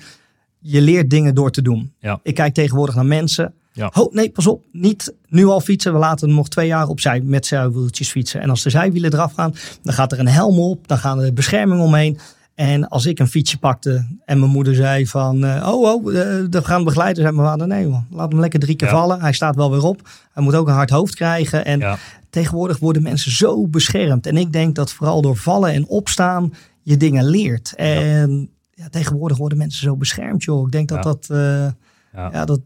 [0.60, 1.94] je leert dingen door te doen.
[2.24, 3.92] Ik kijk tegenwoordig naar mensen ja.
[3.94, 4.64] Oh, nee, pas op.
[4.72, 5.94] Niet nu al fietsen.
[5.94, 8.42] We laten nog twee jaar opzij met zijwieltjes fietsen.
[8.42, 10.88] En als de zijwielen eraf gaan, dan gaat er een helm op.
[10.88, 12.20] Dan gaan er bescherming omheen.
[12.56, 15.46] En als ik een fietsje pakte en mijn moeder zei van...
[15.46, 17.26] Uh, oh, oh, uh, er gaan begeleiders.
[17.26, 19.22] Zei mijn vader, nee man, laat hem lekker drie keer vallen.
[19.22, 20.10] Hij staat wel weer op.
[20.34, 21.66] Hij moet ook een hard hoofd krijgen.
[21.66, 21.98] En
[22.30, 24.26] tegenwoordig worden mensen zo beschermd.
[24.26, 27.74] En ik denk dat vooral door vallen en opstaan je dingen leert.
[27.76, 28.90] En ja.
[28.90, 30.66] tegenwoordig worden mensen zo beschermd, joh.
[30.66, 31.28] Ik denk dat dat...
[31.32, 31.68] Uh,
[32.14, 32.46] ja.
[32.46, 32.60] dat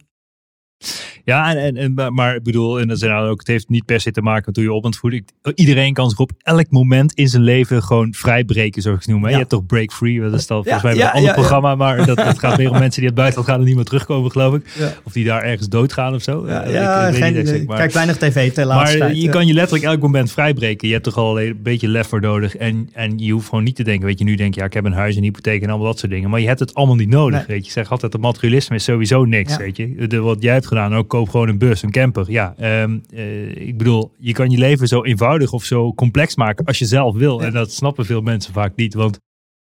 [1.26, 4.02] ja, en, en, maar ik bedoel, en dat is nou ook, het heeft niet per
[4.02, 5.26] se te maken met hoe je op voeden.
[5.56, 9.30] Iedereen kan zich op elk moment in zijn leven gewoon vrijbreken, zoals ik het noem.
[9.30, 12.18] Je hebt toch Break Free, dat is dan volgens mij een ander programma, maar dat,
[12.18, 14.66] dat gaat meer om mensen die het buitenland gaan en niet meer terugkomen, geloof ik.
[15.04, 16.48] Of die daar ergens doodgaan of zo.
[16.48, 20.02] Ja, ik, geen, maar, kijk weinig tv te laatste Maar je kan je letterlijk elk
[20.02, 20.88] moment vrijbreken.
[20.88, 23.76] Je hebt toch al een beetje lef voor nodig en, en je hoeft gewoon niet
[23.76, 25.70] te denken, weet je, nu denk je, ja, ik heb een huis, een hypotheek en
[25.70, 26.30] allemaal dat soort dingen.
[26.30, 27.72] Maar je hebt het allemaal niet nodig, weet je.
[27.72, 30.08] zeg altijd, dat materialisme is sowieso niks, weet je.
[30.08, 32.32] De, wat jij hebt gedaan, ook koop gewoon een bus, een camper.
[32.32, 36.66] Ja, ehm, eh, ik bedoel, je kan je leven zo eenvoudig of zo complex maken
[36.66, 37.44] als je zelf wil.
[37.44, 38.94] En dat snappen veel mensen vaak niet.
[38.94, 39.20] Want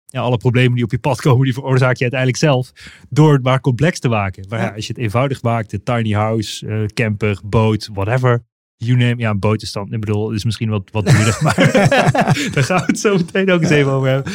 [0.05, 2.72] ja, alle problemen die op je pad komen, die veroorzaak je uiteindelijk zelf
[3.10, 4.45] door het maar complex te maken.
[4.49, 8.43] Maar ja, als je het eenvoudig maakt, de tiny house, uh, camper, boot, whatever.
[8.78, 9.39] You name, ja, een
[9.72, 11.55] dan, ik bedoel, is misschien wat, wat duurder, maar
[12.53, 14.34] daar gaan we het zo meteen ook eens even over hebben.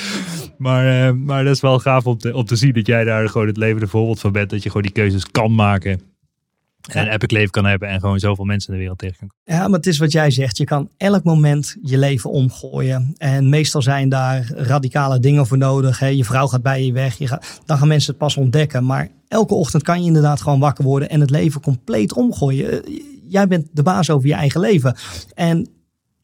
[0.59, 3.29] Maar, uh, maar dat is wel gaaf om te, om te zien dat jij daar
[3.29, 4.51] gewoon het levende voorbeeld van bent.
[4.51, 6.12] Dat je gewoon die keuzes kan maken.
[6.89, 9.31] En een epic leven kan hebben en gewoon zoveel mensen in de wereld tegen kan
[9.45, 10.57] Ja, maar het is wat jij zegt.
[10.57, 13.15] Je kan elk moment je leven omgooien.
[13.17, 15.99] En meestal zijn daar radicale dingen voor nodig.
[15.99, 16.07] Hè.
[16.07, 17.19] Je vrouw gaat bij je weg.
[17.19, 18.85] Je gaat, dan gaan mensen het pas ontdekken.
[18.85, 22.85] Maar elke ochtend kan je inderdaad gewoon wakker worden en het leven compleet omgooien.
[22.85, 24.97] Eh, jij bent de baas over je eigen leven.
[25.35, 25.69] En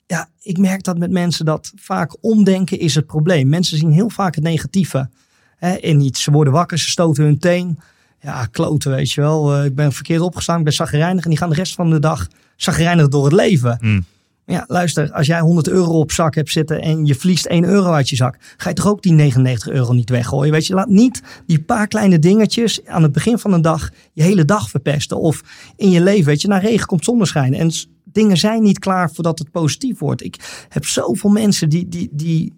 [0.07, 3.49] ja, ik merk dat met mensen dat vaak omdenken is het probleem.
[3.49, 5.11] Mensen zien heel vaak het negatieve
[5.57, 6.23] hè, in iets.
[6.23, 7.79] Ze worden wakker, ze stoten hun teen
[8.21, 9.59] ja, kloten, weet je wel.
[9.59, 11.99] Uh, ik ben verkeerd opgestaan, ik ben zagrijnig en die gaan de rest van de
[11.99, 13.79] dag zagrijnig door het leven.
[13.81, 14.05] Mm.
[14.49, 17.93] Ja, luister, als jij 100 euro op zak hebt zitten en je verliest 1 euro
[17.93, 20.53] uit je zak, ga je toch ook die 99 euro niet weggooien?
[20.53, 24.23] Weet je, laat niet die paar kleine dingetjes aan het begin van de dag je
[24.23, 25.21] hele dag verpesten.
[25.21, 25.43] Of
[25.77, 27.55] in je leven, weet je, na regen komt zonneschijn.
[27.55, 27.71] En
[28.05, 30.25] dingen zijn niet klaar voordat het positief wordt.
[30.25, 32.55] Ik heb zoveel mensen die, die, die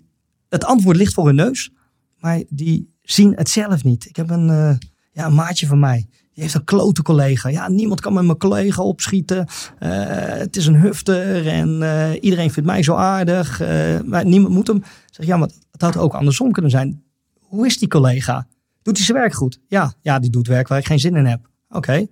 [0.49, 1.71] het antwoord ligt voor hun neus,
[2.19, 4.07] maar die zien het zelf niet.
[4.07, 4.75] Ik heb een, uh,
[5.21, 6.07] ja, een maatje van mij.
[6.33, 7.49] Die heeft een klote collega.
[7.49, 9.39] Ja, niemand kan met mijn collega opschieten.
[9.39, 13.61] Uh, het is een hufter en uh, iedereen vindt mij zo aardig.
[13.61, 13.69] Uh,
[14.05, 14.83] maar niemand moet hem.
[15.11, 17.03] Zeg, ja, maar het had ook andersom kunnen zijn.
[17.41, 18.47] Hoe is die collega?
[18.83, 19.61] Doet hij zijn werk goed?
[19.67, 21.49] Ja, ja die doet werk waar ik geen zin in heb.
[21.69, 22.07] Oké.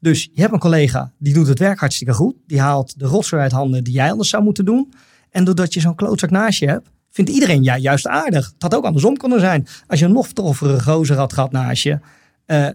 [0.00, 2.34] Dus je hebt een collega die doet het werk hartstikke goed.
[2.46, 4.92] Die haalt de rotzooi uit handen die jij anders zou moeten doen.
[5.30, 8.46] En doordat je zo'n klootzak naast je hebt, vindt iedereen jij juist aardig.
[8.46, 9.66] Het had ook andersom kunnen zijn.
[9.86, 11.98] Als je een nog toffere gozer had gehad naast je
[12.46, 12.68] uh,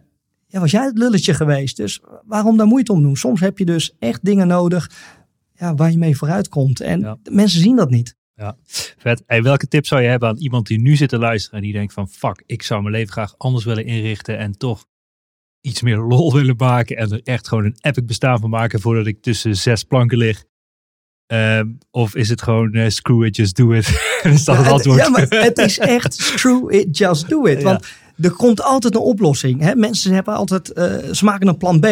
[0.47, 1.77] ja, was jij het lulletje geweest.
[1.77, 3.15] Dus waarom daar moeite om doen?
[3.15, 4.91] Soms heb je dus echt dingen nodig
[5.53, 6.81] ja, waar je mee vooruit komt.
[6.81, 8.15] En mensen zien dat niet.
[8.35, 8.57] Ja,
[8.97, 9.23] vet.
[9.25, 11.73] En welke tip zou je hebben aan iemand die nu zit te luisteren en die
[11.73, 14.85] denkt van fuck, ik zou mijn leven graag anders willen inrichten en toch
[15.61, 19.05] iets meer lol willen maken en er echt gewoon een epic bestaan van maken voordat
[19.05, 20.43] ik tussen zes planken lig?
[21.25, 23.87] Ehm, of is het gewoon uh, screw it, just do it?
[24.23, 24.99] is dat het antwoord?
[24.99, 27.63] Ja, maar het is echt screw it, just do it.
[27.63, 27.87] Want
[28.21, 29.61] er komt altijd een oplossing.
[29.61, 29.75] Hè?
[29.75, 31.85] Mensen hebben altijd, uh, ze maken een plan B.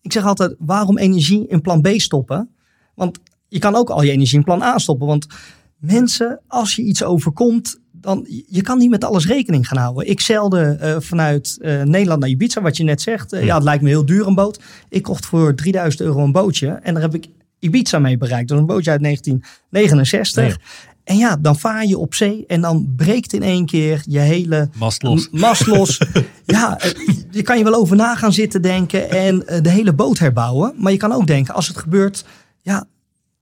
[0.00, 2.50] Ik zeg altijd, waarom energie in plan B stoppen?
[2.94, 3.18] Want
[3.48, 5.06] je kan ook al je energie in plan A stoppen.
[5.06, 5.26] Want
[5.78, 10.08] mensen, als je iets overkomt, dan je kan niet met alles rekening gaan houden.
[10.08, 13.32] Ik zeilde uh, vanuit uh, Nederland naar Ibiza, wat je net zegt.
[13.32, 13.54] Uh, ja.
[13.54, 14.60] het lijkt me heel duur een boot.
[14.88, 18.48] Ik kocht voor 3000 euro een bootje en daar heb ik Ibiza mee bereikt.
[18.48, 20.44] Dat is een bootje uit 1969.
[20.44, 20.56] Nee.
[21.04, 24.68] En ja, dan vaar je op zee en dan breekt in één keer je hele
[24.78, 25.28] mast los.
[25.30, 26.00] Mast los.
[26.44, 26.80] ja,
[27.30, 30.74] je kan je wel over na gaan zitten denken en de hele boot herbouwen.
[30.76, 32.24] Maar je kan ook denken, als het gebeurt,
[32.60, 32.86] ja,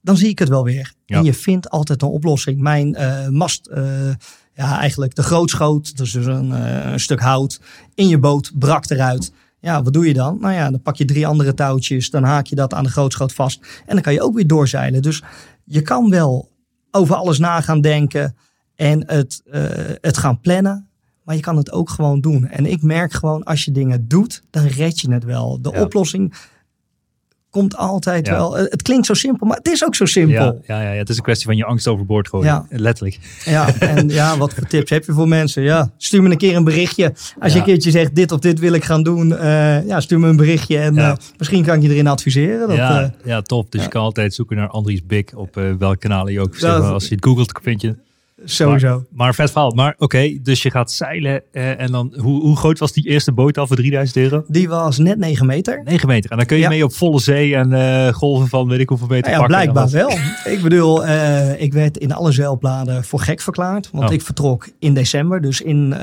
[0.02, 0.92] dan zie ik het wel weer.
[1.06, 1.18] Ja.
[1.18, 2.61] En je vindt altijd een oplossing.
[2.61, 4.08] Mijn uh, mast, uh,
[4.54, 7.61] ja, eigenlijk de grootschoot, dus een, uh, een, stuk hout
[7.94, 9.32] in je boot, brak eruit.
[9.61, 10.38] Ja, wat doe je dan?
[10.40, 13.32] Nou ja, dan pak je drie andere touwtjes, dan haak je dat aan de grootschoot
[13.32, 15.02] vast en dan kan je ook weer doorzeilen.
[15.02, 15.22] Dus
[15.64, 16.49] je kan wel
[16.91, 18.36] over alles na gaan denken
[18.74, 19.43] en het,
[20.01, 20.88] het gaan plannen.
[21.22, 22.49] Maar je kan het ook gewoon doen.
[22.49, 25.62] En ik merk gewoon, als je dingen doet, dan red je het wel.
[25.62, 25.82] De ja.
[25.82, 26.34] oplossing
[27.51, 28.57] komt altijd wel.
[28.57, 30.61] Het klinkt zo simpel, maar het is ook zo simpel.
[30.66, 32.46] Ja, ja, ja, het is een kwestie van je angst overboord gooien.
[32.46, 32.66] Ja.
[32.68, 33.18] Letterlijk.
[33.44, 35.62] Ja, en ja, wat voor tips heb je voor mensen?
[35.62, 37.14] Ja, stuur me een keer een berichtje.
[37.40, 39.30] Als je een keertje zegt, dit of dit wil ik gaan doen.
[39.30, 42.68] Uh, ja, stuur me een berichtje en uh, misschien kan ik je erin adviseren.
[42.68, 43.72] Dat, ja, uh, ja, top.
[43.72, 46.57] Dus je kan altijd zoeken naar Andries Bik op welk kanaal je ook.
[46.57, 47.94] Zeg maar, als je het googelt, vind je
[48.45, 48.88] Sowieso.
[48.88, 49.70] Maar, maar vet verhaal.
[49.70, 51.43] Maar oké, dus je gaat zeilen.
[51.53, 54.45] Uh, en dan, hoe, hoe groot was die eerste boot al voor 3000 euro?
[54.49, 55.82] Die was net 9 meter.
[55.84, 56.30] 9 meter.
[56.30, 56.68] En dan kun je ja.
[56.68, 59.57] mee op volle zee en uh, golven van weet ik hoeveel meter ja, pakken.
[59.57, 60.18] Ja, blijkbaar wel.
[60.55, 63.91] ik bedoel, uh, ik werd in alle zeilbladen voor gek verklaard.
[63.93, 64.12] Want oh.
[64.12, 65.41] ik vertrok in december.
[65.41, 65.95] Dus in,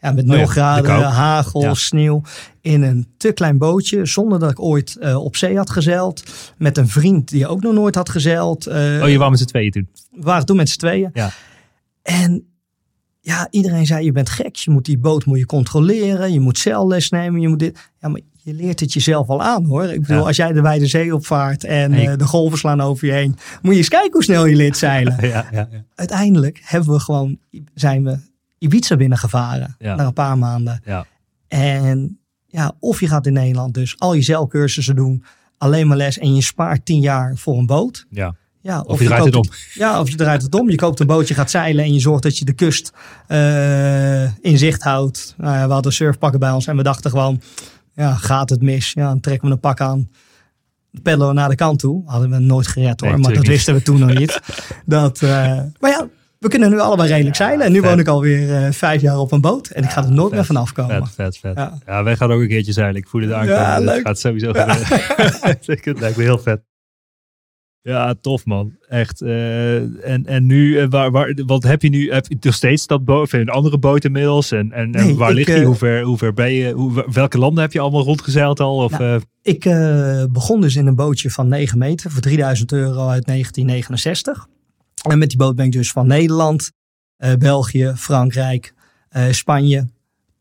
[0.00, 2.22] ja, met 0 oh graden, hagel, sneeuw.
[2.60, 4.06] In een te klein bootje.
[4.06, 6.22] Zonder dat ik ooit op zee had gezeild.
[6.56, 8.66] Met een vriend die ook nog nooit had gezeild.
[8.66, 9.88] oh, je was met z'n tweeën toen?
[10.10, 11.10] We waren toen met z'n tweeën.
[11.12, 11.32] Ja.
[12.02, 12.46] En
[13.20, 14.56] ja, iedereen zei, je bent gek.
[14.56, 16.32] Je moet die boot moet je controleren.
[16.32, 17.40] Je moet celles nemen.
[17.40, 17.90] Je moet dit.
[18.00, 19.84] Ja, maar je leert het jezelf al aan hoor.
[19.84, 20.26] Ik bedoel, ja.
[20.26, 22.06] als jij de wijde zee opvaart en nee.
[22.06, 23.36] uh, de golven slaan over je heen.
[23.62, 25.16] Moet je eens kijken hoe snel je leert zeilen.
[25.28, 27.38] ja, ja, Uiteindelijk hebben we gewoon,
[27.74, 28.18] zijn we
[28.58, 29.76] Ibiza binnengevaren.
[29.78, 30.80] Na een paar maanden.
[30.84, 31.06] Ja.
[31.48, 35.24] En ja, of je gaat in Nederland dus al je zeilcursussen doen.
[35.58, 38.06] Alleen maar les en je spaart tien jaar voor een boot.
[38.10, 38.34] Ja.
[38.62, 39.44] Ja, of, of je, je draait het om.
[39.74, 40.70] Ja, of je draait het om.
[40.70, 42.92] Je koopt een bootje, gaat zeilen en je zorgt dat je de kust
[43.28, 45.34] uh, in zicht houdt.
[45.36, 47.40] Nou ja, we hadden surfpakken bij ons en we dachten gewoon,
[47.94, 48.92] ja, gaat het mis?
[48.92, 50.10] Ja, dan trekken we een pak aan.
[51.02, 52.02] Peddelen we naar de kant toe.
[52.06, 54.40] Hadden we nooit gered hoor, nee, maar dat wisten we toen nog niet.
[54.86, 55.30] Dat, uh,
[55.78, 56.08] maar ja,
[56.38, 57.66] we kunnen nu allebei redelijk ja, zeilen.
[57.66, 57.88] En nu vet.
[57.88, 59.68] woon ik alweer uh, vijf jaar op een boot.
[59.68, 61.06] En ja, ik ga er nooit vet, meer vanaf komen.
[61.06, 61.56] Vet, vet, vet.
[61.56, 61.78] Ja.
[61.86, 62.96] ja, wij gaan ook een keertje zeilen.
[62.96, 63.60] Ik voel het aankomen.
[63.60, 63.94] Ja, leuk.
[63.94, 64.86] Het gaat sowieso gebeuren.
[65.40, 66.60] het lijkt me heel vet.
[67.82, 68.76] Ja, tof man.
[68.88, 69.22] Echt.
[69.22, 72.12] Uh, en, en nu, uh, waar, waar, wat heb je nu?
[72.12, 73.22] Heb je nog steeds dat boot?
[73.22, 74.52] Of een andere boot inmiddels?
[74.52, 75.64] En, en, nee, en waar ik, ligt die?
[75.64, 76.72] Hoe ver, hoe ver ben je?
[76.72, 78.76] Hoe, welke landen heb je allemaal rondgezeild al?
[78.76, 79.20] Of, nou.
[79.42, 79.62] Ik
[80.32, 84.46] begon dus in een bootje van 9 meter voor 3000 euro uit 1969.
[85.08, 86.72] En met die boot ben ik dus van Nederland,
[87.38, 88.74] België, Frankrijk,
[89.30, 89.88] Spanje,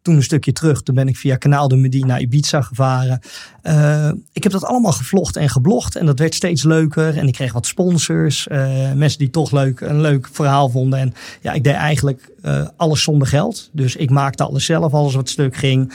[0.01, 0.81] toen een stukje terug.
[0.81, 3.19] Toen ben ik via Kanaal de Medina naar Ibiza gevaren.
[3.63, 5.95] Uh, ik heb dat allemaal gevlogd en geblogd.
[5.95, 7.17] En dat werd steeds leuker.
[7.17, 8.47] En ik kreeg wat sponsors.
[8.51, 10.99] Uh, mensen die toch leuk, een leuk verhaal vonden.
[10.99, 13.69] En ja, ik deed eigenlijk uh, alles zonder geld.
[13.73, 15.93] Dus ik maakte alles zelf, alles wat stuk ging.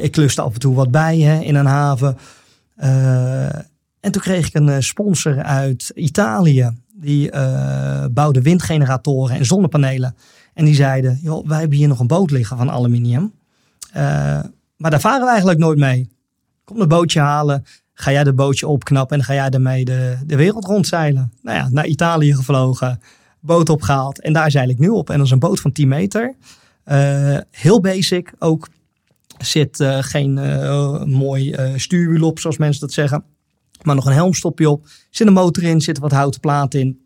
[0.00, 2.18] ik kluste af en toe wat bij hè, in een haven.
[4.00, 6.70] en toen kreeg ik een sponsor uit Italië.
[6.96, 7.30] Die
[8.10, 10.14] bouwde windgeneratoren en zonnepanelen.
[10.54, 13.32] En die zeiden, joh, wij hebben hier nog een boot liggen van aluminium.
[13.88, 13.94] Uh,
[14.76, 16.10] maar daar varen we eigenlijk nooit mee.
[16.64, 20.36] Kom een bootje halen, ga jij de bootje opknappen en ga jij daarmee de, de
[20.36, 21.32] wereld rondzeilen.
[21.42, 23.00] Nou ja, naar Italië gevlogen,
[23.40, 25.10] boot opgehaald en daar zeil ik nu op.
[25.10, 26.34] En dat is een boot van 10 meter.
[26.86, 28.68] Uh, heel basic, ook
[29.38, 30.34] zit uh, geen
[31.10, 33.24] mooi stuurwiel op, zoals mensen dat zeggen.
[33.82, 34.86] Maar nog een helmstopje op.
[35.10, 37.03] Zit een motor in, zit wat houten plaat in.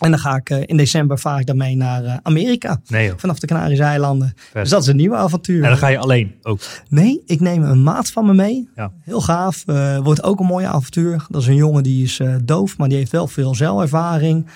[0.00, 2.80] En dan ga ik uh, in december vaar ik daarmee naar uh, Amerika.
[2.86, 4.34] Nee, vanaf de Canarische eilanden.
[4.52, 5.62] Dus dat is een nieuwe avontuur.
[5.62, 6.60] En dan ga je alleen ook?
[6.88, 8.68] Nee, ik neem een maat van me mee.
[8.74, 8.92] Ja.
[9.00, 9.64] Heel gaaf.
[9.66, 11.26] Uh, wordt ook een mooie avontuur.
[11.28, 14.46] Dat is een jongen die is doof, maar die heeft wel veel zeilervaring.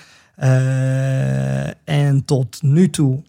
[1.83, 3.23] en tot nu toe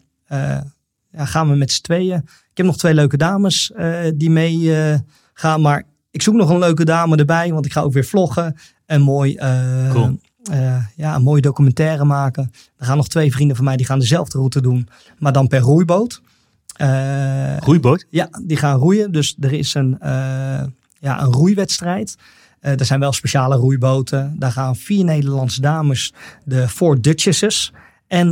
[1.11, 2.17] ja, gaan we met z'n tweeën.
[2.51, 3.71] Ik heb nog twee leuke dames
[4.15, 4.71] die mee
[5.33, 5.61] gaan.
[5.61, 8.55] Maar ik zoek nog een leuke dame erbij, want ik ga ook weer vloggen.
[8.85, 9.35] En mooi...
[9.91, 10.19] Cool
[10.51, 12.51] uh, ja, een mooie documentaire maken.
[12.77, 14.87] Er gaan nog twee vrienden van mij die gaan dezelfde route doen,
[15.17, 16.21] maar dan per roeiboot.
[17.59, 18.05] Roeiboot?
[18.09, 19.11] Ja, die gaan roeien.
[19.11, 19.97] Dus er is een,
[20.99, 22.15] ja, een roeiwedstrijd.
[22.59, 24.35] er zijn wel speciale roeiboten.
[24.39, 27.73] Daar gaan vier Nederlandse dames, de Four Duchesses.
[28.07, 28.31] En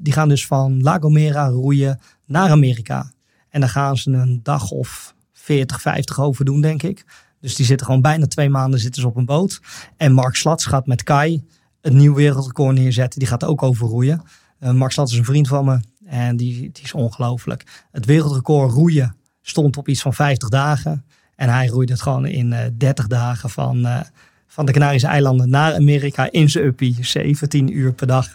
[0.00, 3.10] die gaan dus van La Gomera roeien naar Amerika.
[3.48, 7.04] En dan gaan ze een dag of 40, 50 over doen, denk ik.
[7.40, 9.60] Dus die zitten gewoon bijna twee maanden zitten ze op een boot.
[9.96, 11.44] En Mark Slats gaat met Kai
[11.80, 13.18] een nieuw wereldrecord neerzetten.
[13.18, 14.22] Die gaat ook overroeien.
[14.60, 15.80] Uh, Mark Slats is een vriend van me.
[16.06, 17.86] En die, die is ongelooflijk.
[17.90, 21.04] Het wereldrecord roeien stond op iets van 50 dagen.
[21.36, 24.00] En hij roeide het gewoon in uh, eh, 30 dagen van, uh,
[24.46, 26.96] van de Canarische eilanden naar Amerika in zijn uppie.
[27.00, 28.34] 17 uur per dag.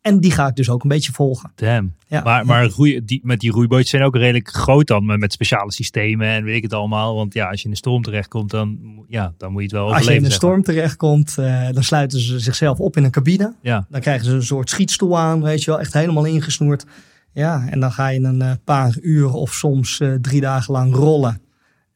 [0.00, 1.52] En die ga ik dus ook een beetje volgen.
[1.54, 1.94] Damn.
[2.06, 2.22] Ja.
[2.22, 6.28] Maar, maar roeien, die, met die roeibootjes zijn ook redelijk groot dan met speciale systemen
[6.28, 7.14] en weet ik het allemaal.
[7.14, 8.78] Want ja, als je in de storm terechtkomt, dan,
[9.08, 10.06] ja, dan moet je het wel overleven.
[10.08, 13.54] Als je in de storm terechtkomt, uh, dan sluiten ze zichzelf op in een cabine.
[13.62, 13.86] Ja.
[13.88, 16.86] Dan krijgen ze een soort schietstoel aan, weet je wel, echt helemaal ingesnoerd.
[17.32, 20.94] Ja, en dan ga je een uh, paar uur of soms uh, drie dagen lang
[20.94, 21.40] rollen.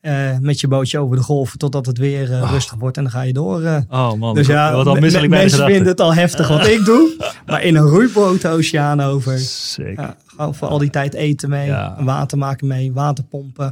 [0.02, 2.50] Uh, met je bootje over de golven totdat het weer uh, oh.
[2.50, 3.62] rustig wordt en dan ga je door.
[3.62, 3.78] Uh.
[3.88, 7.16] Oh man, dus ja, wat al misselijk Mensen vinden het al heftig wat ik doe,
[7.46, 9.38] maar in een roeiboot de oceaan over.
[9.38, 10.16] Zeker.
[10.26, 13.70] gewoon voor al die tijd eten mee, water maken mee, waterpompen.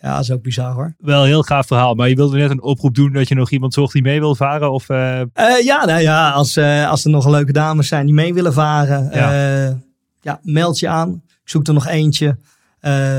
[0.00, 0.94] Ja, dat is ook bizar hoor.
[0.98, 3.50] Wel een heel gaaf verhaal, maar je wilde net een oproep doen dat je nog
[3.50, 4.72] iemand zocht die mee wil varen?
[4.72, 4.88] Of,
[5.62, 6.58] ja, nou ja, als,
[6.88, 9.78] als er nog leuke dames zijn die mee willen varen, ja.
[10.20, 11.22] ja meld je aan.
[11.26, 12.36] Ik zoek er nog eentje.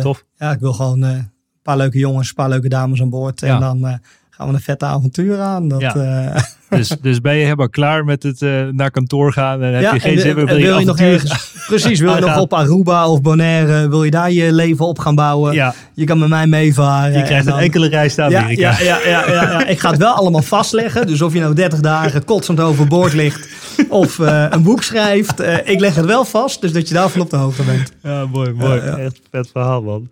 [0.01, 0.25] Tof.
[0.37, 1.29] Ja, ik wil gewoon
[1.65, 3.41] paar leuke jongens, een paar leuke dames aan boord.
[3.41, 3.99] En dan
[4.37, 5.67] gaan we een vette avontuur aan.
[5.67, 5.95] Dat, ja.
[5.95, 6.41] uh,
[6.77, 9.93] dus, dus ben je helemaal klaar met het uh, naar kantoor gaan en heb ja,
[9.93, 10.45] je geen zin meer?
[10.45, 14.11] Wil, wil je, nog ergens, precies, wil je nog op Aruba of Bonaire, wil je
[14.11, 15.53] daar je leven op gaan bouwen?
[15.53, 15.73] Ja.
[15.93, 17.17] Je kan met mij meevaren.
[17.17, 18.61] Je krijgt een enkele reis naar Amerika.
[18.61, 21.07] Ja, ja, ja, ja, ja, Ik ga het wel allemaal vastleggen.
[21.07, 23.49] Dus of je nou 30 dagen kotsend overboord ligt
[23.89, 25.41] of uh, een boek schrijft.
[25.41, 27.91] Uh, ik leg het wel vast, dus dat je daarvan op de hoogte bent.
[28.03, 28.79] Ja, mooi, mooi.
[28.79, 30.09] Echt vet verhaal, man.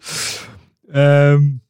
[0.96, 1.63] Um,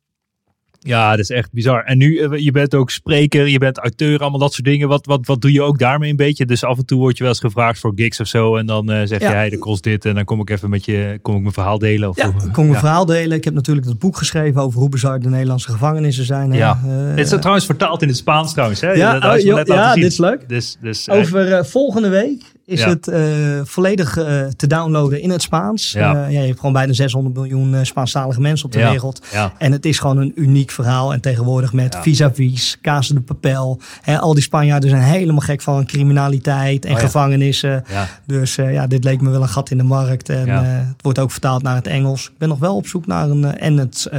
[0.84, 1.84] ja, dat is echt bizar.
[1.84, 4.88] En nu, eh, je bent ook spreker, je bent auteur, allemaal dat soort dingen.
[4.88, 6.46] Wat, wat, wat doe je ook daarmee een beetje?
[6.46, 8.56] Dus af en toe word je wel eens gevraagd voor gigs of zo.
[8.56, 10.06] En dan uh, zeg je, hey, dat kost dit.
[10.06, 12.10] En dan kom ik even met je, kom ik mijn verhaal delen.
[12.10, 13.38] Of ja, kom ik mijn verhaal delen.
[13.38, 16.52] Ik heb natuurlijk het boek geschreven over hoe bizar de Nederlandse gevangenissen zijn.
[16.52, 16.80] Ja.
[16.86, 18.82] Uh, dit is trouwens vertaald in het Spaans trouwens.
[18.82, 18.92] Hè?
[18.92, 20.50] Ja, oh, ja dit is leuk.
[20.50, 25.92] Dus, dus, over volgende week is het uh, volledig uh, te downloaden in het Spaans.
[25.92, 26.16] Ja.
[26.16, 28.90] Uh, ja, je hebt gewoon bijna 600 miljoen Spaanstalige mensen op de ja.
[28.90, 29.26] wereld.
[29.58, 31.14] En het is gewoon een uniek verhaal.
[31.14, 33.82] En tegenwoordig met vis-à-vis, de Papel.
[34.02, 37.84] Hè, al die Spanjaarden zijn helemaal gek van criminaliteit en oh, gevangenissen.
[38.26, 40.30] Dus ja, dit leek me wel een gat in de markt.
[40.30, 42.26] En het wordt ook vertaald naar het Engels.
[42.26, 43.58] Ik ben nog wel op zoek naar een...
[43.58, 44.10] en het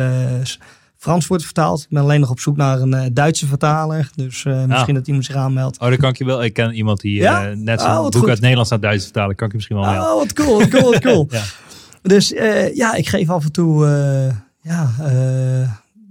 [1.05, 1.82] Frans wordt vertaald.
[1.82, 4.11] Ik ben alleen nog op zoek naar een uh, Duitse vertaler.
[4.14, 5.78] Dus uh, misschien dat iemand zich aanmeldt.
[5.78, 6.44] Oh, dan kan ik je wel.
[6.44, 7.50] Ik ken iemand die ja?
[7.50, 8.28] uh, net zo'n oh, boek goed.
[8.28, 9.36] uit Nederlands naar Duits vertalen.
[9.36, 10.12] Kan ik je misschien wel melden.
[10.12, 11.26] Oh, wat cool, wat cool, wat cool.
[11.30, 11.42] ja.
[12.02, 12.28] Dus
[12.74, 13.86] ja, ik geef af en toe,
[14.61, 14.90] ja,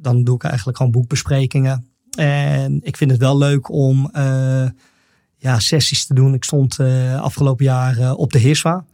[0.01, 1.87] dan doe ik eigenlijk gewoon boekbesprekingen.
[2.17, 4.09] En ik vind het wel leuk om
[5.37, 6.33] ja, sessies te doen.
[6.33, 6.79] Ik stond
[7.19, 8.85] afgelopen jaar op de HISWA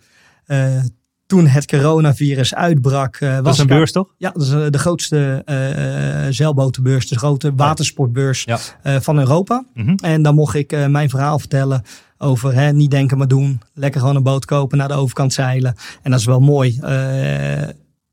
[1.30, 3.20] toen het coronavirus uitbrak.
[3.20, 4.14] Uh, was dat is een beurs toch?
[4.18, 8.60] Ja, dat is uh, de grootste uh, zeilbotenbeurs, de grote watersportbeurs ja.
[9.02, 9.66] van Europa.
[9.74, 9.96] Mm -hmm.
[9.96, 11.84] En dan mocht ik mijn verhaal vertellen
[12.18, 13.62] over hè, niet denken maar doen.
[13.74, 15.76] Lekker gewoon een boot kopen, naar de overkant zeilen.
[16.02, 16.80] En dat is wel mooi.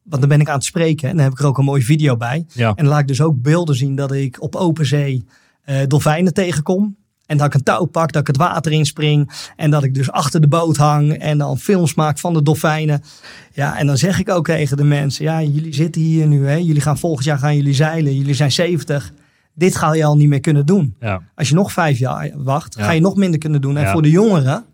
[0.03, 1.83] want dan ben ik aan het spreken en dan heb ik er ook een mooie
[1.83, 2.47] video bij.
[2.53, 2.69] Ja.
[2.69, 5.25] En dan laat ik dus ook beelden zien dat ik op open zee
[5.87, 6.97] dolfijnen tegenkom.
[7.27, 9.31] En dat ik een touw pak, dat ik het water inspring.
[9.57, 11.12] En dat ik dus achter de boot hang.
[11.12, 13.03] En dan films maak van de dolfijnen.
[13.53, 15.24] Ja, en dan zeg ik ook tegen de mensen.
[15.24, 16.47] Ja, jullie zitten hier nu.
[16.47, 16.55] Hè?
[16.55, 18.16] Jullie gaan volgend jaar gaan jullie zeilen.
[18.16, 19.12] Jullie zijn 70.
[19.55, 20.95] Dit ga je al niet meer kunnen doen.
[21.01, 21.22] Ja.
[21.35, 23.77] Als je nog vijf jaar wacht, ga je nog minder kunnen doen.
[23.77, 24.64] En voor de jongeren,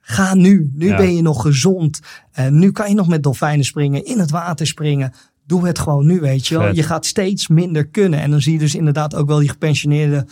[0.00, 0.70] ga nu.
[0.74, 2.00] Nu ben je nog gezond.
[2.32, 5.12] En nu kan je nog met dolfijnen springen, in het water springen.
[5.46, 6.74] Doe het gewoon nu, weet je wel.
[6.74, 8.20] Je gaat steeds minder kunnen.
[8.20, 10.26] En dan zie je dus inderdaad ook wel die gepensioneerde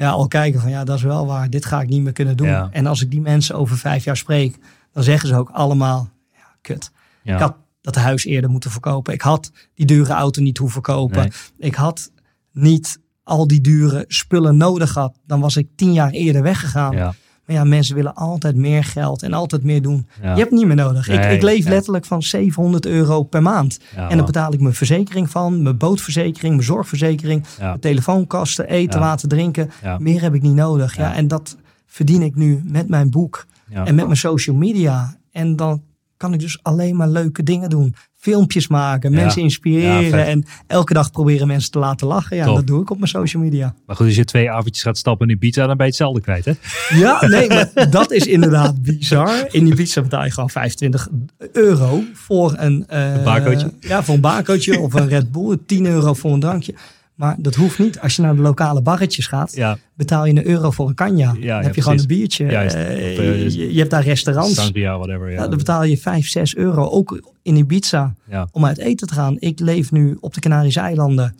[0.00, 1.50] ja, al kijken van ja, dat is wel waar.
[1.50, 2.72] Dit ga ik niet meer kunnen doen.
[2.72, 4.56] En als ik die mensen over vijf jaar spreek,
[4.92, 6.90] dan zeggen ze ook allemaal, ja, kut.
[7.22, 9.12] Ik had dat huis eerder moeten verkopen.
[9.12, 11.32] Ik had die dure auto niet hoeven kopen.
[11.58, 12.10] Ik had
[12.52, 15.18] niet al die dure spullen nodig gehad.
[15.26, 16.96] Dan was ik tien jaar eerder weggegaan.
[16.96, 17.14] Ja.
[17.50, 20.06] Maar ja, mensen willen altijd meer geld en altijd meer doen.
[20.22, 21.08] Je hebt niet meer nodig.
[21.08, 23.80] ik, ik, leef letterlijk van 700 euro per maand.
[23.94, 29.28] en dan betaal ik mijn verzekering van, mijn bootverzekering, mijn zorgverzekering, mijn telefoonkasten, eten, water,
[29.28, 29.70] drinken.
[29.98, 30.96] Meer heb ik niet nodig.
[30.96, 31.14] Ja.
[31.14, 35.16] En dat verdien ik nu met mijn boek en met mijn social media.
[35.32, 35.82] En dan
[36.16, 37.94] kan ik dus alleen maar leuke dingen doen.
[38.20, 42.36] Filmpjes maken, mensen inspireren en elke dag proberen mensen te laten lachen.
[42.36, 43.74] Ja, dat doe ik op mijn social media.
[43.86, 46.44] Maar goed, als je twee avondjes gaat stappen in Ibiza, dan ben je hetzelfde kwijt,
[46.44, 46.52] hè?
[46.88, 49.46] Ja, nee, maar dat is inderdaad bizar.
[49.50, 51.08] In Ibiza betaal je gewoon 25
[51.52, 52.86] euro voor een...
[52.92, 53.72] Uh, een barcootje?
[53.80, 55.58] Ja, voor een barcootje of een Red Bull.
[55.66, 56.74] 10 euro voor een drankje.
[57.20, 58.00] Maar dat hoeft niet.
[58.00, 59.58] Als je naar de lokale barretjes gaat,
[59.94, 61.32] betaal je een euro voor een kanja.
[61.32, 62.44] dan heb je gewoon een biertje.
[62.44, 64.54] Uh, je, hebt daar restaurants.
[64.54, 65.30] Sangria, whatever.
[65.30, 65.48] Ja.
[65.48, 66.88] dan betaal je 5, 6 euro.
[66.88, 68.14] Ook in Ibiza
[68.52, 69.36] om uit eten te gaan.
[69.38, 71.36] Ik leef nu op de Canarische eilanden.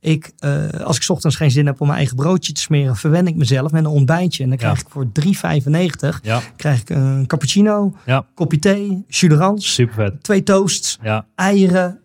[0.00, 3.26] Ik, uh, als ik ochtends geen zin heb om mijn eigen broodje te smeren, verwen
[3.26, 4.42] ik mezelf met een ontbijtje.
[4.42, 6.40] En dan krijg ik voor 3,95 ja.
[6.56, 7.94] krijg ik een cappuccino,
[8.34, 10.22] kopje thee, jus Super vet.
[10.22, 10.98] twee toasts,
[11.34, 12.00] eieren,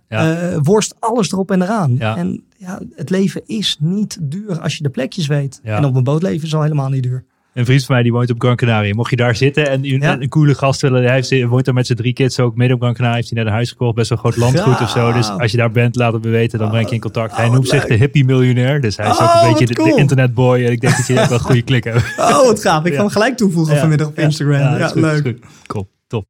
[0.64, 2.00] worst, alles erop en eraan.
[2.00, 5.60] En ja, het leven is niet duur als je de plekjes weet.
[5.64, 7.26] En op een boot leven is al helemaal niet duur.
[7.54, 8.96] Een vriend van mij die woont op Gran Canaria.
[8.96, 11.04] Mocht je daar zitten en een, een coole gast willen.
[11.04, 13.16] Hij heeft, woont daar met zijn drie kids ook midden op Gran Canaria.
[13.16, 13.96] Heeft hij net een huis gekocht.
[13.96, 15.12] Best wel groot landgoed of zo.
[15.12, 16.60] Dus als je daar bent, laat het me weten.
[16.60, 17.36] Dan breng je in contact.
[17.36, 18.82] Hij oh, noemt zich de hippie miljonair.
[18.82, 20.64] Dus hij is ook een oh, beetje de, de, internetboy.
[20.66, 22.04] En ik denk dat je echt wel goede klik hebt.
[22.18, 22.86] Oh, wat gaaf.
[22.86, 24.78] Ik kan hem gelijk toevoegen vanmiddag op Instagram.
[24.78, 25.38] Ja, leuk.
[25.68, 26.26] Cool, top.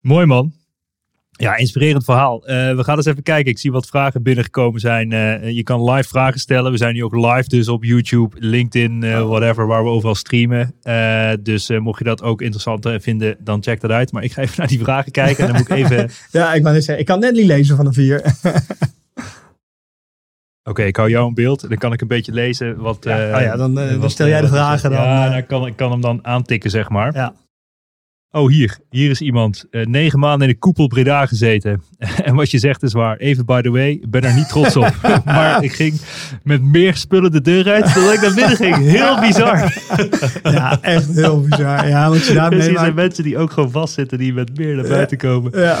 [0.00, 0.52] Mooi man.
[1.36, 2.50] Ja, inspirerend verhaal.
[2.50, 3.50] Uh, we gaan eens even kijken.
[3.50, 5.10] Ik zie wat vragen binnengekomen zijn.
[5.10, 6.70] Uh, je kan live vragen stellen.
[6.70, 10.74] We zijn nu ook live dus op YouTube, LinkedIn, uh, whatever, waar we overal streamen.
[11.42, 14.12] dus mocht je dat ook interessant vinden, dan check dat uit.
[14.12, 15.46] Maar ik ga even naar die vragen kijken.
[15.46, 16.10] En dan moet ik even...
[16.30, 18.22] ja, ik zeggen, ik kan net niet lezen van de vier.
[20.70, 21.68] Oké, ik hou jou een beeld.
[21.68, 23.04] Dan kan ik een beetje lezen wat...
[23.04, 25.02] Ja, oh ja, dan, dan stel jij de vragen dan.
[25.02, 27.14] Ja, dan kan, ik kan hem dan aantikken, zeg maar.
[27.14, 27.34] Ja.
[28.34, 28.78] Oh, hier.
[28.90, 29.64] Hier is iemand.
[29.70, 31.82] Uh, negen maanden in de koepel Breda gezeten.
[32.24, 33.16] en wat je zegt is waar.
[33.16, 34.94] Even by the way, ik ben er niet trots op.
[35.24, 36.00] maar ik ging
[36.42, 38.76] met meer spullen de deur uit dan ik naar binnen ging.
[38.76, 39.72] Heel bizar.
[40.56, 41.88] ja, echt heel bizar.
[41.88, 44.88] Ja, want je dus hier zijn mensen die ook gewoon vastzitten, die met meer naar
[44.88, 45.60] buiten komen.
[45.60, 45.78] Ja.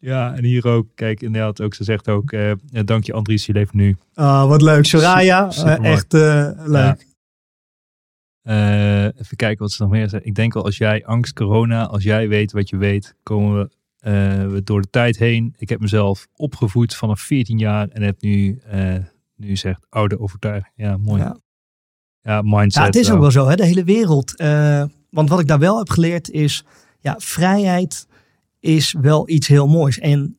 [0.00, 2.52] Ja, en hier ook, kijk, inderdaad, ook, ze zegt ook, uh,
[2.84, 3.96] dank je Andries, je leeft nu.
[4.14, 4.84] Oh, wat leuk.
[4.84, 7.06] Soraya, uh, echt leuk.
[8.44, 10.28] Uh, even kijken wat ze nog meer zeggen.
[10.28, 13.70] Ik denk wel als jij angst, corona, als jij weet wat je weet, komen we,
[14.10, 15.54] uh, we door de tijd heen.
[15.56, 18.94] Ik heb mezelf opgevoed vanaf 14 jaar en heb nu, uh,
[19.36, 20.72] nu zegt oude overtuiging.
[20.76, 21.22] Ja, mooi.
[21.22, 21.36] Ja,
[22.20, 22.82] ja mindset.
[22.82, 24.32] Ja, het is ook wel zo, hè, de hele wereld.
[25.10, 26.64] want wat ik daar wel heb geleerd is,
[27.00, 28.06] ja, vrijheid
[28.60, 29.98] is wel iets heel moois.
[29.98, 30.37] En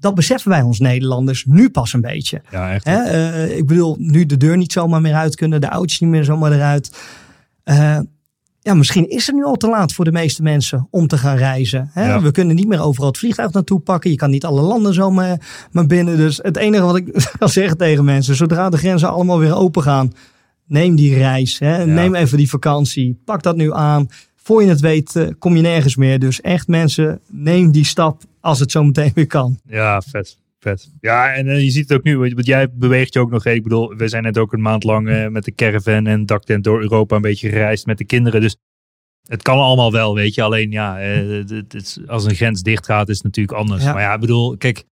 [0.00, 2.42] dat beseffen wij ons Nederlanders nu pas een beetje.
[2.50, 2.84] Ja, echt.
[2.84, 3.12] Hè?
[3.46, 6.24] Uh, ik bedoel, nu de deur niet zomaar meer uit kunnen, de auto's niet meer
[6.24, 6.92] zomaar eruit.
[7.64, 7.98] Uh,
[8.60, 11.36] ja, misschien is het nu al te laat voor de meeste mensen om te gaan
[11.36, 11.90] reizen.
[11.92, 12.06] Hè?
[12.06, 12.20] Ja.
[12.20, 14.10] We kunnen niet meer overal het vliegtuig naartoe pakken.
[14.10, 16.16] Je kan niet alle landen zomaar maar binnen.
[16.16, 19.82] Dus het enige wat ik kan zeggen tegen mensen, zodra de grenzen allemaal weer open
[19.82, 20.12] gaan,
[20.66, 21.58] neem die reis.
[21.58, 21.86] Hè?
[21.86, 23.20] Neem even die vakantie.
[23.24, 24.08] Pak dat nu aan.
[24.48, 26.18] Voor je het weet, uh, kom je nergens meer.
[26.18, 29.58] Dus echt mensen, neem die stap als het zo meteen weer kan.
[29.66, 30.38] Ja, vet.
[30.58, 30.90] Vet.
[31.00, 33.46] Ja, en uh, je ziet het ook nu, want jij beweegt je ook nog.
[33.46, 36.64] Ik bedoel, we zijn net ook een maand lang uh, met de caravan en daktent
[36.64, 38.40] door Europa een beetje gereisd met de kinderen.
[38.40, 38.56] Dus
[39.26, 40.42] het kan allemaal wel, weet je.
[40.42, 43.84] Alleen ja, uh, het, het, als een grens dicht gaat, is het natuurlijk anders.
[43.84, 44.84] Maar ja, ik bedoel, kijk,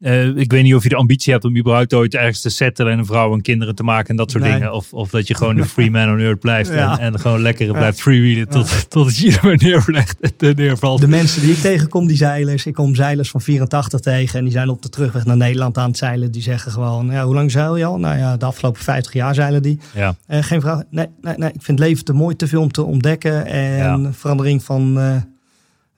[0.00, 2.92] uh, ik weet niet of je de ambitie hebt om überhaupt ooit ergens te settelen
[2.92, 4.72] en een vrouw en kinderen te maken en dat soort dingen.
[4.72, 7.72] Of, of dat je gewoon de free man on earth blijft en, en, gewoon lekker
[7.72, 10.16] blijft freewheelen tot, tot het je er neerlegt
[10.56, 11.00] neervalt.
[11.00, 12.66] De mensen die ik tegenkom, die zeilers.
[12.66, 15.88] Ik kom zeilers van 84 tegen en die zijn op de terugweg naar Nederland aan
[15.88, 16.32] het zeilen.
[16.32, 17.98] Die zeggen gewoon, ja, hoe lang zeil je al?
[17.98, 19.78] Nou ja, de afgelopen 50 jaar zeilen die.
[19.94, 20.14] Ja.
[20.28, 20.82] Uh, geen vraag.
[20.90, 24.14] Nee, nee, nee, ik vind het leven te mooi, te veel om te ontdekken en
[24.14, 24.98] verandering van...
[24.98, 25.16] Uh,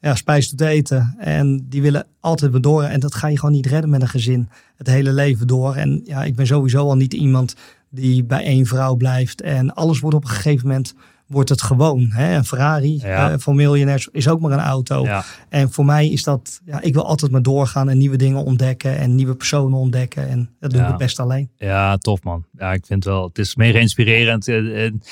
[0.00, 1.14] ja, spijs tot eten.
[1.18, 2.82] En die willen altijd weer door.
[2.82, 4.48] En dat ga je gewoon niet redden met een gezin.
[4.76, 5.74] Het hele leven door.
[5.74, 7.54] En ja, ik ben sowieso al niet iemand
[7.90, 9.40] die bij één vrouw blijft.
[9.40, 10.94] En alles wordt op een gegeven moment
[11.26, 12.10] wordt het gewoon.
[12.10, 12.36] Hè?
[12.36, 13.32] Een Ferrari ja.
[13.32, 15.04] uh, voor miljonairs is ook maar een auto.
[15.04, 15.24] Ja.
[15.48, 18.98] En voor mij is dat, ja, ik wil altijd maar doorgaan en nieuwe dingen ontdekken
[18.98, 20.28] en nieuwe personen ontdekken.
[20.28, 21.50] En dat doe ik best alleen.
[21.56, 22.44] Ja, tof man.
[22.58, 24.48] Ja, ik vind wel, het is mega inspirerend.
[24.48, 25.02] En,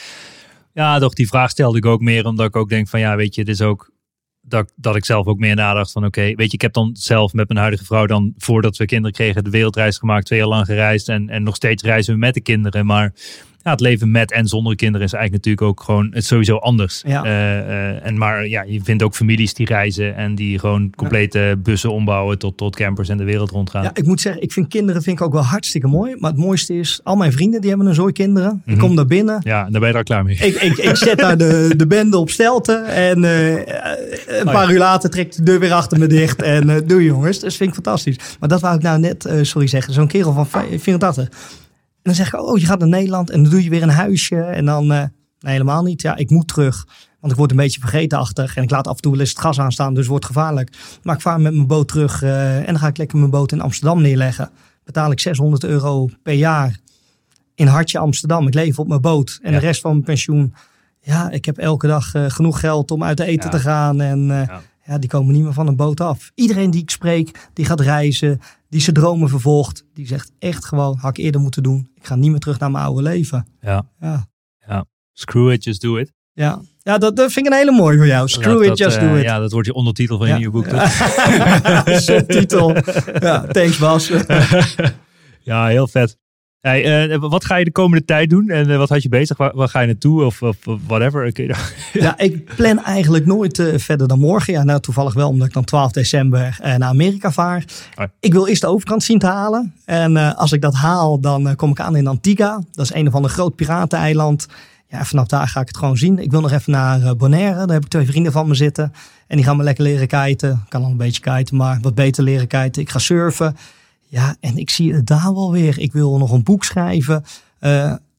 [0.72, 3.34] ja, toch die vraag stelde ik ook meer omdat ik ook denk van ja, weet
[3.34, 3.91] je, het is ook
[4.49, 7.32] dat, dat ik zelf ook meer nadacht van oké, weet je, ik heb dan zelf
[7.32, 10.66] met mijn huidige vrouw dan voordat we kinderen kregen de wereldreis gemaakt, twee jaar lang
[10.66, 12.86] gereisd en, en nog steeds reizen we met de kinderen.
[12.86, 13.12] Maar
[13.68, 17.02] ja, het leven met en zonder kinderen is eigenlijk natuurlijk ook gewoon het sowieso anders.
[17.06, 17.24] Ja.
[17.24, 21.58] Eh, eh, en maar ja, je vindt ook families die reizen en die gewoon complete
[21.62, 23.82] bussen ombouwen tot, tot campers en de wereld rondgaan.
[23.82, 26.16] Ja, ik moet zeggen, ik vind kinderen vind ik ook wel hartstikke mooi.
[26.18, 28.62] Maar het mooiste is, al mijn vrienden die hebben een zooi kinderen.
[28.66, 28.80] Ik mhm.
[28.80, 29.40] kom daar binnen.
[29.44, 30.36] Ja, dan ben je daar klaar mee.
[30.36, 34.72] Ik, ik, ik zet daar de, de bende op stelten en uh, een oh paar
[34.72, 37.40] uur later trekt de deur weer achter me dicht en uh, doe jongens.
[37.40, 38.16] Dat vind ik fantastisch.
[38.40, 40.46] Maar dat wou ik nou net, sorry zeggen, zo'n kerel van
[40.78, 41.28] 84
[42.09, 44.40] dan zeg ik, oh, je gaat naar Nederland en dan doe je weer een huisje.
[44.40, 45.04] En dan, uh,
[45.40, 46.02] Nee, helemaal niet.
[46.02, 46.86] Ja, ik moet terug.
[47.20, 48.56] Want ik word een beetje vergetenachtig.
[48.56, 49.90] En ik laat af en toe wel eens het gas aanstaan.
[49.90, 50.76] Dus het wordt gevaarlijk.
[51.02, 52.22] Maar ik vaar met mijn boot terug.
[52.22, 54.50] en dan ga ik lekker mijn boot in Amsterdam neerleggen.
[54.84, 56.78] Betaal ik 600 euro per jaar
[57.54, 58.46] in Hartje Amsterdam.
[58.46, 59.38] Ik leef op mijn boot.
[59.42, 60.54] En de rest van mijn pensioen.
[61.00, 64.00] Ja, ik heb elke dag genoeg geld om uit eten te gaan.
[64.00, 66.30] En ja ja, die komen niet meer van een boot af.
[66.34, 70.96] Iedereen die ik spreek, die gaat reizen, die zijn dromen vervolgt, die zegt echt gewoon,
[70.96, 71.90] had ik eerder moeten doen.
[71.94, 73.46] Ik ga niet meer terug naar mijn oude leven.
[73.60, 73.90] Ja.
[74.00, 74.26] Ja.
[74.66, 74.84] ja.
[75.12, 76.12] Screw it, just do it.
[76.32, 78.28] Ja, ja dat, dat vind ik een hele mooie voor jou.
[78.28, 79.22] Screw it, just do uh, it.
[79.22, 80.66] Ja, dat wordt je ondertitel van je nieuwe boek.
[82.06, 82.74] Subtitel.
[83.18, 84.10] ja, thanks Bas.
[85.40, 86.16] ja, heel vet.
[86.61, 89.36] Hey, uh, wat ga je de komende tijd doen en uh, wat had je bezig?
[89.36, 90.56] Waar, waar, ga je naartoe of, of
[90.86, 91.32] whatever?
[91.92, 94.52] ja, ik plan eigenlijk nooit uh, verder dan morgen.
[94.52, 97.64] Ja, nou, toevallig wel omdat ik dan 12 december naar Amerika vaar.
[97.96, 98.04] Oh.
[98.20, 99.74] Ik wil eerst de overkant zien te halen.
[99.84, 102.62] En als ik dat haal, dan kom ik aan in Antigua.
[102.72, 104.46] Dat is een of ander groot pirateneiland.
[104.88, 106.18] Ja, vanaf daar ga ik het gewoon zien.
[106.18, 107.66] Ik wil nog even naar Bonaire.
[107.66, 108.92] Daar heb ik twee vrienden van me zitten.
[109.26, 110.50] En die gaan me lekker leren kiten.
[110.50, 112.82] Ik kan al een beetje kiten, maar wat beter leren kiten.
[112.82, 113.56] Ik ga surfen.
[114.09, 115.78] Ja, en ik zie het daar wel weer.
[115.78, 117.24] Ik wil nog een boek schrijven.
[117.61, 117.70] Uh,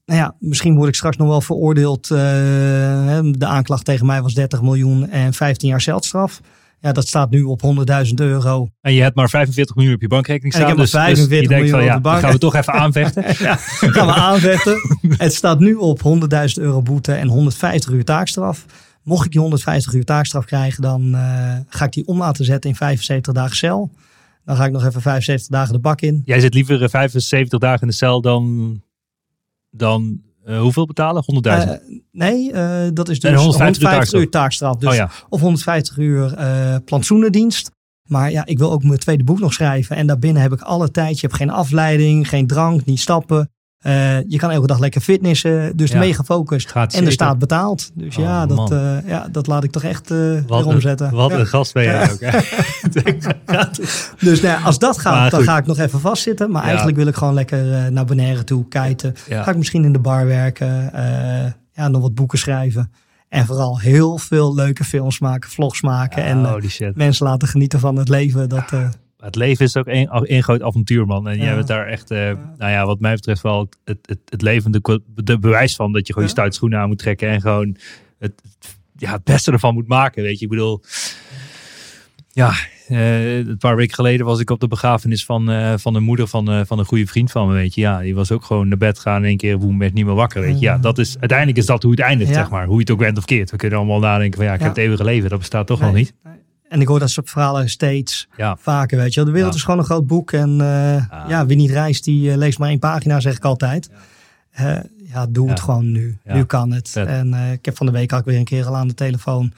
[0.06, 2.10] nou ja, misschien word ik straks nog wel veroordeeld.
[2.10, 6.40] Uh, de aanklacht tegen mij was 30 miljoen en 15 jaar celstraf.
[6.80, 7.60] Ja, dat staat nu op
[8.06, 8.68] 100.000 euro.
[8.80, 10.66] En je hebt maar 45 miljoen op je bankrekening staan.
[10.66, 12.20] En ik heb maar 45 dus, dus miljoen van, ja, op de bank.
[12.20, 13.24] gaan we toch even aanvechten.
[13.46, 14.80] ja, gaan we aanvechten.
[15.16, 18.64] Het staat nu op 100.000 euro boete en 150 uur taakstraf.
[19.02, 22.70] Mocht ik die 150 uur taakstraf krijgen, dan uh, ga ik die om laten zetten
[22.70, 23.90] in 75 dagen cel.
[24.44, 26.22] Dan ga ik nog even 75 dagen de bak in.
[26.24, 28.80] Jij zit liever 75 dagen in de cel dan,
[29.70, 31.24] dan uh, hoeveel betalen?
[31.34, 31.40] 100.000?
[31.40, 31.80] Uh, eh,
[32.12, 34.76] nee, uh, dat is dus 150, 150 uur taakstraf.
[34.76, 35.10] Dus, oh, ja.
[35.28, 36.34] Of 150 uur
[36.84, 37.70] plantsoenendienst.
[38.02, 39.96] Maar ja, ik wil ook mijn tweede boek nog schrijven.
[39.96, 41.14] En daarbinnen heb ik alle tijd.
[41.14, 43.50] Je hebt geen afleiding, geen drank, niet stappen.
[43.86, 45.98] Uh, je kan elke dag lekker fitnessen, dus ja.
[45.98, 46.70] mega gefocust.
[46.70, 47.90] en er staat betaald.
[47.94, 51.10] Dus oh, ja, dat, uh, ja, dat laat ik toch echt uh, wat omzetten.
[51.10, 51.38] Wat ja.
[51.38, 52.18] een gast ben jij ook.
[54.20, 56.50] dus nou, als dat gaat, dan ga ik nog even vastzitten.
[56.50, 59.14] Maar eigenlijk wil ik gewoon lekker naar Bonaire toe kijken.
[59.28, 60.90] Ga ik misschien in de bar werken.
[61.72, 62.92] ja, nog wat boeken schrijven.
[63.28, 66.24] En vooral heel veel leuke films maken, vlogs maken.
[66.24, 66.62] en
[66.94, 68.48] mensen laten genieten van het leven.
[68.48, 68.72] Dat,
[69.20, 71.28] het leven is ook één groot avontuur, man.
[71.28, 72.18] En jij bent daar echt, uh,
[72.56, 76.12] nou ja, wat mij betreft wel het, het, het levende de bewijs van dat je
[76.12, 77.76] gewoon je stuit schoenen aan moet trekken en gewoon
[78.18, 78.42] het,
[78.96, 80.44] ja, het beste ervan moet maken, weet je.
[80.44, 80.82] Ik bedoel,
[82.30, 82.52] ja,
[82.88, 86.26] uh, een paar weken geleden was ik op de begrafenis van, uh, van de moeder
[86.26, 87.80] van, van een goede vriend van me, weet je.
[87.80, 90.14] Ja, die was ook gewoon naar bed gaan in één keer, boem, werd niet meer
[90.14, 90.64] wakker, weet je.
[90.64, 92.66] Ja, dat is, uiteindelijk is dat hoe het eindigt, zeg maar.
[92.66, 93.50] Hoe je het ook bent of keert.
[93.50, 95.30] We kunnen allemaal nadenken van, ja, ik heb het eeuwige leven.
[95.30, 96.14] Dat bestaat toch nog niet.
[96.70, 99.24] En ik hoor dat soort verhalen steeds vaker, weet je.
[99.24, 100.32] De wereld is gewoon een groot boek.
[100.32, 101.46] En uh, ja.
[101.46, 103.90] wie niet reist, die uh, leest maar één pagina, zeg ik altijd.
[104.60, 106.18] Uh, ja, doe het gewoon nu.
[106.24, 106.96] Nu kan het.
[106.96, 109.52] En ik heb van de week ook weer een keer al aan de telefoon.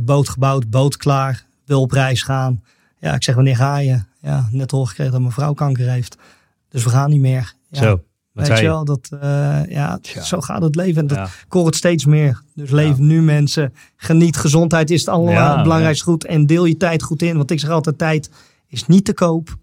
[0.00, 2.62] boot gebouwd, boot klaar, wil op reis gaan.
[2.98, 4.00] Ja, ik zeg, wanneer ga je?
[4.20, 6.16] Ja, net gekregen dat mijn vrouw kanker heeft.
[6.70, 7.52] Dus we gaan niet meer.
[7.72, 8.02] Zo.
[8.46, 9.20] Weet je wel, dat, uh,
[9.68, 11.00] ja, zo gaat het leven.
[11.00, 11.64] En dat ja.
[11.64, 12.42] het steeds meer.
[12.54, 13.72] Dus leef nu mensen.
[13.96, 16.24] Geniet, gezondheid is het allerbelangrijkste goed.
[16.24, 17.36] En deel je tijd goed in.
[17.36, 18.30] Want ik zeg altijd, tijd
[18.68, 19.56] is niet te koop.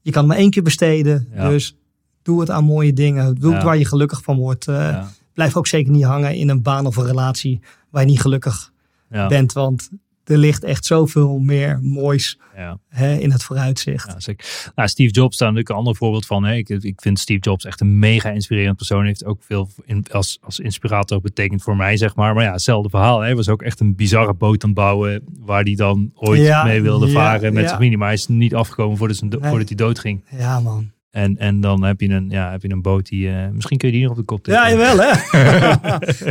[0.00, 1.28] Je kan maar één keer besteden.
[1.34, 1.76] Dus
[2.22, 3.34] doe het aan mooie dingen.
[3.34, 4.68] Doe het waar je gelukkig van wordt.
[4.68, 5.04] Uh,
[5.34, 7.60] blijf ook zeker niet hangen in een baan of een relatie
[7.90, 8.72] waar je niet gelukkig
[9.08, 9.52] bent.
[9.52, 9.90] Want
[10.24, 12.78] er ligt echt zoveel meer moois ja.
[12.88, 14.06] hè, in het vooruitzicht.
[14.12, 14.72] Ja, zeker.
[14.74, 16.44] Nou, Steve Jobs daar natuurlijk een ander voorbeeld van.
[16.44, 16.54] Hè.
[16.54, 19.04] Ik, ik vind Steve Jobs echt een mega inspirerend persoon.
[19.04, 22.34] Heeft ook veel in, als, als inspirator betekend voor mij, zeg maar.
[22.34, 23.20] Maar ja, hetzelfde verhaal.
[23.20, 25.22] Hij was ook echt een bizarre boot aan het bouwen.
[25.40, 27.98] Waar hij dan ooit mee wilde varen met zijn familie.
[27.98, 29.50] Maar hij is niet afgekomen voordat, zijn, nee.
[29.50, 30.24] voordat hij doodging.
[30.30, 30.90] Ja, man.
[31.12, 33.28] En, en dan heb je een, ja, heb je een boot die.
[33.28, 34.62] Uh, misschien kun je die nog op de kop tikken.
[34.62, 35.12] Ja, jawel, hè?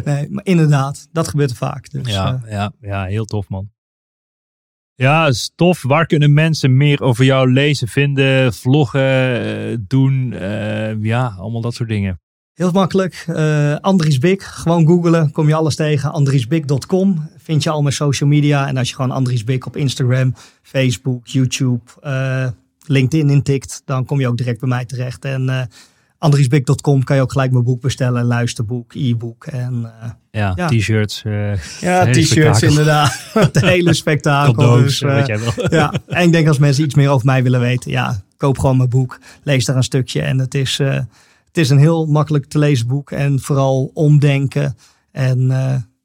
[0.14, 1.90] nee, maar inderdaad, dat gebeurt er vaak.
[1.90, 3.70] Dus, ja, uh, ja, ja, heel tof, man.
[4.96, 5.82] Ja, stof.
[5.82, 10.32] Waar kunnen mensen meer over jou lezen, vinden, vloggen, eh, doen?
[10.34, 12.20] Uh, ja, allemaal dat soort dingen.
[12.54, 13.26] Heel makkelijk.
[13.30, 14.44] Uh, Andries Bik.
[14.44, 15.32] Gewoon googlen.
[15.32, 16.12] Kom je alles tegen.
[16.12, 17.30] AndriesBik.com.
[17.38, 18.68] Vind je al mijn social media.
[18.68, 22.48] En als je gewoon Andries Bik op Instagram, Facebook, YouTube, uh,
[22.86, 23.82] LinkedIn intikt.
[23.86, 25.26] Dan kom je ook direct bij mij terecht.
[25.26, 25.70] En
[26.22, 28.26] andriesbik.com kan je ook gelijk mijn boek bestellen.
[28.26, 29.74] Luisterboek, e-book en...
[29.82, 30.68] Uh, ja, ja.
[30.68, 31.24] t-shirts.
[31.24, 33.30] Uh, ja, t-shirts inderdaad.
[33.34, 34.76] Het hele spektakel.
[34.76, 35.52] Dus, uh, jij wil.
[35.80, 37.92] ja, en ik denk als mensen iets meer over mij willen weten.
[37.92, 39.20] Ja, koop gewoon mijn boek.
[39.44, 40.22] Lees daar een stukje.
[40.22, 43.12] En het is, het is een heel makkelijk te lezen boek.
[43.12, 44.78] En vooral omdenken.
[45.12, 45.48] En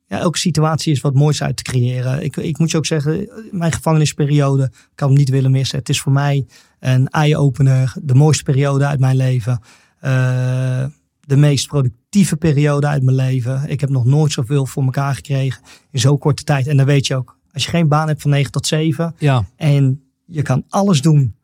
[0.06, 2.24] ja, elke situatie is wat moois uit te creëren.
[2.24, 5.78] Ik, ik moet je ook zeggen, mijn gevangenisperiode kan hem niet willen missen.
[5.78, 6.46] Het is voor mij
[6.80, 7.94] een eye-opener.
[8.02, 9.60] De mooiste periode uit mijn leven.
[10.02, 10.84] Uh,
[11.20, 13.64] de meest productieve periode uit mijn leven.
[13.68, 16.66] Ik heb nog nooit zoveel voor elkaar gekregen in zo'n korte tijd.
[16.66, 19.44] En dan weet je ook, als je geen baan hebt van 9 tot 7 ja.
[19.56, 21.34] en je kan alles doen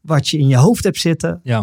[0.00, 1.56] wat je in je hoofd hebt zitten, ja.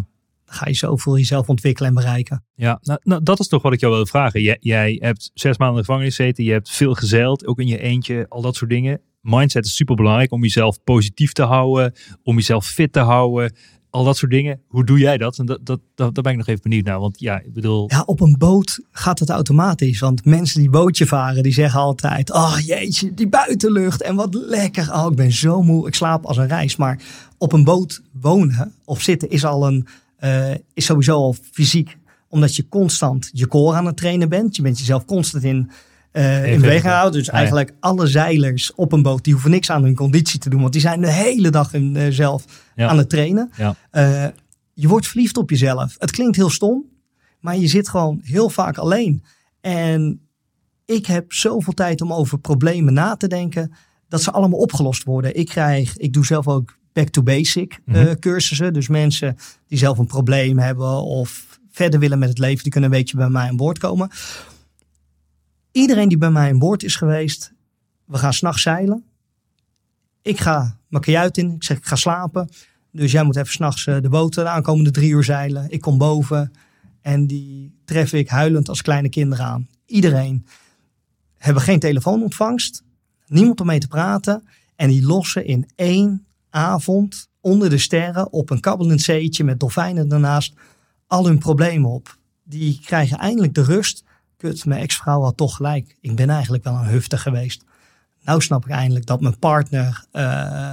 [0.45, 2.45] dan ga je zoveel jezelf ontwikkelen en bereiken.
[2.55, 4.41] Ja, nou, nou, dat is toch wat ik jou wilde vragen.
[4.41, 7.67] Jij, jij hebt zes maanden in de gevangenis gezeten, je hebt veel gezeild, ook in
[7.67, 9.01] je eentje, al dat soort dingen.
[9.21, 13.55] Mindset is super belangrijk om jezelf positief te houden, om jezelf fit te houden
[13.93, 14.61] al dat soort dingen.
[14.67, 15.37] Hoe doe jij dat?
[15.37, 16.99] En dat, dat, dat, daar ben ik nog even benieuwd naar.
[16.99, 17.85] Want ja, ik bedoel...
[17.91, 19.99] Ja, op een boot gaat het automatisch.
[19.99, 22.31] Want mensen die bootje varen, die zeggen altijd...
[22.31, 24.93] Oh jeetje, die buitenlucht en wat lekker.
[24.93, 26.75] Oh, ik ben zo moe, ik slaap als een reis.
[26.75, 26.99] Maar
[27.37, 29.87] op een boot wonen of zitten is al een...
[30.23, 31.97] Uh, is sowieso al fysiek.
[32.27, 34.55] Omdat je constant je core aan het trainen bent.
[34.55, 35.71] Je bent jezelf constant in
[36.13, 37.19] uh, in beweging houden.
[37.19, 40.61] Dus eigenlijk alle zeilers op een boot, die hoeven niks aan hun conditie te doen.
[40.61, 42.45] Want die zijn de hele dag in, uh, zelf
[42.75, 43.51] aan het trainen.
[43.57, 43.75] Ja.
[43.91, 44.27] Uh,
[44.73, 45.95] je wordt verliefd op jezelf.
[45.97, 46.85] Het klinkt heel stom,
[47.39, 49.23] maar je zit gewoon heel vaak alleen.
[49.61, 50.21] En
[50.85, 53.73] ik heb zoveel tijd om over problemen na te denken,
[54.07, 55.35] dat ze allemaal opgelost worden.
[55.35, 58.19] Ik krijg, ik doe zelf ook back to basic mm -hmm.
[58.19, 58.73] cursussen.
[58.73, 59.35] Dus mensen
[59.67, 63.17] die zelf een probleem hebben of verder willen met het leven, die kunnen een beetje
[63.17, 64.09] bij mij aan boord komen.
[65.73, 67.53] Iedereen die bij mij aan boord is geweest,
[68.05, 69.03] we gaan s'nachts zeilen.
[70.21, 72.49] Ik ga mijn kajuit in, ik zeg ik ga slapen.
[72.91, 75.69] Dus jij moet even s'nachts de boot de aankomende drie uur zeilen.
[75.69, 76.51] Ik kom boven
[77.01, 79.67] en die tref ik huilend als kleine kinderen aan.
[79.85, 80.45] Iedereen
[81.37, 82.83] hebben geen telefoonontvangst,
[83.27, 84.43] niemand om mee te praten.
[84.75, 90.11] En die lossen in één avond onder de sterren op een kabbelend zeetje met dolfijnen
[90.11, 90.53] ernaast
[91.07, 92.17] al hun problemen op.
[92.43, 94.03] Die krijgen eindelijk de rust
[94.65, 95.97] mijn ex-vrouw had toch gelijk.
[96.01, 97.63] Ik ben eigenlijk wel een hufter geweest.
[98.23, 100.71] Nou snap ik eindelijk dat mijn partner uh,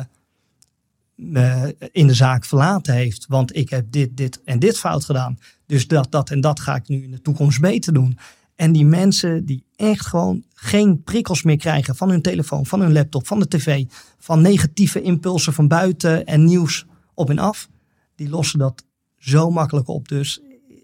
[1.14, 3.26] me in de zaak verlaten heeft.
[3.28, 5.38] Want ik heb dit, dit en dit fout gedaan.
[5.66, 8.18] Dus dat, dat en dat ga ik nu in de toekomst beter doen.
[8.56, 12.92] En die mensen die echt gewoon geen prikkels meer krijgen van hun telefoon, van hun
[12.92, 13.84] laptop, van de tv,
[14.18, 17.68] van negatieve impulsen van buiten en nieuws op en af,
[18.14, 18.84] die lossen dat
[19.18, 20.08] zo makkelijk op.
[20.08, 20.40] Dus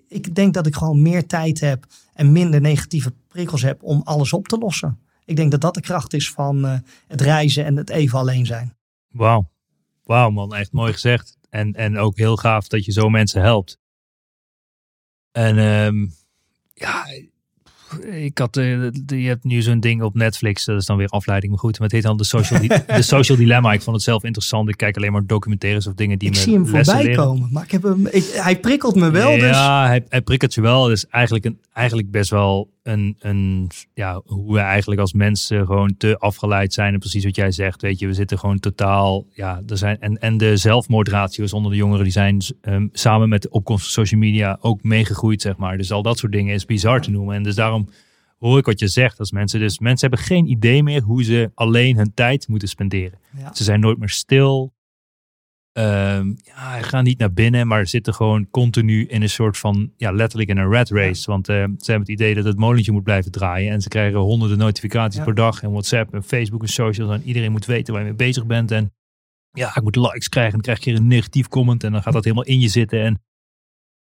[0.08, 4.32] ik denk dat ik gewoon meer tijd heb en minder negatieve prikkels heb om alles
[4.32, 5.00] op te lossen.
[5.24, 8.46] Ik denk dat dat de kracht is van uh, het reizen en het even alleen
[8.46, 8.76] zijn.
[9.08, 9.50] Wauw.
[10.04, 11.36] Wauw man, echt mooi gezegd.
[11.50, 13.78] En, en ook heel gaaf dat je zo mensen helpt.
[15.32, 16.14] En um,
[16.74, 17.06] ja,
[18.10, 21.52] ik had, uh, je hebt nu zo'n ding op Netflix, dat is dan weer afleiding,
[21.52, 21.78] maar goed.
[21.78, 23.72] Maar het heet dan de Social, de social Dilemma.
[23.72, 24.68] Ik vond het zelf interessant.
[24.68, 27.24] Ik kijk alleen maar documentaires of dingen die ik me zie hem voorbij leren.
[27.24, 29.30] komen, maar ik heb hem, ik, hij prikkelt me wel.
[29.30, 29.56] Ja, dus.
[29.88, 30.84] hij, hij prikkelt je wel.
[30.84, 35.94] Dus eigenlijk, een, eigenlijk best wel een, een, ja, hoe we eigenlijk als mensen gewoon
[35.96, 36.92] te afgeleid zijn.
[36.92, 40.18] En precies wat jij zegt, weet je, we zitten gewoon totaal, ja, er zijn, en,
[40.18, 44.20] en de zelfmoordratio's onder de jongeren, die zijn um, samen met de opkomst van social
[44.20, 45.76] media ook meegegroeid, zeg maar.
[45.76, 47.34] Dus al dat soort dingen is bizar te noemen.
[47.34, 47.88] En dus daarom
[48.38, 49.60] hoor ik wat je zegt als mensen.
[49.60, 53.18] Dus mensen hebben geen idee meer hoe ze alleen hun tijd moeten spenderen.
[53.38, 53.54] Ja.
[53.54, 54.72] Ze zijn nooit meer stil.
[55.78, 60.12] Um, ja, gaan niet naar binnen, maar zitten gewoon continu in een soort van, ja,
[60.12, 61.20] letterlijk in een rat race.
[61.26, 61.32] Ja.
[61.32, 63.72] Want uh, ze hebben het idee dat het molentje moet blijven draaien.
[63.72, 65.24] En ze krijgen honderden notificaties Ja.
[65.24, 65.62] per dag.
[65.62, 67.10] En WhatsApp en Facebook en socials.
[67.10, 68.70] En iedereen moet weten waar je mee bezig bent.
[68.70, 68.92] En
[69.50, 70.52] ja, ik moet likes krijgen.
[70.52, 71.84] En dan krijg je een negatief comment.
[71.84, 73.00] En dan gaat dat helemaal in je zitten.
[73.02, 73.22] En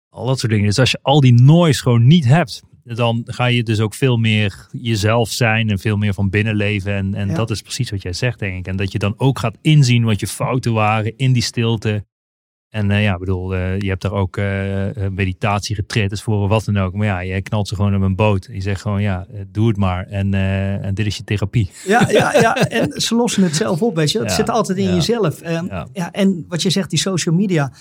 [0.08, 0.66] al dat soort dingen.
[0.66, 4.16] Dus als je al die noise gewoon niet hebt, dan ga je dus ook veel
[4.16, 6.92] meer jezelf zijn en veel meer van binnen leven.
[6.94, 7.34] En, en Ja.
[7.34, 8.66] dat is precies wat jij zegt, denk ik.
[8.66, 12.04] En dat je dan ook gaat inzien wat je fouten waren in die stilte.
[12.68, 16.76] En eh, ja, bedoel, eh, je hebt daar ook eh meditatiegetretes voor of wat dan
[16.78, 16.94] ook.
[16.94, 18.48] Maar ja, jij knalt ze gewoon op een boot.
[18.52, 20.06] Je zegt gewoon, ja, doe het maar.
[20.06, 20.34] En,
[20.82, 21.70] en dit is je therapie.
[21.86, 24.18] Ja, ja, ja, en ze lossen het zelf op, weet je.
[24.18, 24.94] Het Ja, zit altijd in ja.
[24.94, 25.40] jezelf.
[25.42, 25.88] Ja.
[25.92, 26.10] ja.
[26.12, 27.72] en wat je zegt, die social media.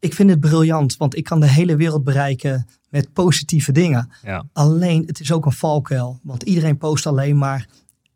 [0.00, 4.10] Ik vind het briljant, want ik kan de hele wereld bereiken met positieve dingen.
[4.22, 6.20] Ja, Alleen, het is ook een valkuil.
[6.22, 7.66] Want iedereen post alleen maar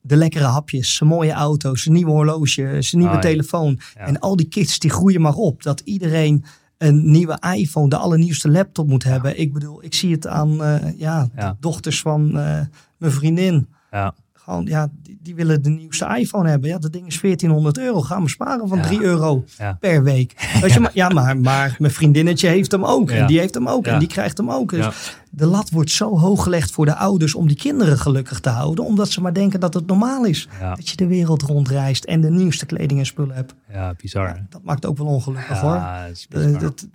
[0.01, 3.81] de lekkere hapjes, zijn mooie auto's, zijn nieuwe horloge, zijn nieuwe telefoon.
[3.95, 4.01] Ja.
[4.07, 5.63] En al die kids die groeien maar op.
[5.63, 6.45] Dat iedereen
[6.79, 9.39] een nieuwe iPhone, de allernieuwste laptop moet hebben.
[9.41, 11.51] Ik bedoel, ik zie het aan eh, ja, Ja.
[11.51, 12.61] de dochters van eh,
[12.97, 13.69] mijn vriendin.
[13.91, 14.15] ja,
[14.45, 16.69] Gewoon, ja, die, die willen de nieuwste iPhone hebben.
[16.69, 18.01] Ja, dat ding is 1400 euro.
[18.03, 18.85] Gaan we sparen van Ja.
[18.85, 19.77] 3 euro Ja.
[19.81, 20.35] per week.
[20.63, 23.11] Weet je, maar, ja, maar, maar mijn vriendinnetje heeft hem ook.
[23.11, 23.87] En die heeft hem ook.
[23.87, 24.71] En die krijgt hem ook.
[24.71, 28.49] Dus de lat wordt zo hoog gelegd voor de ouders om die kinderen gelukkig te
[28.49, 28.85] houden.
[28.85, 30.49] Omdat ze maar denken dat het normaal is.
[30.77, 33.55] Dat je de wereld rondreist en de nieuwste kleding en spullen hebt.
[33.73, 34.47] ja, bizar.
[34.49, 35.75] Dat maakt ook wel ongelukkig hoor.
[35.75, 36.87] Ja, dat is Eh, dat,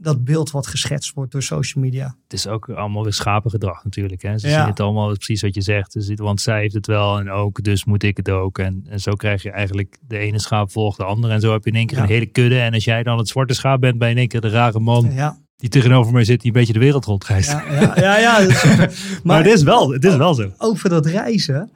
[0.00, 2.04] dat beeld wat geschetst wordt door social media.
[2.22, 4.22] het is ook allemaal weer schapengedrag natuurlijk.
[4.22, 4.38] Hè?
[4.38, 4.58] Ze Ja.
[4.58, 5.92] zien het allemaal, precies wat je zegt.
[5.92, 8.58] Ze zitten, want zij heeft het wel en ook, dus moet ik het ook.
[8.58, 11.32] En, en zo krijg je eigenlijk de ene schaap volgt de andere.
[11.32, 12.02] En zo heb je in één keer Ja.
[12.02, 12.58] een hele kudde.
[12.58, 14.80] En als jij dan het zwarte schaap bent, ben je in één keer de rare
[14.80, 15.10] man.
[15.12, 17.50] Ja, die tegenover mij zit, die een beetje de wereld rondreist.
[17.50, 20.52] Ja, ja, ja, maar, maar, het is wel, het is wel zo.
[20.58, 21.70] Over dat reizen.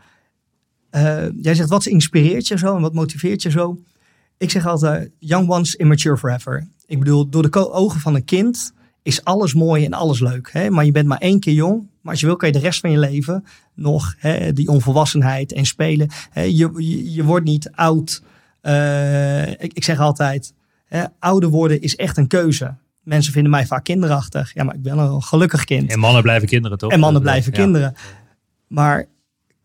[0.91, 3.79] Uh, jij zegt, wat inspireert je zo en wat motiveert je zo?
[4.39, 6.69] Ik zeg altijd, young ones, immature forever.
[6.93, 10.53] Ik bedoel, door de ogen van een kind is alles mooi en alles leuk.
[10.53, 10.71] Hè?
[10.71, 11.89] Maar je bent maar één keer jong.
[12.01, 13.45] Maar als je wil, kan je de rest van je leven
[13.75, 16.11] nog hè, die onvolwassenheid en spelen.
[16.31, 16.43] Hè?
[16.43, 18.23] Je, je, je, wordt niet oud.
[18.63, 20.55] Uh, ik, ik, zeg altijd,
[20.85, 22.75] hè, ouder worden is echt een keuze.
[23.03, 24.55] Mensen vinden mij vaak kinderachtig.
[24.55, 25.91] Ja, maar ik ben een gelukkig kind.
[25.91, 26.91] En mannen blijven kinderen, toch?
[26.91, 27.95] En mannen blijven kinderen.
[28.67, 29.07] Maar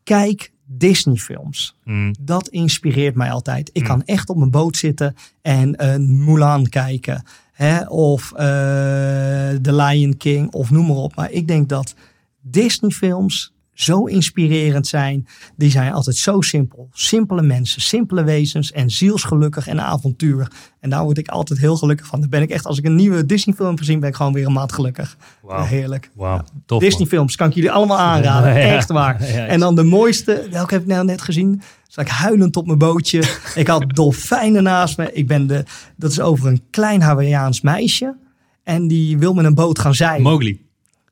[0.04, 1.76] kijk Disney films.
[1.84, 2.15] Mm.
[2.19, 3.69] Dat inspireert mij altijd.
[3.73, 3.88] Ik mm.
[3.88, 7.23] kan echt op mijn boot zitten en een Mulan kijken.
[7.52, 7.88] Hè?
[7.88, 11.15] Of uh, The Lion King of noem maar op.
[11.15, 11.95] Maar ik denk dat
[12.41, 15.28] Disney films zo inspirerend zijn.
[15.56, 16.90] Die zijn altijd zo simpel.
[16.94, 20.52] Simpele mensen, simpele wezens en zielsgelukkig en avontuur.
[20.80, 22.20] En daar word ik altijd heel gelukkig van.
[22.20, 24.45] Dan ben ik echt, als ik een nieuwe Disney film gezien ben ik gewoon weer
[24.45, 25.18] een maand gelukkig.
[25.41, 25.66] Wow.
[25.66, 26.10] Heerlijk.
[26.14, 26.41] Wow.
[26.68, 26.78] Ja.
[26.78, 28.56] Disney films kan ik jullie allemaal aanraden.
[28.78, 29.22] Echt waar.
[29.22, 31.62] En dan de mooiste, welke heb ik nou net gezien?
[31.88, 33.24] Zat ik huilend op mijn bootje.
[33.56, 35.14] ik had dolfijnen naast me.
[35.14, 35.64] Ik ben de,
[35.95, 38.16] dat is over een klein Hawaïaans meisje.
[38.64, 40.22] En die wil met een boot gaan zeilen.
[40.32, 40.66] Mowgli.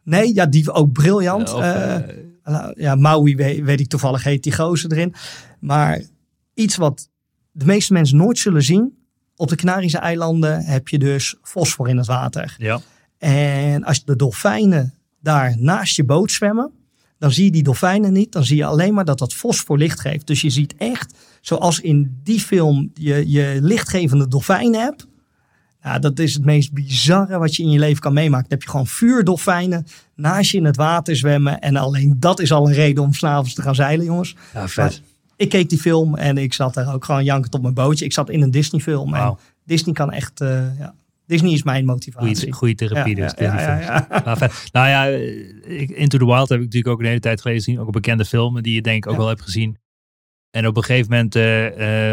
[0.06, 1.54] Nee, ja, die ook briljant.
[1.54, 1.98] Of, uh,
[2.76, 5.14] ja, Maui weet, weet, ik toevallig heet die gozer erin.
[5.60, 6.02] Maar
[6.54, 7.10] iets wat
[7.52, 8.98] de meeste mensen nooit zullen zien.
[9.36, 12.56] Op de Canarische eilanden heb je dus fosfor in het water.
[12.58, 12.82] Ja.
[13.18, 16.72] En als de dolfijnen daar naast je boot zwemmen,
[17.18, 18.32] dan zie je die dolfijnen niet.
[18.32, 20.28] Dan zie je alleen maar dat dat fosfor licht geeft.
[20.28, 25.08] Dus je ziet echt, zoals in die film je, je lichtgevende dolfijnen hebt.
[25.86, 28.50] Ja, dat is het meest bizarre wat je in je leven kan meemaken.
[28.50, 29.86] Dan heb je gewoon vuurdolfijnen
[30.16, 31.62] naast je in het water zwemmen.
[31.62, 34.36] En alleen dat is al een reden om s'avonds te gaan zeilen, jongens.
[34.54, 35.02] Ja, vet.
[35.36, 38.06] ik keek die film en ik zat daar ook gewoon jankend op mijn bootje.
[38.06, 39.12] Ik zat in een Disney film.
[39.12, 39.20] Wow.
[39.22, 40.94] En Disney kan echt, uh, ja,
[41.28, 42.52] Disney is mijn motivatie.
[42.52, 43.34] Goede therapie dus.
[43.38, 44.38] Ja, ja, ja, nou,
[44.72, 45.06] nou ja,
[45.96, 47.80] Into the Wild heb ik natuurlijk ook een hele tijd geleden gezien.
[47.80, 49.78] Ook een bekende film die je denk ik ook wel hebt gezien.
[50.56, 51.72] En op een gegeven moment uh, uh,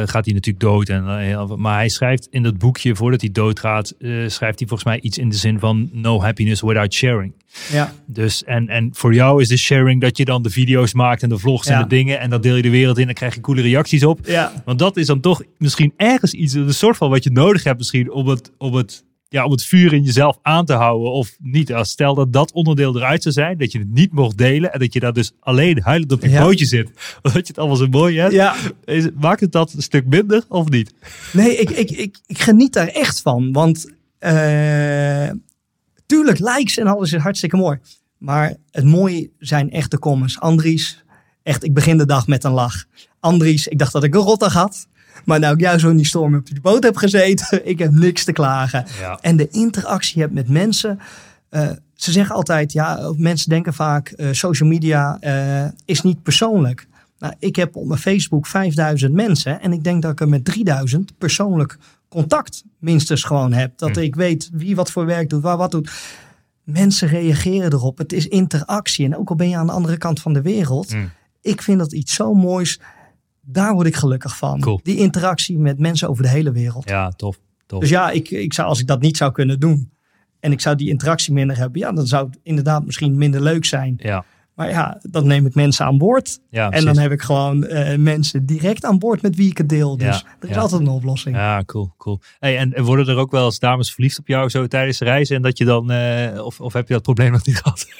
[0.08, 0.88] gaat hij natuurlijk dood.
[0.88, 3.94] En, uh, maar hij schrijft in dat boekje, voordat hij doodgaat,
[4.26, 7.32] schrijft hij volgens mij iets in de zin van no happiness without sharing.
[7.72, 7.92] Ja.
[8.06, 11.28] Dus en, en voor jou is de sharing dat je dan de video's maakt en
[11.28, 11.74] de vlogs ja.
[11.74, 12.20] en de dingen.
[12.20, 14.20] En dat deel je de wereld in en krijg je coole reacties op.
[14.26, 14.52] Ja.
[14.64, 17.78] Want dat is dan toch misschien ergens iets, een soort van wat je nodig hebt
[17.78, 21.36] misschien om het, om het ja, om het vuur in jezelf aan te houden of
[21.38, 21.72] niet.
[21.72, 24.78] Als stel dat dat onderdeel eruit zou zijn, dat je het niet mocht delen en
[24.78, 26.42] dat je daar dus alleen huilend op je ja.
[26.42, 26.90] bootje zit.
[27.22, 28.32] Omdat je het allemaal zo mooi hebt.
[28.32, 28.54] Ja.
[28.84, 30.94] Is, maakt het dat een stuk minder of niet?
[31.32, 33.52] Nee, ik, ik, ik, ik geniet daar echt van.
[33.52, 33.86] Want
[34.20, 35.30] uh,
[36.06, 37.78] tuurlijk, likes en alles is hartstikke mooi.
[38.18, 40.40] Maar het mooie zijn echt de comments.
[40.40, 41.04] Andries,
[41.42, 42.84] echt, ik begin de dag met een lach.
[43.20, 44.88] Andries, ik dacht dat ik een rotdag had.
[45.24, 47.92] Maar nou ik jou zo in die storm op die boot heb gezeten, ik heb
[47.92, 48.86] niks te klagen.
[49.00, 49.18] Ja.
[49.20, 50.98] En de interactie hebt met mensen.
[51.50, 56.86] Uh, ze zeggen altijd, ja, mensen denken vaak, uh, social media uh, is niet persoonlijk.
[57.18, 60.44] Nou, ik heb op mijn Facebook 5000 mensen en ik denk dat ik er met
[60.44, 61.78] 3000 persoonlijk
[62.08, 63.78] contact minstens gewoon heb.
[63.78, 64.02] Dat Hm.
[64.02, 65.90] ik weet wie wat voor werk doet, waar wat doet.
[66.64, 67.98] Mensen reageren erop.
[67.98, 69.04] Het is interactie.
[69.04, 70.92] En ook al ben je aan de andere kant van de wereld.
[70.92, 70.98] Hm.
[71.40, 72.80] Ik vind dat iets zo moois.
[73.44, 74.60] Daar word ik gelukkig van.
[74.60, 74.80] Cool.
[74.82, 76.88] Die interactie met mensen over de hele wereld.
[76.88, 77.38] Ja, tof.
[77.66, 77.80] tof.
[77.80, 79.90] Dus ja, ik, ik zou, als ik dat niet zou kunnen doen.
[80.40, 81.80] En ik zou die interactie minder hebben.
[81.80, 83.94] Ja, dan zou het inderdaad misschien minder leuk zijn.
[83.98, 84.24] ja,
[84.54, 86.38] Maar ja, dan neem ik mensen aan boord.
[86.50, 89.68] ja, en dan heb ik gewoon eh, mensen direct aan boord met wie ik het
[89.68, 89.96] deel.
[89.96, 90.60] Dus Ja, er is ja.
[90.60, 91.36] altijd een oplossing.
[91.36, 92.20] Ja, cool, cool.
[92.38, 95.04] Hey, en, en worden er ook wel eens dames verliefd op jou zo tijdens de
[95.04, 95.36] reizen?
[95.36, 97.86] En dat je dan, eh, of, of heb je dat probleem nog niet gehad?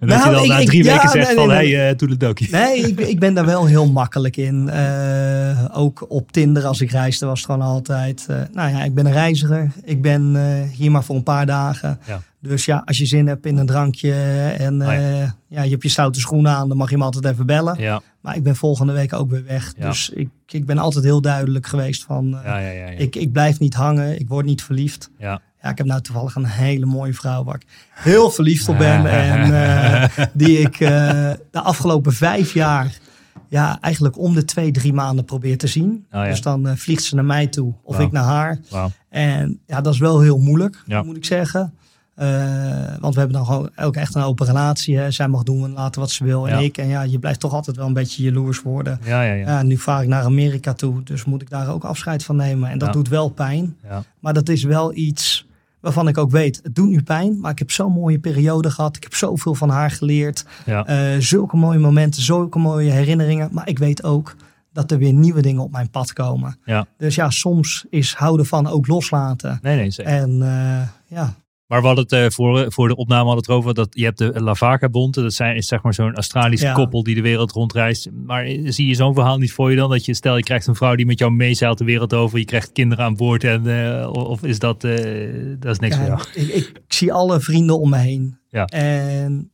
[0.00, 1.74] en dat Nou, je dan ik- na ik- drie ja, weken zegt nee, van, nee,
[1.76, 2.48] hey, eh doe de dokie.
[2.50, 4.68] Nee, ik, ben- ik ben daar wel heel makkelijk in.
[4.68, 8.26] Eh, ook op Tinder als ik reisde was het gewoon altijd...
[8.28, 9.70] eh, nou ja, ik ben een reiziger.
[9.84, 10.36] Ik ben
[10.72, 11.98] hier maar voor een paar dagen.
[12.06, 12.20] Ja.
[12.40, 14.12] Dus ja, als je zin hebt in een drankje
[14.58, 15.34] en Ah, ja.
[15.48, 16.68] ja, je hebt je stoute schoenen aan...
[16.68, 17.80] dan mag je me altijd even bellen.
[17.80, 19.74] Ja, Maar ik ben volgende week ook weer weg.
[19.74, 22.36] Dus ik, ik ben altijd heel duidelijk geweest van...
[22.96, 25.10] ik, ik blijf niet hangen, ik word niet verliefd.
[25.18, 25.40] ja.
[25.62, 29.06] Ja, ik heb nou toevallig een hele mooie vrouw waar ik heel verliefd op ben.
[29.30, 32.98] en eh, die ik eh, de afgelopen vijf jaar
[33.48, 36.06] ja, eigenlijk om de twee, drie maanden probeer te zien.
[36.12, 36.28] Oh, ja.
[36.28, 38.58] Dus dan eh, vliegt ze naar mij toe of ik naar haar.
[39.08, 41.02] En ja, dat is wel heel moeilijk, Ja.
[41.02, 41.72] moet ik zeggen.
[43.00, 44.98] Want we hebben dan gewoon ook echt een open relatie.
[44.98, 45.10] Hè.
[45.10, 46.64] Zij mag doen en laten wat ze wil en Ja.
[46.64, 46.78] ik.
[46.78, 49.00] En ja, je blijft toch altijd wel een beetje jaloers worden.
[49.04, 49.46] Ja, ja, ja.
[49.46, 52.70] Ja, nu vaar ik naar Amerika toe, dus moet ik daar ook afscheid van nemen.
[52.70, 53.76] En dat doet wel pijn.
[54.20, 55.46] Maar dat is wel iets
[55.80, 57.40] waarvan ik ook weet, het doet nu pijn.
[57.40, 58.96] Maar ik heb zo'n mooie periode gehad.
[58.96, 60.44] Ik heb zoveel van haar geleerd.
[60.66, 60.86] ja.
[60.86, 63.48] Eh, zulke mooie momenten, zulke mooie herinneringen.
[63.52, 64.36] Maar ik weet ook
[64.72, 66.58] dat er weer nieuwe dingen op mijn pad komen.
[66.64, 66.86] Ja.
[66.96, 69.58] Dus ja, soms is houden van ook loslaten.
[69.62, 70.12] Nee, nee, zeker.
[70.12, 70.88] En eh,
[71.18, 71.34] ja,
[71.68, 74.18] Maar we hadden het uh, voor, voor de opname hadden het over dat je hebt
[74.18, 75.14] de Lavaca Bond.
[75.14, 78.08] Dat zijn, is zeg maar zo'n Australische koppel die de wereld rondreist.
[78.24, 79.90] Maar zie je zo'n verhaal niet voor je dan?
[79.90, 82.38] Dat je stel je krijgt een vrouw die met jou meezeilt de wereld over.
[82.38, 83.44] Je krijgt kinderen aan boord.
[83.44, 86.46] En, uh, of is dat, uh, dat is niks ja, voor jou?
[86.46, 88.38] Ik, ik, zie alle vrienden om me heen.
[88.48, 88.64] Ja.
[88.64, 89.50] En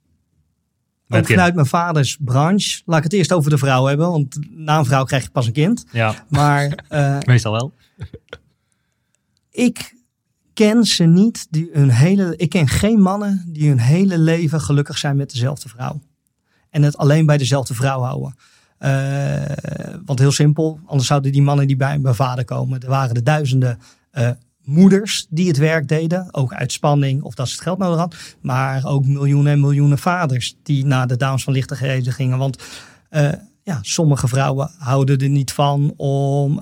[1.09, 2.83] ook vanuit mijn vaders branche.
[2.85, 4.11] Laat ik het eerst over de vrouw hebben.
[4.11, 5.85] Want na een vrouw krijg je pas een kind.
[5.93, 6.25] Ja.
[6.29, 6.85] Maar,
[7.27, 7.73] Meestal wel.
[9.51, 9.95] Ik
[10.55, 12.37] ken ze niet die hun hele.
[12.37, 16.01] Ik ken geen mannen die hun hele leven gelukkig zijn met dezelfde vrouw.
[16.71, 18.35] En het alleen bij dezelfde vrouw houden.
[18.79, 19.43] Uh,
[20.05, 22.81] want heel simpel, anders zouden die mannen die bij mijn vader komen.
[22.81, 23.79] Er waren de duizenden
[24.13, 24.31] uh,
[24.65, 26.35] moeders die het werk deden.
[26.35, 28.19] Ook uit spanning of dat ze het geld nodig hadden.
[28.41, 32.39] Maar ook miljoenen en miljoenen vaders die naar de dames van lichtigheden gingen.
[32.39, 32.63] Want
[33.11, 33.33] uh,
[33.63, 36.61] ja, sommige vrouwen houden er niet van om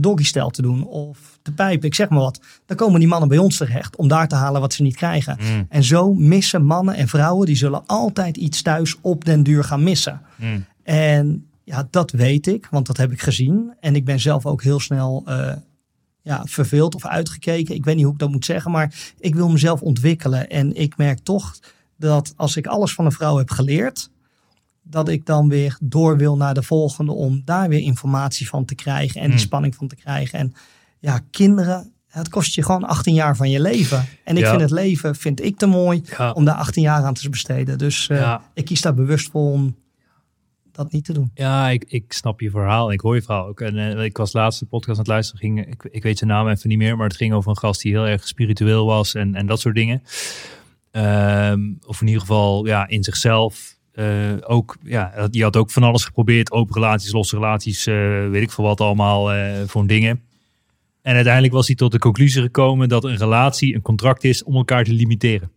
[0.00, 1.88] doggystijl te doen of te pijpen.
[1.88, 2.40] Ik zeg maar wat.
[2.66, 5.38] Dan komen die mannen bij ons terecht om daar te halen wat ze niet krijgen.
[5.40, 5.66] Mm.
[5.68, 9.82] En zo missen mannen en vrouwen, die zullen altijd iets thuis op den duur gaan
[9.82, 10.20] missen.
[10.36, 10.64] Mm.
[10.82, 13.74] En ja, dat weet ik, want dat heb ik gezien.
[13.80, 15.52] En ik ben zelf ook heel snel uh,
[16.22, 17.74] ja, verveeld of uitgekeken.
[17.74, 20.48] Ik weet niet hoe ik dat moet zeggen, maar ik wil mezelf ontwikkelen.
[20.48, 21.58] En ik merk toch
[21.96, 24.10] dat als ik alles van een vrouw heb geleerd,
[24.82, 28.74] dat ik dan weer door wil naar de volgende om daar weer informatie van te
[28.74, 29.46] krijgen en die Hmm.
[29.46, 30.38] spanning van te krijgen.
[30.38, 30.52] En
[31.00, 34.04] ja, kinderen, het kost je gewoon 18 jaar van je leven.
[34.24, 34.48] En ik Ja.
[34.48, 36.32] vind het leven, vind ik te mooi Ja.
[36.32, 37.78] om daar 18 jaar aan te besteden.
[37.78, 38.42] Dus eh, Ja.
[38.54, 39.76] ik kies daar bewust voor om
[40.72, 41.30] dat niet te doen.
[41.34, 42.92] Ja, ik, ik snap je verhaal.
[42.92, 43.60] Ik hoor je verhaal ook.
[43.60, 45.40] En eh, ik was laatst de podcast aan het luisteren.
[45.40, 46.96] Ging, ik, ik weet zijn naam even niet meer.
[46.96, 49.14] Maar het ging over een gast die heel erg spiritueel was.
[49.14, 50.02] En, en dat soort dingen.
[50.90, 53.76] Ehm, of in ieder geval ja, in zichzelf.
[53.92, 54.06] eh,
[54.40, 56.50] ook, ja, die had ook van alles geprobeerd.
[56.52, 57.84] Open relaties, losse relaties.
[58.30, 60.22] weet ik veel wat allemaal eh, voor dingen.
[61.08, 64.54] En uiteindelijk was hij tot de conclusie gekomen dat een relatie een contract is om
[64.54, 65.50] elkaar te limiteren.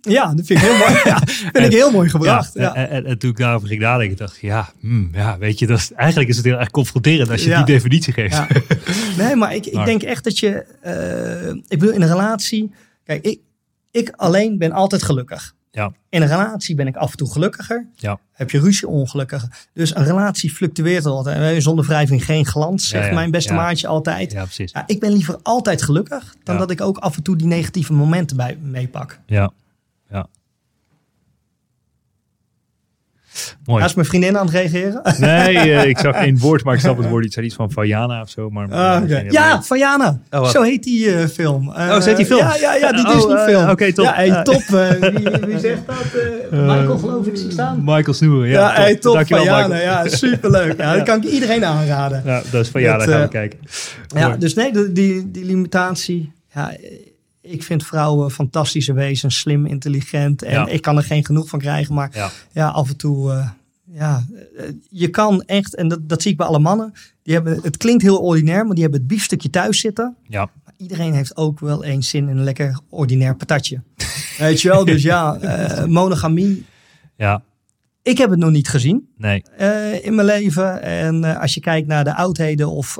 [0.00, 0.92] Ja, dat vind ik heel mooi.
[1.04, 2.54] Ja, vind ik heel mooi gebracht.
[2.54, 5.58] Ja, En, en, en toen ik daarover ging nadenken, dacht ik, ja, hmm, ja weet
[5.58, 8.34] je, dat is, eigenlijk is het heel erg confronterend als je die definitie geeft.
[8.36, 8.46] Ja.
[9.24, 10.64] Nee, maar ik, ik Maar- denk echt dat je.
[10.80, 12.70] eh, ik bedoel, in een relatie.
[13.04, 13.40] Kijk, ik,
[13.90, 15.54] ik alleen ben altijd gelukkig.
[15.74, 15.92] Ja.
[16.08, 17.86] In een relatie ben ik af en toe gelukkiger.
[17.94, 18.18] Ja.
[18.32, 19.68] Heb je ruzie ongelukkig.
[19.72, 21.62] Dus een relatie fluctueert altijd.
[21.62, 24.32] Zonder wrijving geen glans, zegt mijn beste maatje altijd.
[24.32, 24.38] Ja.
[24.38, 24.72] Ja, precies.
[24.86, 28.36] ik ben liever altijd gelukkig dan dat ik ook af en toe die negatieve momenten
[28.36, 29.20] bij meepak.
[29.26, 29.50] Ja.
[30.10, 30.26] ja.
[33.64, 33.84] Mooi.
[33.84, 35.00] Is mijn vriendin aan het reageren.
[35.18, 38.20] Nee, eh, ik zag één woord, maar ik snap het woord zei iets van Vajana
[38.20, 38.50] of zo.
[38.50, 39.62] Maar, Ah, geen Ja, idee.
[39.62, 40.18] van Jana.
[40.30, 41.72] Oh, zo heet die eh, film.
[41.72, 42.38] Eh, Oh, zo heet die film?
[42.38, 43.68] Ja, ja, ja die Oh, Disney eh, film.
[43.70, 44.04] oké, top.
[44.04, 44.42] Ja, hey, Eh.
[44.42, 44.62] top.
[44.62, 45.96] eh, wie, wie zegt dat?
[46.50, 47.78] Eh, Michael geloof ik zie staan.
[47.84, 48.60] Michael Snoeren, ja.
[48.74, 49.14] Ja, hey, top.
[49.14, 49.74] Dankjewel, van Jana.
[49.74, 50.04] Michael.
[50.04, 50.76] Ja, superleuk.
[50.80, 52.22] Ja, dat kan ik iedereen aanraden.
[52.24, 53.58] Ja, dat is Vajana, gaan we eh, kijken.
[54.14, 54.38] Ja, Mooi.
[54.38, 56.32] dus nee, die, die limitatie.
[56.54, 56.72] Ja,
[57.46, 60.42] ik vind vrouwen fantastische wezens, slim, intelligent.
[60.42, 60.66] En Ja.
[60.66, 61.94] ik kan er geen genoeg van krijgen.
[61.94, 62.30] Maar Ja.
[62.52, 63.48] ja, af en toe, eh,
[63.84, 64.24] ja,
[64.56, 66.92] eh, je kan echt, en dat, dat zie ik bij alle mannen.
[67.22, 70.16] Die hebben, het klinkt heel ordinair, maar die hebben het biefstukje thuis zitten.
[70.28, 70.50] Ja.
[70.64, 73.80] Maar iedereen heeft ook wel eens zin in een lekker ordinair patatje.
[74.38, 76.64] Weet je wel, dus ja, eh, monogamie.
[77.16, 77.42] ja,
[78.02, 79.42] Ik heb het nog niet gezien nee.
[80.02, 80.82] in mijn leven.
[80.82, 82.94] En als je kijkt naar de oudheden of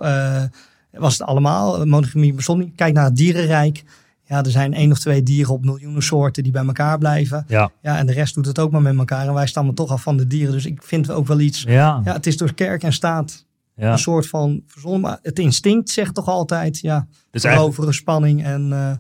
[0.91, 2.73] was het allemaal, monogamie bestond niet.
[2.77, 3.83] Kijk naar het dierenrijk.
[4.27, 7.45] Ja, er zijn één of twee dieren op miljoenen soorten die bij elkaar blijven.
[7.49, 7.71] Ja.
[7.83, 9.27] Ja, en de rest doet het ook maar met elkaar.
[9.27, 10.53] En wij stammen toch af van de dieren.
[10.53, 11.63] Dus ik vind ook wel iets.
[11.63, 12.01] Ja.
[12.05, 13.47] Ja, het is door kerk en staat
[13.77, 13.93] ja.
[13.93, 15.01] een soort van verzonnen.
[15.01, 18.91] Maar het instinct zegt toch altijd, ja, Dus veroveren, spanning en, eh,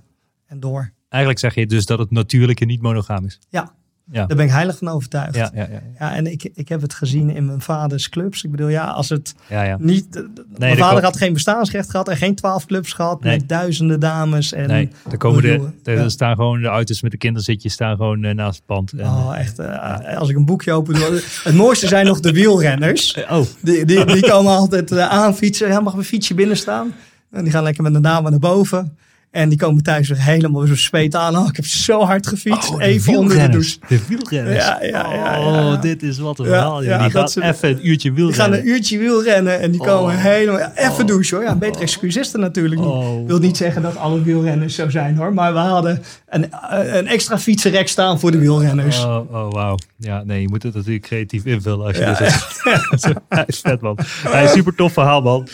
[0.46, 0.92] en door.
[1.08, 3.38] eigenlijk zeg je dus dat het natuurlijke niet monogaam is.
[3.48, 3.74] Ja.
[4.12, 4.26] Ja.
[4.26, 5.34] Daar ben ik heilig van overtuigd.
[5.34, 5.80] Ja, ja, ja.
[5.98, 6.14] ja.
[6.14, 8.44] En ik, ik heb het gezien in mijn vaders clubs.
[8.44, 9.76] Ik bedoel, ja, als het ja, ja.
[9.80, 10.24] niet.
[10.58, 13.38] mijn vader had geen bestaansrecht gehad en geen twaalf clubs gehad Nee.
[13.38, 14.52] met duizenden dames.
[14.52, 18.24] En, Nee, er komen de, er staan gewoon de auto's met de kinderzitjes staan gewoon
[18.24, 18.92] eh, naast het pand.
[18.92, 19.58] En, Oh, echt.
[19.58, 21.22] eh, als ik een boekje open doe.
[21.44, 23.14] Het mooiste zijn nog de wielrenners.
[23.14, 25.68] eh, oh, Die, die, die komen altijd uh, aanfietsen.
[25.68, 26.92] Ja, mag mijn fietsje binnen staan?
[27.30, 28.96] En die gaan lekker met de namen naar boven.
[29.34, 31.36] En die komen thuis weer helemaal zo speet aan.
[31.36, 32.70] Oh, ik heb zo hard gefietst.
[32.70, 33.78] Oh, Even onder de wielrenners.
[33.78, 33.96] douche.
[33.96, 34.64] De wielrenners.
[34.64, 35.40] Ja, ja, ja, ja.
[35.72, 36.82] Oh, dit is wat een verhaal.
[36.82, 38.58] ja, die ze- even een uurtje Die gaan wielrennen.
[38.60, 40.22] een uurtje wielrennen en die komen Oh.
[40.22, 40.58] helemaal...
[40.58, 41.06] ja, even Oh.
[41.06, 41.46] douchen hoor.
[41.46, 42.90] Ja, een beter excuus is er natuurlijk niet.
[42.90, 43.20] Oh.
[43.20, 45.34] Ik wil niet zeggen dat alle wielrenners zo zijn hoor.
[45.34, 49.04] Maar we hadden een, eh, een extra fietsenrek staan voor de wielrenners.
[49.04, 49.76] Oh, oh wauw.
[49.98, 52.62] Ja, nee, je moet het natuurlijk creatief invullen als je dit zegt.
[53.28, 53.98] Hij is vet, man.
[54.28, 55.48] Hij is super tof verhaal, man.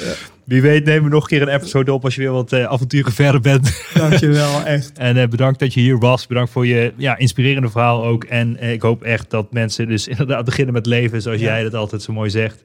[0.50, 2.64] Wie weet nemen we nog een keer een episode op als je weer wat eh,
[2.64, 3.82] avonturen verder bent.
[3.94, 4.98] Dankjewel, echt.
[4.98, 6.26] En eh, bedankt dat je hier was.
[6.26, 8.24] Bedankt voor je ja, inspirerende verhaal ook.
[8.24, 11.46] En eh, ik hoop echt dat mensen dus inderdaad beginnen met leven zoals Ja.
[11.46, 12.64] jij dat altijd zo mooi zegt.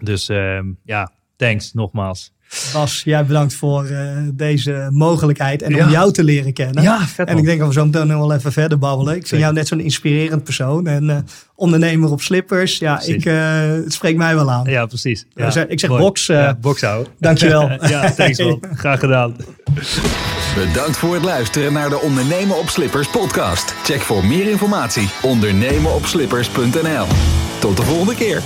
[0.00, 2.32] Dus ehm, ja, thanks nogmaals.
[2.72, 3.98] Bas, jij bedankt voor uh,
[4.34, 6.82] deze mogelijkheid en om jou te leren kennen.
[6.82, 9.16] Ja, vet En ik denk dat we zo meteen nog wel even verder babbelen.
[9.16, 11.16] Ik vind jou net zo'n inspirerend persoon en uh,
[11.54, 12.78] ondernemer op slippers.
[12.78, 14.64] Ja, ik, uh, het spreekt mij wel aan.
[14.64, 15.26] Ja, precies.
[15.34, 16.26] Ja, ik zeg box.
[16.26, 17.12] ja, box houden.
[17.20, 17.70] Dankjewel.
[17.88, 18.62] ja, thanks man.
[18.74, 19.36] Graag gedaan.
[20.54, 23.74] Bedankt voor het luisteren naar de Ondernemen op Slippers podcast.
[23.82, 27.06] Check voor meer informatie ondernemenopslippers.nl.
[27.58, 28.42] Tot de volgende keer.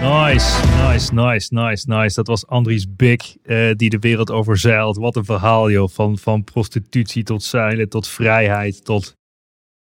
[0.00, 2.14] Nice, nice, nice, nice, nice.
[2.14, 4.96] Dat was Andries Bik uh, die de wereld overzeilt.
[4.96, 5.88] Wat een verhaal joh.
[5.88, 9.16] Van, van prostitutie tot zeilen, tot vrijheid, tot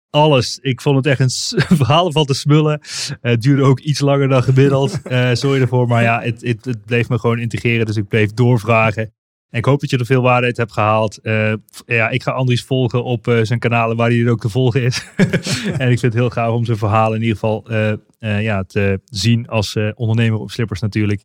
[0.09, 0.59] alles.
[0.61, 2.79] Ik vond het echt een verhaal van te smullen.
[2.81, 4.99] Uh, het duurde ook iets langer dan gemiddeld.
[5.05, 7.85] Uh, sorry ervoor, maar ja, het, het, het bleef me gewoon integreren.
[7.85, 9.13] Dus ik bleef doorvragen.
[9.49, 11.19] Ik hoop dat je er veel waarde uit hebt gehaald.
[11.23, 11.53] Uh,
[11.85, 14.83] ja, ik ga Andries volgen op uh, zijn kanalen waar hij er ook te volgen
[14.83, 15.05] is.
[15.77, 19.01] en ik vind het heel gaaf om zijn verhalen in ieder geval uh, ja, te
[19.05, 21.23] zien als ondernemer op slippers natuurlijk.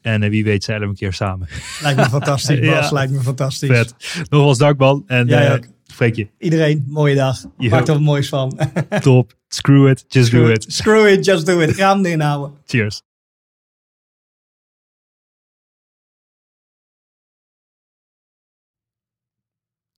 [0.00, 1.48] En wie weet zeilen we een keer samen.
[1.82, 2.88] Lijkt me fantastisch, Bas.
[2.88, 2.92] ja.
[2.92, 3.68] Lijkt me fantastisch.
[3.68, 3.94] Vet.
[4.28, 5.04] Nogmaals dank man.
[5.06, 5.64] En ook.
[5.84, 6.28] spreek je.
[6.38, 7.44] Iedereen, mooie dag.
[7.56, 8.58] Maak er wat moois van.
[9.00, 9.32] Top.
[9.48, 10.64] Screw it, just Screw do it.
[10.64, 10.72] it.
[10.72, 11.76] Screw it, just do it.
[11.76, 12.52] Hem inhouden.
[12.66, 13.02] Cheers.